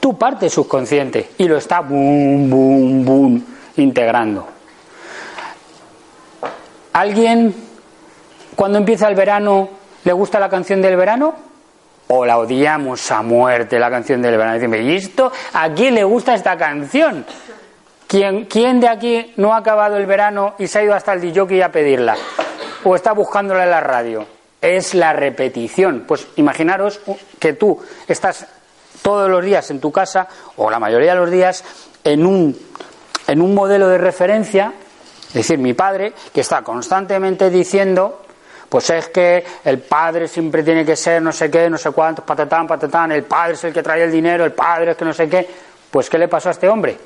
tu 0.00 0.18
parte 0.18 0.48
subconsciente 0.48 1.30
y 1.38 1.46
lo 1.46 1.56
está 1.56 1.80
boom, 1.80 2.50
boom, 2.50 3.04
boom 3.04 3.44
integrando. 3.76 4.46
¿Alguien 6.92 7.54
cuando 8.54 8.78
empieza 8.78 9.08
el 9.08 9.14
verano 9.14 9.68
le 10.04 10.12
gusta 10.12 10.38
la 10.38 10.48
canción 10.48 10.82
del 10.82 10.96
verano? 10.96 11.51
¿O 12.14 12.26
la 12.26 12.36
odiamos 12.36 13.10
a 13.10 13.22
muerte 13.22 13.78
la 13.78 13.88
canción 13.88 14.20
del 14.20 14.36
verano? 14.36 14.52
Decimos, 14.52 14.80
¿y 14.80 14.96
esto? 14.96 15.32
¿A 15.54 15.70
quién 15.70 15.94
le 15.94 16.04
gusta 16.04 16.34
esta 16.34 16.58
canción? 16.58 17.24
¿Quién, 18.06 18.44
¿Quién 18.44 18.80
de 18.80 18.88
aquí 18.88 19.32
no 19.38 19.54
ha 19.54 19.56
acabado 19.56 19.96
el 19.96 20.04
verano 20.04 20.54
y 20.58 20.66
se 20.66 20.80
ha 20.80 20.82
ido 20.84 20.94
hasta 20.94 21.14
el 21.14 21.22
DJ 21.22 21.64
a 21.64 21.72
pedirla? 21.72 22.14
¿O 22.84 22.94
está 22.94 23.12
buscándola 23.12 23.64
en 23.64 23.70
la 23.70 23.80
radio? 23.80 24.26
Es 24.60 24.92
la 24.92 25.14
repetición. 25.14 26.04
Pues 26.06 26.26
imaginaros 26.36 27.00
que 27.38 27.54
tú 27.54 27.80
estás 28.06 28.46
todos 29.00 29.30
los 29.30 29.42
días 29.42 29.70
en 29.70 29.80
tu 29.80 29.90
casa, 29.90 30.28
o 30.56 30.70
la 30.70 30.78
mayoría 30.78 31.14
de 31.14 31.20
los 31.20 31.30
días, 31.30 31.64
en 32.04 32.26
un, 32.26 32.54
en 33.26 33.40
un 33.40 33.54
modelo 33.54 33.88
de 33.88 33.96
referencia, 33.96 34.74
es 35.28 35.32
decir, 35.32 35.58
mi 35.58 35.72
padre, 35.72 36.12
que 36.34 36.42
está 36.42 36.60
constantemente 36.60 37.48
diciendo, 37.48 38.22
pues 38.72 38.88
es 38.88 39.10
que 39.10 39.44
el 39.66 39.80
padre 39.80 40.26
siempre 40.26 40.62
tiene 40.62 40.82
que 40.82 40.96
ser 40.96 41.20
no 41.20 41.30
sé 41.30 41.50
qué, 41.50 41.68
no 41.68 41.76
sé 41.76 41.90
cuántos, 41.90 42.24
patatán, 42.24 42.66
patatán, 42.66 43.12
el 43.12 43.24
padre 43.24 43.52
es 43.52 43.64
el 43.64 43.72
que 43.74 43.82
trae 43.82 44.02
el 44.02 44.10
dinero, 44.10 44.46
el 44.46 44.52
padre 44.52 44.92
es 44.92 44.96
que 44.96 45.04
no 45.04 45.12
sé 45.12 45.28
qué. 45.28 45.46
Pues 45.90 46.08
¿qué 46.08 46.16
le 46.16 46.26
pasó 46.26 46.48
a 46.48 46.52
este 46.52 46.70
hombre? 46.70 46.96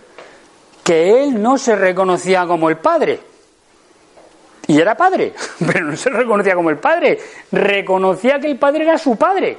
Que 0.84 1.24
él 1.24 1.42
no 1.42 1.58
se 1.58 1.74
reconocía 1.74 2.46
como 2.46 2.70
el 2.70 2.76
padre. 2.76 3.18
Y 4.68 4.80
era 4.80 4.96
padre, 4.96 5.34
pero 5.66 5.86
no 5.86 5.96
se 5.96 6.08
reconocía 6.08 6.54
como 6.54 6.70
el 6.70 6.78
padre. 6.78 7.18
Reconocía 7.50 8.38
que 8.38 8.46
el 8.46 8.60
padre 8.60 8.84
era 8.84 8.96
su 8.96 9.16
padre. 9.16 9.58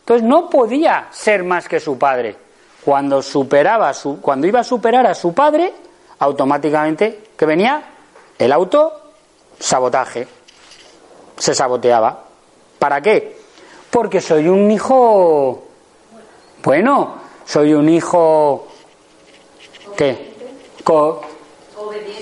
Entonces 0.00 0.26
no 0.26 0.48
podía 0.48 1.08
ser 1.10 1.44
más 1.44 1.68
que 1.68 1.80
su 1.80 1.98
padre. 1.98 2.34
Cuando 2.82 3.20
superaba 3.20 3.92
su, 3.92 4.22
cuando 4.22 4.46
iba 4.46 4.60
a 4.60 4.64
superar 4.64 5.06
a 5.06 5.14
su 5.14 5.34
padre, 5.34 5.70
automáticamente 6.18 7.24
que 7.36 7.44
venía 7.44 7.82
el 8.38 8.52
auto 8.52 8.90
sabotaje. 9.58 10.26
Se 11.38 11.54
saboteaba. 11.54 12.24
¿Para 12.78 13.00
qué? 13.00 13.36
Porque 13.90 14.20
soy 14.20 14.48
un 14.48 14.70
hijo 14.70 15.62
bueno, 16.64 17.14
soy 17.44 17.74
un 17.74 17.88
hijo 17.88 18.68
¿qué? 19.96 20.32
Co- 20.84 21.20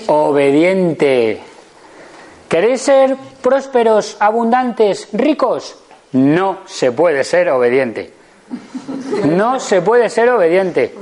obediente. 0.07 1.41
¿Queréis 2.49 2.81
ser 2.81 3.15
prósperos, 3.41 4.17
abundantes, 4.19 5.07
ricos? 5.13 5.77
No 6.13 6.59
se 6.65 6.91
puede 6.91 7.23
ser 7.23 7.49
obediente. 7.49 8.11
No 9.25 9.59
se 9.59 9.81
puede 9.81 10.09
ser 10.09 10.29
obediente. 10.29 10.93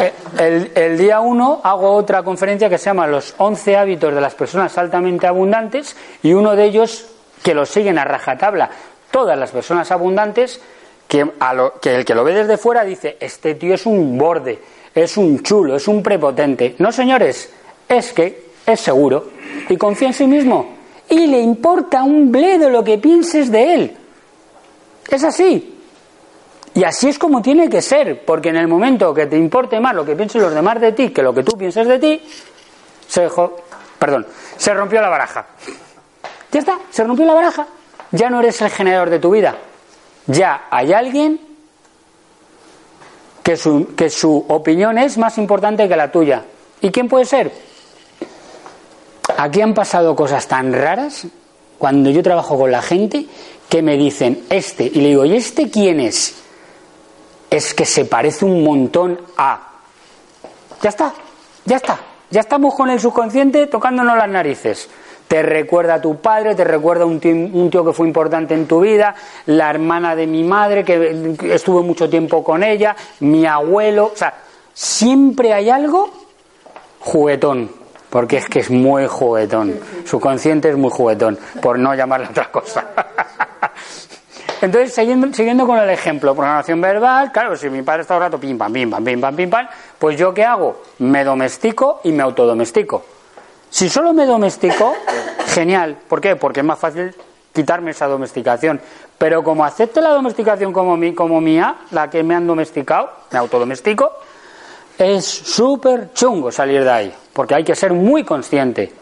Eh, 0.00 0.12
El, 0.38 0.72
el 0.74 0.98
día 0.98 1.20
1 1.20 1.60
hago 1.62 1.92
otra 1.94 2.22
conferencia 2.22 2.68
que 2.68 2.78
se 2.78 2.86
llama 2.86 3.06
Los 3.06 3.34
11 3.38 3.76
hábitos 3.76 4.14
de 4.14 4.20
las 4.20 4.34
personas 4.34 4.76
altamente 4.78 5.26
abundantes 5.26 5.94
y 6.22 6.32
uno 6.32 6.56
de 6.56 6.64
ellos 6.64 7.06
que 7.42 7.54
lo 7.54 7.66
siguen 7.66 7.98
a 7.98 8.04
rajatabla 8.04 8.70
todas 9.10 9.38
las 9.38 9.50
personas 9.50 9.90
abundantes 9.90 10.60
que, 11.08 11.26
a 11.40 11.52
lo- 11.54 11.74
que 11.80 11.94
el 11.96 12.04
que 12.04 12.14
lo 12.14 12.24
ve 12.24 12.32
desde 12.34 12.56
fuera 12.56 12.84
dice 12.84 13.16
este 13.20 13.54
tío 13.56 13.74
es 13.74 13.84
un 13.86 14.16
borde, 14.16 14.58
es 14.94 15.16
un 15.16 15.42
chulo, 15.42 15.76
es 15.76 15.88
un 15.88 16.02
prepotente. 16.02 16.76
No 16.78 16.92
señores, 16.92 17.52
es 17.88 18.12
que 18.12 18.50
es 18.64 18.80
seguro 18.80 19.30
y 19.68 19.76
confía 19.76 20.08
en 20.08 20.14
sí 20.14 20.26
mismo 20.26 20.74
y 21.08 21.26
le 21.26 21.40
importa 21.40 22.04
un 22.04 22.30
bledo 22.30 22.70
lo 22.70 22.84
que 22.84 22.98
pienses 22.98 23.50
de 23.50 23.74
él. 23.74 23.96
Es 25.10 25.24
así. 25.24 25.79
Y 26.74 26.84
así 26.84 27.08
es 27.08 27.18
como 27.18 27.42
tiene 27.42 27.68
que 27.68 27.82
ser, 27.82 28.24
porque 28.24 28.50
en 28.50 28.56
el 28.56 28.68
momento 28.68 29.12
que 29.12 29.26
te 29.26 29.36
importe 29.36 29.80
más 29.80 29.94
lo 29.94 30.04
que 30.04 30.14
piensen 30.14 30.42
los 30.42 30.54
demás 30.54 30.80
de 30.80 30.92
ti 30.92 31.10
que 31.10 31.22
lo 31.22 31.34
que 31.34 31.42
tú 31.42 31.56
pienses 31.58 31.86
de 31.86 31.98
ti, 31.98 32.22
se 33.08 33.22
dejó, 33.22 33.56
perdón, 33.98 34.26
se 34.56 34.72
rompió 34.72 35.00
la 35.00 35.08
baraja. 35.08 35.46
Ya 36.52 36.60
está, 36.60 36.78
se 36.90 37.04
rompió 37.04 37.26
la 37.26 37.34
baraja. 37.34 37.66
Ya 38.12 38.30
no 38.30 38.40
eres 38.40 38.60
el 38.60 38.70
generador 38.70 39.10
de 39.10 39.18
tu 39.18 39.30
vida. 39.30 39.56
Ya 40.26 40.66
hay 40.70 40.92
alguien 40.92 41.40
que 43.42 43.56
su, 43.56 43.94
que 43.96 44.10
su 44.10 44.44
opinión 44.48 44.98
es 44.98 45.18
más 45.18 45.38
importante 45.38 45.88
que 45.88 45.96
la 45.96 46.10
tuya. 46.10 46.44
¿Y 46.80 46.90
quién 46.90 47.08
puede 47.08 47.24
ser? 47.24 47.52
Aquí 49.36 49.60
han 49.60 49.74
pasado 49.74 50.14
cosas 50.14 50.46
tan 50.46 50.72
raras 50.72 51.26
cuando 51.78 52.10
yo 52.10 52.22
trabajo 52.22 52.58
con 52.58 52.70
la 52.70 52.82
gente 52.82 53.26
que 53.68 53.82
me 53.82 53.96
dicen 53.96 54.44
este 54.50 54.84
y 54.84 55.00
le 55.00 55.08
digo, 55.08 55.24
¿y 55.24 55.36
este 55.36 55.70
quién 55.70 56.00
es? 56.00 56.34
Es 57.50 57.74
que 57.74 57.84
se 57.84 58.04
parece 58.04 58.44
un 58.44 58.62
montón 58.62 59.20
a. 59.36 59.60
Ya 60.80 60.88
está, 60.88 61.12
ya 61.64 61.76
está. 61.76 61.98
Ya 62.30 62.40
estamos 62.40 62.74
con 62.74 62.88
el 62.90 63.00
subconsciente 63.00 63.66
tocándonos 63.66 64.16
las 64.16 64.28
narices. 64.28 64.88
Te 65.26 65.42
recuerda 65.42 65.94
a 65.94 66.00
tu 66.00 66.20
padre, 66.20 66.54
te 66.54 66.64
recuerda 66.64 67.02
a 67.04 67.06
un 67.06 67.18
tío, 67.18 67.32
un 67.32 67.70
tío 67.70 67.84
que 67.84 67.92
fue 67.92 68.06
importante 68.06 68.54
en 68.54 68.66
tu 68.66 68.80
vida, 68.80 69.14
la 69.46 69.70
hermana 69.70 70.14
de 70.14 70.26
mi 70.26 70.44
madre 70.44 70.84
que 70.84 71.36
estuve 71.42 71.82
mucho 71.82 72.08
tiempo 72.08 72.42
con 72.42 72.62
ella, 72.62 72.94
mi 73.20 73.46
abuelo. 73.46 74.10
O 74.12 74.16
sea, 74.16 74.34
siempre 74.72 75.52
hay 75.52 75.70
algo 75.70 76.10
juguetón, 77.00 77.70
porque 78.10 78.38
es 78.38 78.46
que 78.46 78.60
es 78.60 78.70
muy 78.70 79.06
juguetón. 79.06 79.78
Su 80.04 80.20
consciente 80.20 80.70
es 80.70 80.76
muy 80.76 80.90
juguetón, 80.90 81.38
por 81.60 81.78
no 81.78 81.94
llamarle 81.94 82.28
otra 82.28 82.50
cosa. 82.50 82.86
Entonces, 84.60 84.94
siguiendo, 84.94 85.32
siguiendo 85.32 85.66
con 85.66 85.78
el 85.78 85.88
ejemplo, 85.88 86.34
programación 86.34 86.80
verbal, 86.80 87.32
claro, 87.32 87.56
si 87.56 87.70
mi 87.70 87.82
padre 87.82 88.02
está 88.02 88.14
todo 88.14 88.24
el 88.24 88.30
rato 88.30 88.40
pim 88.40 88.58
pam, 88.58 88.72
pim 88.72 88.90
pam, 88.90 89.04
pim 89.04 89.20
pam, 89.20 89.36
pim 89.36 89.50
pam, 89.50 89.66
pues 89.98 90.18
yo 90.18 90.34
qué 90.34 90.44
hago? 90.44 90.82
Me 90.98 91.24
domestico 91.24 92.00
y 92.04 92.12
me 92.12 92.22
autodomestico. 92.22 93.02
Si 93.70 93.88
solo 93.88 94.12
me 94.12 94.26
domestico, 94.26 94.94
genial. 95.46 95.96
¿Por 96.08 96.20
qué? 96.20 96.36
Porque 96.36 96.60
es 96.60 96.66
más 96.66 96.78
fácil 96.78 97.14
quitarme 97.52 97.92
esa 97.92 98.06
domesticación. 98.06 98.80
Pero 99.16 99.42
como 99.42 99.64
acepto 99.64 100.00
la 100.00 100.10
domesticación 100.10 100.72
como, 100.72 100.96
mi, 100.96 101.14
como 101.14 101.40
mía, 101.40 101.76
la 101.92 102.10
que 102.10 102.22
me 102.22 102.34
han 102.34 102.46
domesticado, 102.46 103.10
me 103.30 103.38
autodomestico, 103.38 104.12
es 104.98 105.24
súper 105.24 106.12
chungo 106.12 106.52
salir 106.52 106.84
de 106.84 106.90
ahí, 106.90 107.14
porque 107.32 107.54
hay 107.54 107.64
que 107.64 107.74
ser 107.74 107.94
muy 107.94 108.24
consciente. 108.24 108.92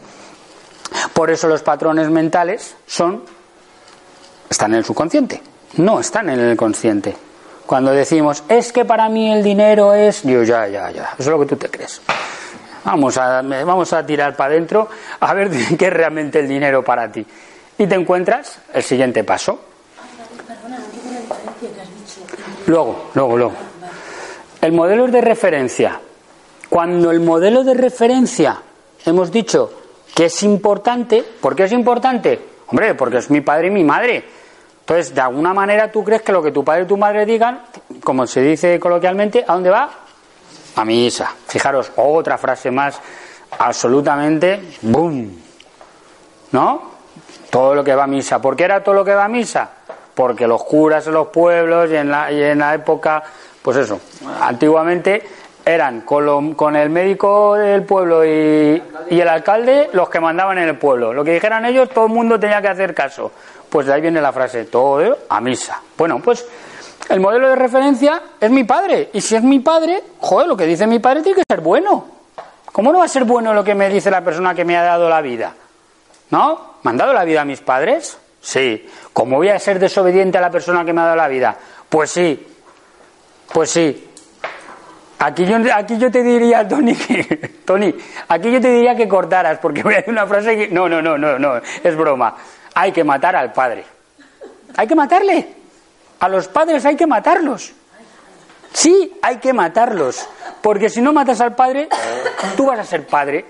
Por 1.13 1.31
eso 1.31 1.49
los 1.49 1.63
patrones 1.63 2.09
mentales 2.11 2.77
son 2.87 3.23
están 4.49 4.73
en 4.73 4.79
el 4.79 4.85
subconsciente, 4.85 5.43
no 5.77 6.01
están 6.01 6.31
en 6.31 6.41
el 6.41 6.57
consciente. 6.57 7.15
Cuando 7.67 7.91
decimos, 7.91 8.45
es 8.49 8.73
que 8.73 8.85
para 8.85 9.09
mí 9.09 9.31
el 9.31 9.43
dinero 9.43 9.93
es, 9.93 10.23
digo, 10.23 10.43
ya, 10.43 10.67
ya, 10.69 10.91
ya, 10.91 11.11
eso 11.19 11.23
es 11.23 11.27
lo 11.27 11.39
que 11.41 11.47
tú 11.47 11.57
te 11.57 11.69
crees. 11.69 12.01
Vamos 12.85 13.19
a, 13.19 13.43
vamos 13.43 13.93
a 13.93 14.07
tirar 14.07 14.35
para 14.35 14.55
adentro 14.55 14.89
a 15.21 15.35
ver 15.35 15.51
qué 15.79 15.87
es 15.87 15.93
realmente 15.93 16.39
el 16.41 16.49
dinero 16.49 16.83
para 16.83 17.13
ti. 17.13 17.27
Y 17.77 17.87
te 17.87 17.95
encuentras 17.95 18.59
el 18.73 18.83
siguiente 18.83 19.23
paso. 19.25 19.61
Luego, 22.67 23.11
luego, 23.15 23.37
luego. 23.37 23.53
El 24.61 24.73
modelo 24.73 25.07
es 25.07 25.13
de 25.13 25.21
referencia. 25.21 26.01
Cuando 26.69 27.11
el 27.11 27.21
modelo 27.21 27.65
de 27.65 27.75
referencia 27.75 28.61
hemos 29.05 29.31
dicho 29.31 29.73
que 30.15 30.27
es 30.27 30.43
importante, 30.43 31.23
¿por 31.23 31.55
qué 31.55 31.65
es 31.65 31.73
importante? 31.73 32.41
Hombre, 32.67 32.95
porque 32.95 33.19
es 33.19 33.31
mi 33.31 33.41
padre 33.41 33.69
y 33.69 33.71
mi 33.71 33.85
madre. 33.85 34.25
Entonces, 34.89 35.15
de 35.15 35.21
alguna 35.21 35.53
manera 35.53 35.93
tú 35.93 36.03
crees 36.03 36.23
que 36.23 36.33
lo 36.33 36.43
que 36.43 36.51
tu 36.51 36.65
padre 36.65 36.85
y 36.85 36.87
tu 36.87 36.97
madre 36.97 37.27
digan, 37.27 37.61
como 38.03 38.27
se 38.27 38.41
dice 38.41 38.81
coloquialmente, 38.81 39.45
¿a 39.47 39.53
dónde 39.53 39.69
va? 39.69 39.91
A 40.77 40.85
misa. 40.87 41.31
Fijaros, 41.47 41.93
otra 41.97 42.39
frase 42.39 42.71
más 42.71 42.99
absolutamente 43.59 44.79
boom. 44.81 45.43
¿No? 46.53 46.91
Todo 47.51 47.75
lo 47.75 47.85
que 47.85 47.95
va 47.95 48.05
a 48.05 48.07
misa. 48.07 48.41
¿Por 48.41 48.57
qué 48.57 48.65
era 48.65 48.83
todo 48.83 48.95
lo 48.95 49.05
que 49.05 49.13
va 49.13 49.27
a 49.27 49.29
misa? 49.29 49.69
Porque 50.15 50.47
los 50.47 50.65
curas 50.65 51.07
en 51.07 51.13
los 51.13 51.29
pueblos 51.29 51.91
y 51.91 51.97
en 51.97 52.11
la, 52.11 52.33
y 52.33 52.43
en 52.43 52.59
la 52.59 52.73
época, 52.73 53.23
pues 53.61 53.77
eso, 53.77 54.01
antiguamente 54.41 55.23
eran 55.69 56.01
con, 56.01 56.77
el 56.77 56.89
médico 56.89 57.55
del 57.55 57.83
pueblo 57.83 58.25
y, 58.25 58.83
y 59.11 59.21
el 59.21 59.29
alcalde 59.29 59.91
los 59.93 60.09
que 60.09 60.19
mandaban 60.19 60.57
en 60.59 60.69
el 60.69 60.79
pueblo. 60.79 61.13
Lo 61.13 61.23
que 61.23 61.33
dijeran 61.33 61.67
ellos, 61.67 61.91
todo 61.91 62.07
el 62.07 62.13
mundo 62.13 62.41
tenía 62.41 62.63
que 62.63 62.69
hacer 62.69 62.95
caso. 62.95 63.31
Pues 63.69 63.87
de 63.87 63.93
ahí 63.93 64.01
viene 64.01 64.21
la 64.21 64.33
frase, 64.33 64.65
todo 64.65 65.19
a 65.29 65.41
misa. 65.43 65.83
Bueno, 65.97 66.21
pues 66.21 66.47
el 67.11 67.21
modelo 67.21 67.51
de 67.51 67.57
referencia 67.57 68.23
es 68.41 68.51
mi 68.51 68.65
padre. 68.65 69.11
Y 69.13 69.21
si 69.21 69.37
es 69.37 69.43
mi 69.43 69.61
padre, 69.61 70.03
joder, 70.21 70.49
lo 70.49 70.57
que 70.57 70.65
dice 70.65 70.87
mi 70.87 71.01
padre 71.01 71.23
tiene 71.23 71.37
que 71.37 71.45
ser 71.47 71.61
bueno. 71.61 72.07
¿Cómo 72.73 72.91
no 72.91 73.01
va 73.01 73.05
a 73.05 73.09
ser 73.09 73.25
bueno 73.25 73.53
lo 73.53 73.63
que 73.63 73.75
me 73.75 73.91
dice 73.91 74.11
la 74.11 74.25
persona 74.25 74.55
que 74.55 74.65
me 74.65 74.75
ha 74.75 74.83
dado 74.83 75.09
la 75.09 75.21
vida? 75.21 75.53
¿No? 76.31 76.77
¿Me 76.83 76.91
han 76.91 76.97
dado 76.97 77.13
la 77.13 77.25
vida 77.25 77.43
a 77.43 77.45
mis 77.45 77.61
padres? 77.61 78.17
Sí. 78.41 78.89
¿Cómo 79.13 79.37
voy 79.37 79.51
a 79.51 79.59
ser 79.59 79.79
desobediente 79.79 80.39
a 80.39 80.41
la 80.41 80.51
persona 80.51 80.85
que 80.85 80.95
me 80.95 81.03
ha 81.03 81.05
dado 81.05 81.17
la 81.17 81.29
vida? 81.29 81.57
Pues 81.89 82.11
sí. 82.11 82.47
Pues 83.53 83.71
sí. 83.71 84.08
Aquí 85.21 85.45
yo, 85.45 85.57
aquí 85.75 85.99
yo 85.99 86.11
te 86.11 86.23
diría, 86.23 86.67
Tony, 86.69 86.95
que, 86.95 87.23
Tony, 87.65 87.95
aquí 88.29 88.51
yo 88.53 88.61
te 88.61 88.71
diría 88.71 88.95
que 88.95 89.09
cortaras, 89.09 89.59
porque 89.59 89.83
voy 89.83 89.95
a 89.95 89.97
decir 89.99 90.13
una 90.13 90.27
frase 90.27 90.57
que... 90.57 90.69
No, 90.69 90.89
no, 90.89 91.03
no, 91.03 91.19
no, 91.19 91.39
no, 91.39 91.57
es 91.57 91.97
broma. 91.97 92.37
Hay 92.75 92.93
que 92.93 93.03
matar 93.03 93.35
al 93.35 93.53
padre. 93.53 93.85
Hay 94.77 94.87
que 94.87 94.95
matarle. 94.95 95.49
A 96.21 96.29
los 96.29 96.49
padres 96.49 96.85
hay 96.85 96.97
que 96.97 97.07
matarlos. 97.07 97.73
Sí, 98.73 99.19
hay 99.23 99.39
que 99.39 99.53
matarlos. 99.53 100.29
Porque 100.63 100.89
si 100.89 101.01
no 101.01 101.13
matas 101.13 101.41
al 101.41 101.55
padre, 101.55 101.89
tú 102.57 102.67
vas 102.67 102.79
a 102.79 102.85
ser 102.85 103.07
padre. 103.07 103.45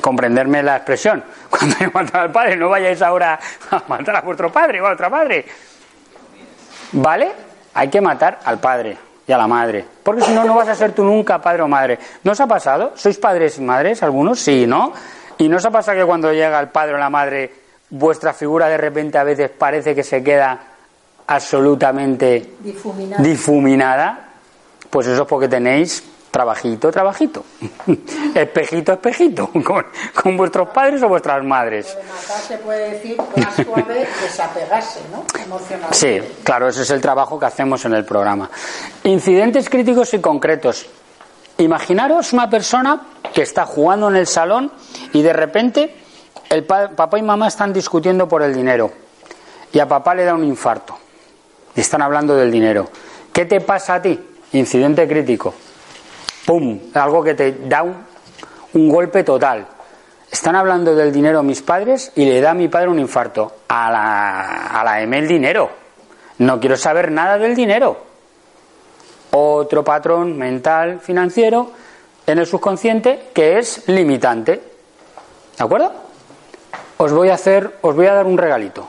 Comprenderme 0.00 0.62
la 0.62 0.76
expresión. 0.76 1.22
Cuando 1.50 1.76
he 1.80 1.88
matado 1.88 2.24
al 2.24 2.32
padre, 2.32 2.56
no 2.56 2.68
vayáis 2.70 3.02
ahora 3.02 3.38
a 3.70 3.82
matar 3.88 4.16
a 4.16 4.20
vuestro 4.22 4.50
padre 4.50 4.80
o 4.80 4.86
a 4.86 4.92
otra 4.92 5.10
madre. 5.10 5.44
¿Vale? 6.92 7.49
Hay 7.74 7.88
que 7.88 8.00
matar 8.00 8.40
al 8.44 8.58
padre 8.58 8.96
y 9.26 9.32
a 9.32 9.38
la 9.38 9.46
madre. 9.46 9.84
Porque 10.02 10.22
si 10.22 10.32
no, 10.32 10.44
no 10.44 10.54
vas 10.56 10.68
a 10.68 10.74
ser 10.74 10.92
tú 10.92 11.04
nunca 11.04 11.40
padre 11.40 11.62
o 11.62 11.68
madre. 11.68 11.98
¿No 12.24 12.32
os 12.32 12.40
ha 12.40 12.46
pasado? 12.46 12.92
¿Sois 12.96 13.16
padres 13.18 13.58
y 13.58 13.62
madres 13.62 14.02
algunos? 14.02 14.40
Sí, 14.40 14.66
¿no? 14.66 14.92
¿Y 15.38 15.48
no 15.48 15.56
os 15.56 15.64
ha 15.64 15.70
pasado 15.70 15.98
que 15.98 16.04
cuando 16.04 16.32
llega 16.32 16.58
el 16.60 16.68
padre 16.68 16.94
o 16.94 16.98
la 16.98 17.10
madre, 17.10 17.52
vuestra 17.90 18.32
figura 18.32 18.68
de 18.68 18.76
repente 18.76 19.18
a 19.18 19.24
veces 19.24 19.50
parece 19.50 19.94
que 19.94 20.02
se 20.02 20.22
queda 20.22 20.58
absolutamente 21.26 22.54
Difuminado. 22.60 23.22
difuminada? 23.22 24.18
Pues 24.90 25.06
eso 25.06 25.22
es 25.22 25.28
porque 25.28 25.48
tenéis 25.48 26.02
trabajito, 26.30 26.90
trabajito. 26.90 27.44
espejito, 28.34 28.92
espejito. 28.92 29.50
Con, 29.64 29.86
con 30.14 30.36
vuestros 30.36 30.68
padres 30.70 31.02
o 31.02 31.08
vuestras 31.08 31.42
madres. 31.44 31.94
Lo 31.94 32.00
de 32.00 32.06
matar 32.08 32.40
se 32.40 32.58
puede 32.58 32.90
decir 32.90 33.16
más 33.36 33.54
suave 33.54 34.06
desapegarse, 34.22 35.00
¿no? 35.12 35.24
Emocionalmente. 35.42 35.96
Sí, 35.96 36.20
claro, 36.44 36.68
ese 36.68 36.82
es 36.82 36.90
el 36.90 37.00
trabajo 37.00 37.38
que 37.38 37.46
hacemos 37.46 37.84
en 37.84 37.94
el 37.94 38.04
programa. 38.04 38.50
Incidentes 39.04 39.68
críticos 39.68 40.12
y 40.14 40.20
concretos. 40.20 40.86
Imaginaros 41.58 42.32
una 42.32 42.48
persona 42.48 43.02
que 43.34 43.42
está 43.42 43.66
jugando 43.66 44.08
en 44.08 44.16
el 44.16 44.26
salón 44.26 44.72
y 45.12 45.22
de 45.22 45.32
repente 45.32 45.94
el 46.48 46.64
pa- 46.64 46.88
papá 46.90 47.18
y 47.18 47.22
mamá 47.22 47.48
están 47.48 47.72
discutiendo 47.72 48.26
por 48.28 48.42
el 48.42 48.54
dinero 48.54 48.90
y 49.72 49.78
a 49.78 49.86
papá 49.86 50.14
le 50.14 50.24
da 50.24 50.34
un 50.34 50.44
infarto 50.44 50.96
y 51.76 51.80
están 51.80 52.02
hablando 52.02 52.34
del 52.34 52.50
dinero. 52.50 52.88
¿Qué 53.32 53.44
te 53.44 53.60
pasa 53.60 53.94
a 53.96 54.02
ti? 54.02 54.18
Incidente 54.52 55.06
crítico. 55.06 55.54
Algo 56.94 57.22
que 57.22 57.34
te 57.34 57.52
da 57.66 57.82
un, 57.82 57.94
un 58.74 58.88
golpe 58.88 59.22
total. 59.24 59.66
Están 60.30 60.56
hablando 60.56 60.94
del 60.94 61.12
dinero 61.12 61.42
mis 61.42 61.62
padres 61.62 62.12
y 62.14 62.24
le 62.24 62.40
da 62.40 62.50
a 62.50 62.54
mi 62.54 62.68
padre 62.68 62.88
un 62.88 62.98
infarto. 62.98 63.52
A 63.68 63.90
la, 63.90 64.66
a 64.66 64.84
la 64.84 65.00
M 65.02 65.18
el 65.18 65.28
dinero. 65.28 65.70
No 66.38 66.58
quiero 66.58 66.76
saber 66.76 67.10
nada 67.10 67.38
del 67.38 67.54
dinero. 67.54 67.96
Otro 69.32 69.84
patrón 69.84 70.36
mental 70.36 71.00
financiero 71.00 71.70
en 72.26 72.38
el 72.38 72.46
subconsciente 72.46 73.30
que 73.32 73.58
es 73.58 73.88
limitante. 73.88 74.60
¿De 75.56 75.64
acuerdo? 75.64 75.92
Os 76.96 77.12
voy 77.12 77.28
a 77.28 77.34
hacer, 77.34 77.78
os 77.80 77.94
voy 77.94 78.06
a 78.06 78.14
dar 78.14 78.26
un 78.26 78.38
regalito 78.38 78.88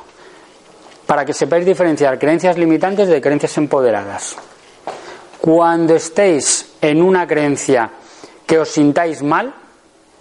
para 1.05 1.26
que 1.26 1.34
sepáis 1.34 1.66
diferenciar 1.66 2.18
creencias 2.18 2.57
limitantes 2.57 3.09
de 3.09 3.20
creencias 3.20 3.57
empoderadas. 3.57 4.38
Cuando 5.42 5.96
estéis 5.96 6.76
en 6.82 7.02
una 7.02 7.26
creencia 7.26 7.89
que 8.46 8.60
os 8.60 8.70
sintáis 8.70 9.24
mal, 9.26 9.50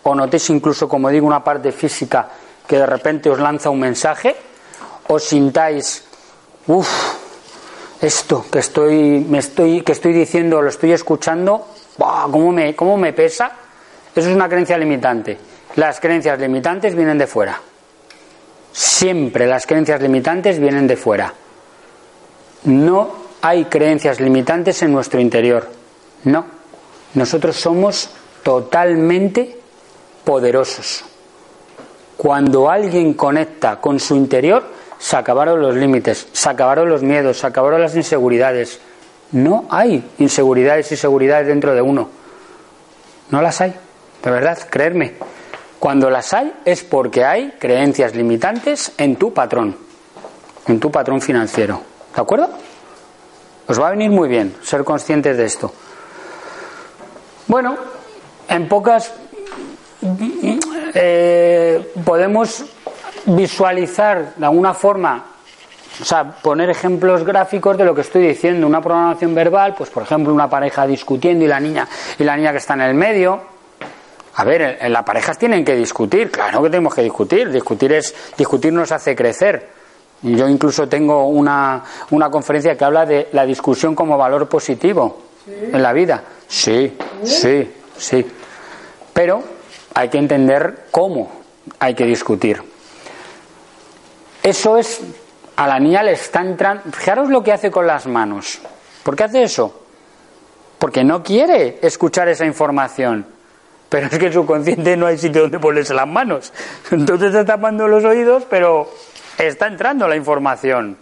o 0.03 0.15
notéis 0.17 0.49
incluso, 0.49 0.89
como 0.89 1.13
digo, 1.13 1.27
una 1.29 1.45
parte 1.45 1.73
física 1.77 2.25
que 2.67 2.81
de 2.81 2.87
repente 2.87 3.29
os 3.29 3.39
lanza 3.39 3.69
un 3.69 3.81
mensaje, 3.81 4.35
os 5.13 5.21
sintáis, 5.21 6.05
uff, 6.69 6.89
esto 8.01 8.47
que 8.51 8.61
estoy, 8.61 9.21
me 9.29 9.45
estoy, 9.45 9.83
que 9.83 9.93
estoy 9.93 10.15
diciendo, 10.15 10.63
lo 10.63 10.71
estoy 10.71 10.93
escuchando, 10.93 11.69
¡buah! 11.99 12.31
¿cómo 12.33 12.51
me, 12.51 12.75
cómo 12.75 12.97
me 12.97 13.13
pesa? 13.13 13.53
Eso 14.17 14.31
es 14.31 14.35
una 14.35 14.49
creencia 14.49 14.79
limitante. 14.79 15.37
Las 15.77 16.01
creencias 16.01 16.41
limitantes 16.41 16.95
vienen 16.95 17.19
de 17.19 17.27
fuera. 17.27 17.61
Siempre 18.73 19.47
las 19.47 19.67
creencias 19.67 20.01
limitantes 20.01 20.59
vienen 20.59 20.87
de 20.87 20.97
fuera. 20.97 21.35
No 22.65 23.20
hay 23.43 23.65
creencias 23.67 24.21
limitantes 24.21 24.83
en 24.83 24.93
nuestro 24.93 25.21
interior. 25.21 25.69
No. 26.25 26.45
Nosotros 27.15 27.57
somos 27.57 28.11
totalmente 28.43 29.59
poderosos. 30.25 31.05
Cuando 32.17 32.71
alguien 32.71 33.15
conecta 33.15 33.81
con 33.81 33.99
su 33.99 34.15
interior, 34.15 34.65
se 34.99 35.17
acabaron 35.17 35.61
los 35.61 35.75
límites, 35.75 36.29
se 36.33 36.49
acabaron 36.49 36.89
los 36.89 37.03
miedos, 37.03 37.39
se 37.39 37.47
acabaron 37.47 37.81
las 37.81 37.97
inseguridades. 37.97 38.81
No 39.33 39.65
hay 39.71 40.05
inseguridades 40.19 40.93
y 40.93 40.97
seguridades 40.97 41.47
dentro 41.47 41.75
de 41.75 41.81
uno. 41.81 42.09
No 43.31 43.41
las 43.41 43.61
hay. 43.61 43.75
De 44.23 44.31
verdad, 44.31 44.59
creerme. 44.69 45.15
Cuando 45.79 46.11
las 46.11 46.35
hay 46.35 46.53
es 46.67 46.85
porque 46.85 47.25
hay 47.25 47.53
creencias 47.59 48.15
limitantes 48.15 48.93
en 48.99 49.17
tu 49.17 49.33
patrón, 49.33 49.77
en 50.69 50.79
tu 50.79 50.91
patrón 50.91 51.23
financiero. 51.23 51.81
¿De 52.15 52.21
acuerdo? 52.21 52.51
Os 53.71 53.81
va 53.81 53.87
a 53.87 53.91
venir 53.93 54.11
muy 54.11 54.29
bien 54.29 54.57
ser 54.63 54.83
conscientes 54.83 55.37
de 55.37 55.45
esto. 55.45 55.73
Bueno, 57.47 57.77
en 58.49 58.67
pocas 58.67 59.15
eh, 60.93 61.93
podemos 62.05 62.65
visualizar 63.27 64.35
de 64.35 64.45
alguna 64.45 64.75
forma, 64.75 65.25
o 66.01 66.05
sea, 66.05 66.33
poner 66.33 66.69
ejemplos 66.71 67.23
gráficos 67.23 67.79
de 67.79 67.85
lo 67.85 67.95
que 67.95 68.01
estoy 68.01 68.27
diciendo. 68.27 68.67
Una 68.67 68.81
programación 68.81 69.37
verbal, 69.37 69.77
pues 69.79 69.89
por 69.89 70.03
ejemplo, 70.03 70.35
una 70.35 70.51
pareja 70.51 70.85
discutiendo 70.85 71.45
y 71.45 71.49
la 71.49 71.61
niña 71.61 71.87
y 72.19 72.25
la 72.25 72.37
niña 72.37 72.51
que 72.51 72.59
está 72.59 72.75
en 72.75 72.81
el 72.81 72.95
medio. 72.95 73.41
A 74.35 74.43
ver, 74.43 74.79
en, 74.81 74.93
las 74.93 75.05
parejas 75.05 75.39
tienen 75.39 75.65
que 75.65 75.77
discutir, 75.77 76.33
claro 76.33 76.61
que 76.61 76.71
tenemos 76.71 76.93
que 76.93 77.03
discutir. 77.03 77.49
Discutir 77.53 77.93
es 77.93 78.13
discutir 78.37 78.73
nos 78.73 78.91
hace 78.91 79.15
crecer. 79.15 79.80
Yo 80.23 80.49
incluso 80.49 80.89
tengo 80.89 81.29
una, 81.29 81.83
una 82.11 82.31
conferencia 82.31 82.77
que 82.77 82.85
habla 82.85 83.07
de 83.07 83.29
la 83.33 83.47
discusión 83.47 83.95
como 83.95 84.19
valor 84.19 84.49
positivo 84.49 85.23
en 85.47 85.83
la 85.83 85.93
vida. 85.93 86.23
Sí, 86.47 86.97
sí, 87.23 87.71
sí. 87.97 88.27
Pero 89.13 89.43
hay 89.95 90.09
que 90.09 90.19
entender 90.19 90.87
cómo 90.91 91.31
hay 91.79 91.95
que 91.95 92.05
discutir. 92.05 92.63
Eso 94.43 94.77
es, 94.77 95.01
a 95.57 95.67
la 95.67 95.79
niña 95.79 96.03
le 96.03 96.13
está 96.13 96.41
entrando. 96.41 96.85
Fijaros 96.93 97.29
lo 97.29 97.43
que 97.43 97.53
hace 97.53 97.71
con 97.71 97.87
las 97.87 98.07
manos. 98.07 98.61
¿Por 99.03 99.17
qué 99.17 99.25
hace 99.25 99.43
eso? 99.43 99.85
Porque 100.79 101.05
no 101.05 101.23
quiere 101.23 101.79
escuchar 101.83 102.29
esa 102.29 102.45
información. 102.45 103.27
Pero 103.89 104.07
es 104.07 104.19
que 104.19 104.27
en 104.27 104.33
su 104.33 104.47
consciente 104.47 104.97
no 104.97 105.07
hay 105.07 105.19
sitio 105.19 105.43
donde 105.43 105.59
ponerse 105.59 105.93
las 105.95 106.07
manos. 106.07 106.53
Entonces 106.91 107.29
está 107.29 107.45
tapando 107.45 107.89
los 107.89 108.05
oídos, 108.05 108.45
pero 108.49 108.89
está 109.39 109.67
entrando 109.67 110.07
la 110.09 110.17
información. 110.17 110.97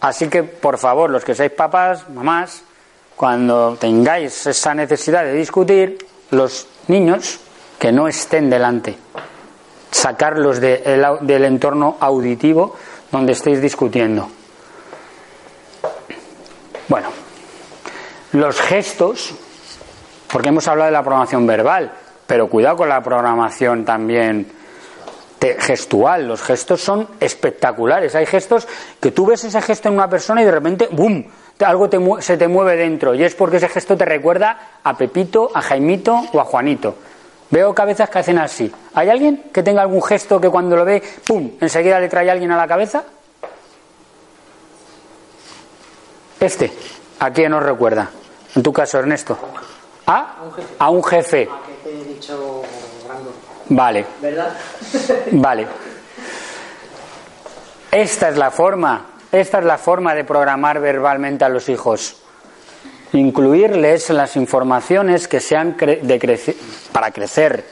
Así 0.00 0.28
que, 0.28 0.42
por 0.42 0.78
favor, 0.78 1.10
los 1.10 1.24
que 1.24 1.34
seáis 1.34 1.52
papás, 1.52 2.08
mamás, 2.10 2.62
cuando 3.16 3.76
tengáis 3.76 4.46
esa 4.46 4.74
necesidad 4.74 5.24
de 5.24 5.34
discutir, 5.34 5.98
los 6.30 6.66
niños 6.88 7.40
que 7.78 7.92
no 7.92 8.08
estén 8.08 8.50
delante, 8.50 8.96
sacarlos 9.90 10.60
del 10.60 11.44
entorno 11.44 11.96
auditivo 12.00 12.76
donde 13.10 13.32
estéis 13.32 13.60
discutiendo. 13.62 14.28
Bueno, 16.88 17.08
los 18.32 18.60
gestos, 18.60 19.34
porque 20.30 20.48
hemos 20.48 20.66
hablado 20.68 20.86
de 20.86 20.92
la 20.92 21.02
programación 21.02 21.46
verbal, 21.46 21.92
pero 22.26 22.48
cuidado 22.48 22.76
con 22.76 22.88
la 22.88 23.02
programación 23.02 23.84
también 23.84 24.63
gestual. 25.58 26.26
Los 26.26 26.42
gestos 26.42 26.80
son 26.80 27.08
espectaculares. 27.20 28.14
Hay 28.14 28.26
gestos 28.26 28.66
que 29.00 29.10
tú 29.10 29.26
ves 29.26 29.44
ese 29.44 29.60
gesto 29.60 29.88
en 29.88 29.94
una 29.94 30.08
persona 30.08 30.42
y 30.42 30.44
de 30.44 30.50
repente, 30.50 30.88
¡boom! 30.90 31.26
Algo 31.60 31.88
te 31.88 32.00
se 32.20 32.36
te 32.36 32.48
mueve 32.48 32.76
dentro. 32.76 33.14
Y 33.14 33.22
es 33.22 33.34
porque 33.34 33.58
ese 33.58 33.68
gesto 33.68 33.96
te 33.96 34.04
recuerda 34.04 34.78
a 34.82 34.96
Pepito, 34.96 35.50
a 35.54 35.62
Jaimito 35.62 36.20
o 36.32 36.40
a 36.40 36.44
Juanito. 36.44 36.96
Veo 37.50 37.74
cabezas 37.74 38.10
que 38.10 38.18
hacen 38.18 38.38
así. 38.38 38.72
¿Hay 38.94 39.08
alguien 39.08 39.44
que 39.52 39.62
tenga 39.62 39.82
algún 39.82 40.02
gesto 40.02 40.40
que 40.40 40.50
cuando 40.50 40.76
lo 40.76 40.84
ve, 40.84 41.02
¡pum! 41.24 41.52
enseguida 41.60 42.00
le 42.00 42.08
trae 42.08 42.28
a 42.28 42.32
alguien 42.32 42.50
a 42.50 42.56
la 42.56 42.66
cabeza? 42.66 43.04
Este. 46.40 46.72
¿A 47.20 47.30
quién 47.30 47.52
nos 47.52 47.62
recuerda? 47.62 48.10
En 48.56 48.62
tu 48.62 48.72
caso, 48.72 48.98
Ernesto. 48.98 49.38
¿A? 50.06 50.36
A 50.78 50.90
un 50.90 51.02
jefe. 51.02 51.48
Ah, 51.50 51.60
que 51.66 51.88
te 51.88 52.00
he 52.00 52.04
dicho 52.04 52.62
Vale, 53.68 54.04
¿verdad? 54.20 54.54
vale. 55.32 55.66
Esta 57.90 58.28
es 58.28 58.36
la 58.36 58.50
forma, 58.50 59.06
esta 59.30 59.58
es 59.60 59.64
la 59.64 59.78
forma 59.78 60.14
de 60.14 60.24
programar 60.24 60.80
verbalmente 60.80 61.44
a 61.44 61.48
los 61.48 61.68
hijos. 61.68 62.16
Incluirles 63.12 64.10
las 64.10 64.34
informaciones 64.36 65.28
que 65.28 65.38
sean 65.40 65.76
cre- 65.76 66.00
de 66.00 66.18
crece- 66.20 66.56
para 66.90 67.12
crecer, 67.12 67.64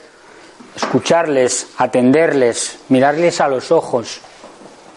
escucharles, 0.76 1.68
atenderles, 1.78 2.78
mirarles 2.88 3.40
a 3.40 3.48
los 3.48 3.72
ojos. 3.72 4.20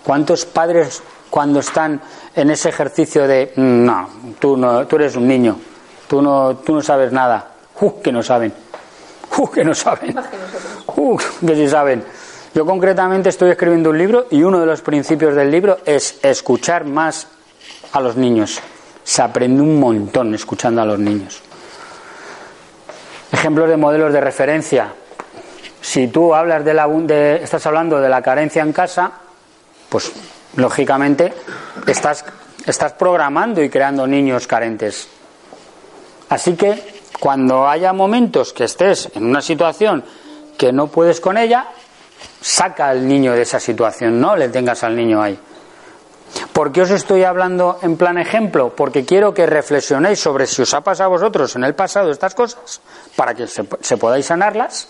¿Cuántos 0.03 0.45
padres 0.45 1.01
cuando 1.31 1.59
están 1.61 1.99
en 2.35 2.51
ese 2.51 2.69
ejercicio 2.69 3.27
de 3.27 3.51
"Mm, 3.55 3.85
no, 3.85 4.09
tú 4.39 4.55
no, 4.55 4.85
tú 4.85 4.97
eres 4.97 5.15
un 5.15 5.27
niño, 5.27 5.57
tú 6.07 6.21
no, 6.21 6.57
tú 6.57 6.75
no 6.75 6.81
sabes 6.83 7.11
nada, 7.11 7.53
uh, 7.81 8.01
que 8.01 8.11
no 8.11 8.21
saben, 8.21 8.53
uh, 9.39 9.47
que 9.51 9.63
no 9.63 9.73
saben, 9.75 10.15
uh, 10.95 11.17
que 11.45 11.55
sí 11.55 11.67
saben. 11.69 12.03
Yo 12.53 12.65
concretamente 12.65 13.29
estoy 13.29 13.51
escribiendo 13.51 13.89
un 13.89 13.97
libro 13.97 14.27
y 14.31 14.41
uno 14.43 14.59
de 14.59 14.65
los 14.65 14.81
principios 14.81 15.35
del 15.35 15.51
libro 15.51 15.79
es 15.85 16.19
escuchar 16.23 16.85
más 16.85 17.27
a 17.91 17.99
los 17.99 18.15
niños. 18.15 18.59
Se 19.03 19.21
aprende 19.21 19.61
un 19.61 19.79
montón 19.79 20.33
escuchando 20.33 20.81
a 20.81 20.85
los 20.85 20.97
niños. 20.97 21.41
Ejemplos 23.31 23.69
de 23.69 23.77
modelos 23.77 24.13
de 24.13 24.21
referencia. 24.21 24.93
Si 25.81 26.07
tú 26.07 26.33
hablas 26.33 26.63
de 26.63 26.73
la, 26.73 26.87
de- 26.87 27.43
estás 27.43 27.65
hablando 27.65 27.99
de 27.99 28.09
la 28.09 28.21
carencia 28.21 28.61
en 28.61 28.71
casa, 28.71 29.11
pues 29.89 30.11
lógicamente 30.55 31.33
estás, 31.85 32.23
estás 32.65 32.93
programando 32.93 33.61
y 33.61 33.69
creando 33.69 34.07
niños 34.07 34.47
carentes. 34.47 35.07
Así 36.29 36.55
que 36.55 36.94
cuando 37.19 37.67
haya 37.67 37.93
momentos 37.93 38.53
que 38.53 38.65
estés 38.65 39.09
en 39.15 39.25
una 39.25 39.41
situación 39.41 40.03
que 40.57 40.71
no 40.71 40.87
puedes 40.87 41.19
con 41.19 41.37
ella, 41.37 41.67
saca 42.41 42.89
al 42.89 43.07
niño 43.07 43.33
de 43.33 43.41
esa 43.41 43.59
situación, 43.59 44.19
no 44.19 44.35
le 44.35 44.49
tengas 44.49 44.83
al 44.83 44.95
niño 44.95 45.21
ahí. 45.21 45.39
¿Por 46.51 46.71
qué 46.71 46.81
os 46.81 46.91
estoy 46.91 47.23
hablando 47.23 47.79
en 47.81 47.97
plan 47.97 48.17
ejemplo? 48.17 48.73
Porque 48.75 49.05
quiero 49.05 49.33
que 49.33 49.45
reflexionéis 49.45 50.19
sobre 50.19 50.47
si 50.47 50.61
os 50.61 50.73
ha 50.73 50.81
pasado 50.81 51.07
a 51.07 51.13
vosotros 51.13 51.55
en 51.55 51.63
el 51.63 51.75
pasado 51.75 52.11
estas 52.11 52.35
cosas, 52.35 52.81
para 53.15 53.33
que 53.33 53.47
se, 53.47 53.65
se 53.81 53.97
podáis 53.97 54.25
sanarlas, 54.25 54.87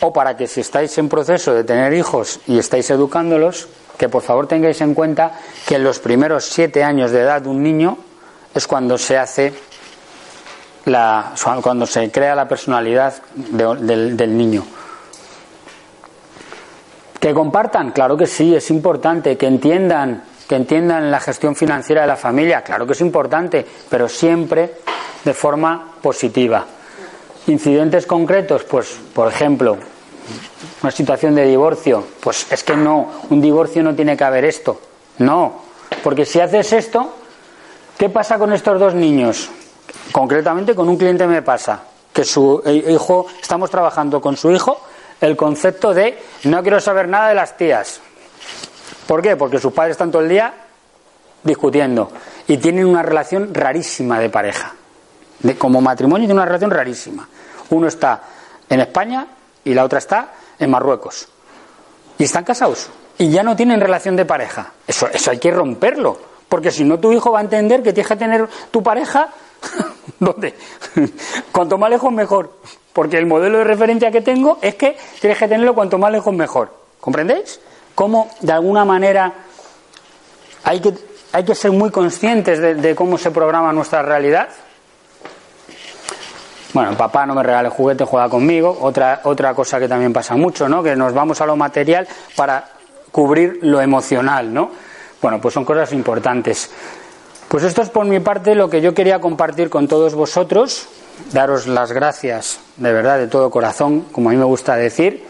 o 0.00 0.12
para 0.12 0.36
que 0.36 0.46
si 0.46 0.60
estáis 0.60 0.96
en 0.98 1.08
proceso 1.08 1.54
de 1.54 1.64
tener 1.64 1.92
hijos 1.94 2.40
y 2.46 2.58
estáis 2.58 2.90
educándolos, 2.90 3.68
que 3.96 4.08
por 4.08 4.22
favor 4.22 4.46
tengáis 4.46 4.80
en 4.80 4.94
cuenta 4.94 5.32
que 5.66 5.76
en 5.76 5.84
los 5.84 5.98
primeros 5.98 6.44
siete 6.44 6.82
años 6.82 7.10
de 7.10 7.20
edad 7.20 7.42
de 7.42 7.48
un 7.48 7.62
niño 7.62 7.98
es 8.54 8.66
cuando 8.66 8.98
se 8.98 9.16
hace 9.16 9.52
la, 10.86 11.32
cuando 11.62 11.86
se 11.86 12.10
crea 12.10 12.34
la 12.34 12.46
personalidad 12.48 13.14
de- 13.34 13.76
del, 13.76 14.16
del 14.16 14.36
niño. 14.36 14.64
Que 17.20 17.32
compartan, 17.32 17.92
claro 17.92 18.16
que 18.16 18.26
sí, 18.26 18.54
es 18.54 18.70
importante, 18.70 19.36
que 19.38 19.46
entiendan, 19.46 20.24
que 20.46 20.56
entiendan 20.56 21.10
la 21.10 21.20
gestión 21.20 21.56
financiera 21.56 22.02
de 22.02 22.06
la 22.08 22.16
familia, 22.16 22.62
claro 22.62 22.86
que 22.86 22.92
es 22.92 23.00
importante, 23.00 23.64
pero 23.88 24.08
siempre 24.08 24.74
de 25.24 25.32
forma 25.32 25.92
positiva. 26.02 26.66
Incidentes 27.46 28.06
concretos, 28.06 28.64
pues, 28.64 28.98
por 29.14 29.28
ejemplo, 29.28 29.78
una 30.82 30.90
situación 30.92 31.34
de 31.34 31.46
divorcio, 31.46 32.04
pues 32.20 32.46
es 32.52 32.62
que 32.62 32.76
no, 32.76 33.10
un 33.30 33.40
divorcio 33.40 33.82
no 33.82 33.94
tiene 33.94 34.16
que 34.18 34.24
haber 34.24 34.44
esto, 34.44 34.80
no, 35.18 35.62
porque 36.02 36.26
si 36.26 36.40
haces 36.40 36.72
esto, 36.74 37.14
¿qué 37.96 38.10
pasa 38.10 38.38
con 38.38 38.52
estos 38.52 38.78
dos 38.78 38.94
niños? 38.94 39.48
Concretamente 40.12 40.74
con 40.74 40.88
un 40.88 40.96
cliente 40.96 41.26
me 41.26 41.42
pasa 41.42 41.82
que 42.12 42.24
su 42.24 42.62
hijo, 42.66 43.26
estamos 43.40 43.70
trabajando 43.70 44.20
con 44.20 44.36
su 44.36 44.50
hijo 44.50 44.80
el 45.20 45.36
concepto 45.36 45.92
de 45.94 46.18
no 46.44 46.62
quiero 46.62 46.80
saber 46.80 47.08
nada 47.08 47.28
de 47.28 47.34
las 47.34 47.56
tías. 47.56 48.00
¿Por 49.06 49.22
qué? 49.22 49.36
Porque 49.36 49.58
sus 49.58 49.72
padres 49.72 49.92
están 49.92 50.10
todo 50.10 50.22
el 50.22 50.28
día 50.28 50.54
discutiendo 51.42 52.10
y 52.46 52.56
tienen 52.56 52.86
una 52.86 53.02
relación 53.02 53.52
rarísima 53.52 54.18
de 54.18 54.30
pareja. 54.30 54.74
De, 55.40 55.56
como 55.56 55.80
matrimonio 55.80 56.26
tiene 56.26 56.34
una 56.34 56.46
relación 56.46 56.70
rarísima. 56.70 57.28
Uno 57.70 57.88
está 57.88 58.22
en 58.68 58.80
España 58.80 59.26
y 59.64 59.74
la 59.74 59.84
otra 59.84 59.98
está 59.98 60.32
en 60.58 60.70
Marruecos. 60.70 61.28
Y 62.18 62.24
están 62.24 62.44
casados. 62.44 62.88
Y 63.18 63.30
ya 63.30 63.42
no 63.42 63.56
tienen 63.56 63.80
relación 63.80 64.16
de 64.16 64.24
pareja. 64.24 64.72
Eso, 64.86 65.08
eso 65.08 65.30
hay 65.30 65.38
que 65.38 65.50
romperlo. 65.50 66.18
Porque 66.48 66.70
si 66.70 66.84
no, 66.84 66.98
tu 66.98 67.12
hijo 67.12 67.32
va 67.32 67.40
a 67.40 67.42
entender 67.42 67.82
que 67.82 67.92
tienes 67.92 68.08
que 68.08 68.16
tener 68.16 68.48
tu 68.70 68.82
pareja. 68.82 69.28
¿Dónde? 70.18 70.54
Cuanto 71.52 71.78
más 71.78 71.90
lejos, 71.90 72.12
mejor. 72.12 72.52
Porque 72.92 73.18
el 73.18 73.26
modelo 73.26 73.58
de 73.58 73.64
referencia 73.64 74.10
que 74.10 74.20
tengo 74.20 74.58
es 74.62 74.76
que 74.76 74.96
tienes 75.20 75.36
que 75.36 75.48
tenerlo 75.48 75.74
cuanto 75.74 75.98
más 75.98 76.12
lejos, 76.12 76.32
mejor. 76.32 76.72
¿Comprendéis? 77.00 77.60
Cómo, 77.94 78.30
de 78.40 78.52
alguna 78.52 78.84
manera, 78.84 79.32
hay 80.62 80.80
que, 80.80 80.94
hay 81.32 81.44
que 81.44 81.56
ser 81.56 81.72
muy 81.72 81.90
conscientes 81.90 82.60
de, 82.60 82.94
cómo 82.94 83.18
se 83.18 83.32
programa 83.32 83.72
nuestra 83.72 84.02
realidad. 84.02 84.48
Bueno, 86.72 86.96
papá 86.96 87.26
no 87.26 87.34
me 87.34 87.42
regale 87.42 87.68
juguete, 87.68 88.04
juega 88.04 88.28
conmigo. 88.28 88.78
Otra, 88.80 89.20
otra 89.24 89.54
cosa 89.54 89.80
que 89.80 89.88
también 89.88 90.12
pasa 90.12 90.36
mucho, 90.36 90.68
¿no? 90.68 90.80
Que 90.80 90.94
nos 90.94 91.12
vamos 91.12 91.40
a 91.40 91.46
lo 91.46 91.56
material 91.56 92.06
para 92.36 92.64
cubrir 93.10 93.58
lo 93.62 93.80
emocional, 93.80 94.54
¿no? 94.54 94.70
Bueno, 95.20 95.40
pues 95.40 95.52
son 95.52 95.64
cosas 95.64 95.92
importantes. 95.92 96.70
Pues 97.54 97.62
esto 97.62 97.82
es 97.82 97.88
por 97.88 98.04
mi 98.04 98.18
parte 98.18 98.56
lo 98.56 98.68
que 98.68 98.80
yo 98.80 98.94
quería 98.94 99.20
compartir 99.20 99.70
con 99.70 99.86
todos 99.86 100.16
vosotros. 100.16 100.88
Daros 101.32 101.68
las 101.68 101.92
gracias 101.92 102.58
de 102.78 102.92
verdad, 102.92 103.16
de 103.16 103.28
todo 103.28 103.48
corazón, 103.48 104.06
como 104.10 104.28
a 104.28 104.32
mí 104.32 104.38
me 104.38 104.44
gusta 104.44 104.74
decir. 104.74 105.24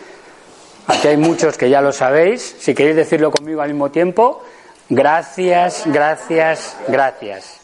Aquí 0.86 1.08
hay 1.08 1.18
muchos 1.18 1.58
que 1.58 1.68
ya 1.68 1.82
lo 1.82 1.92
sabéis. 1.92 2.56
Si 2.58 2.74
queréis 2.74 2.96
decirlo 2.96 3.30
conmigo 3.30 3.60
al 3.60 3.68
mismo 3.68 3.90
tiempo, 3.90 4.42
gracias, 4.88 5.82
gracias, 5.84 6.74
gracias. 6.88 7.63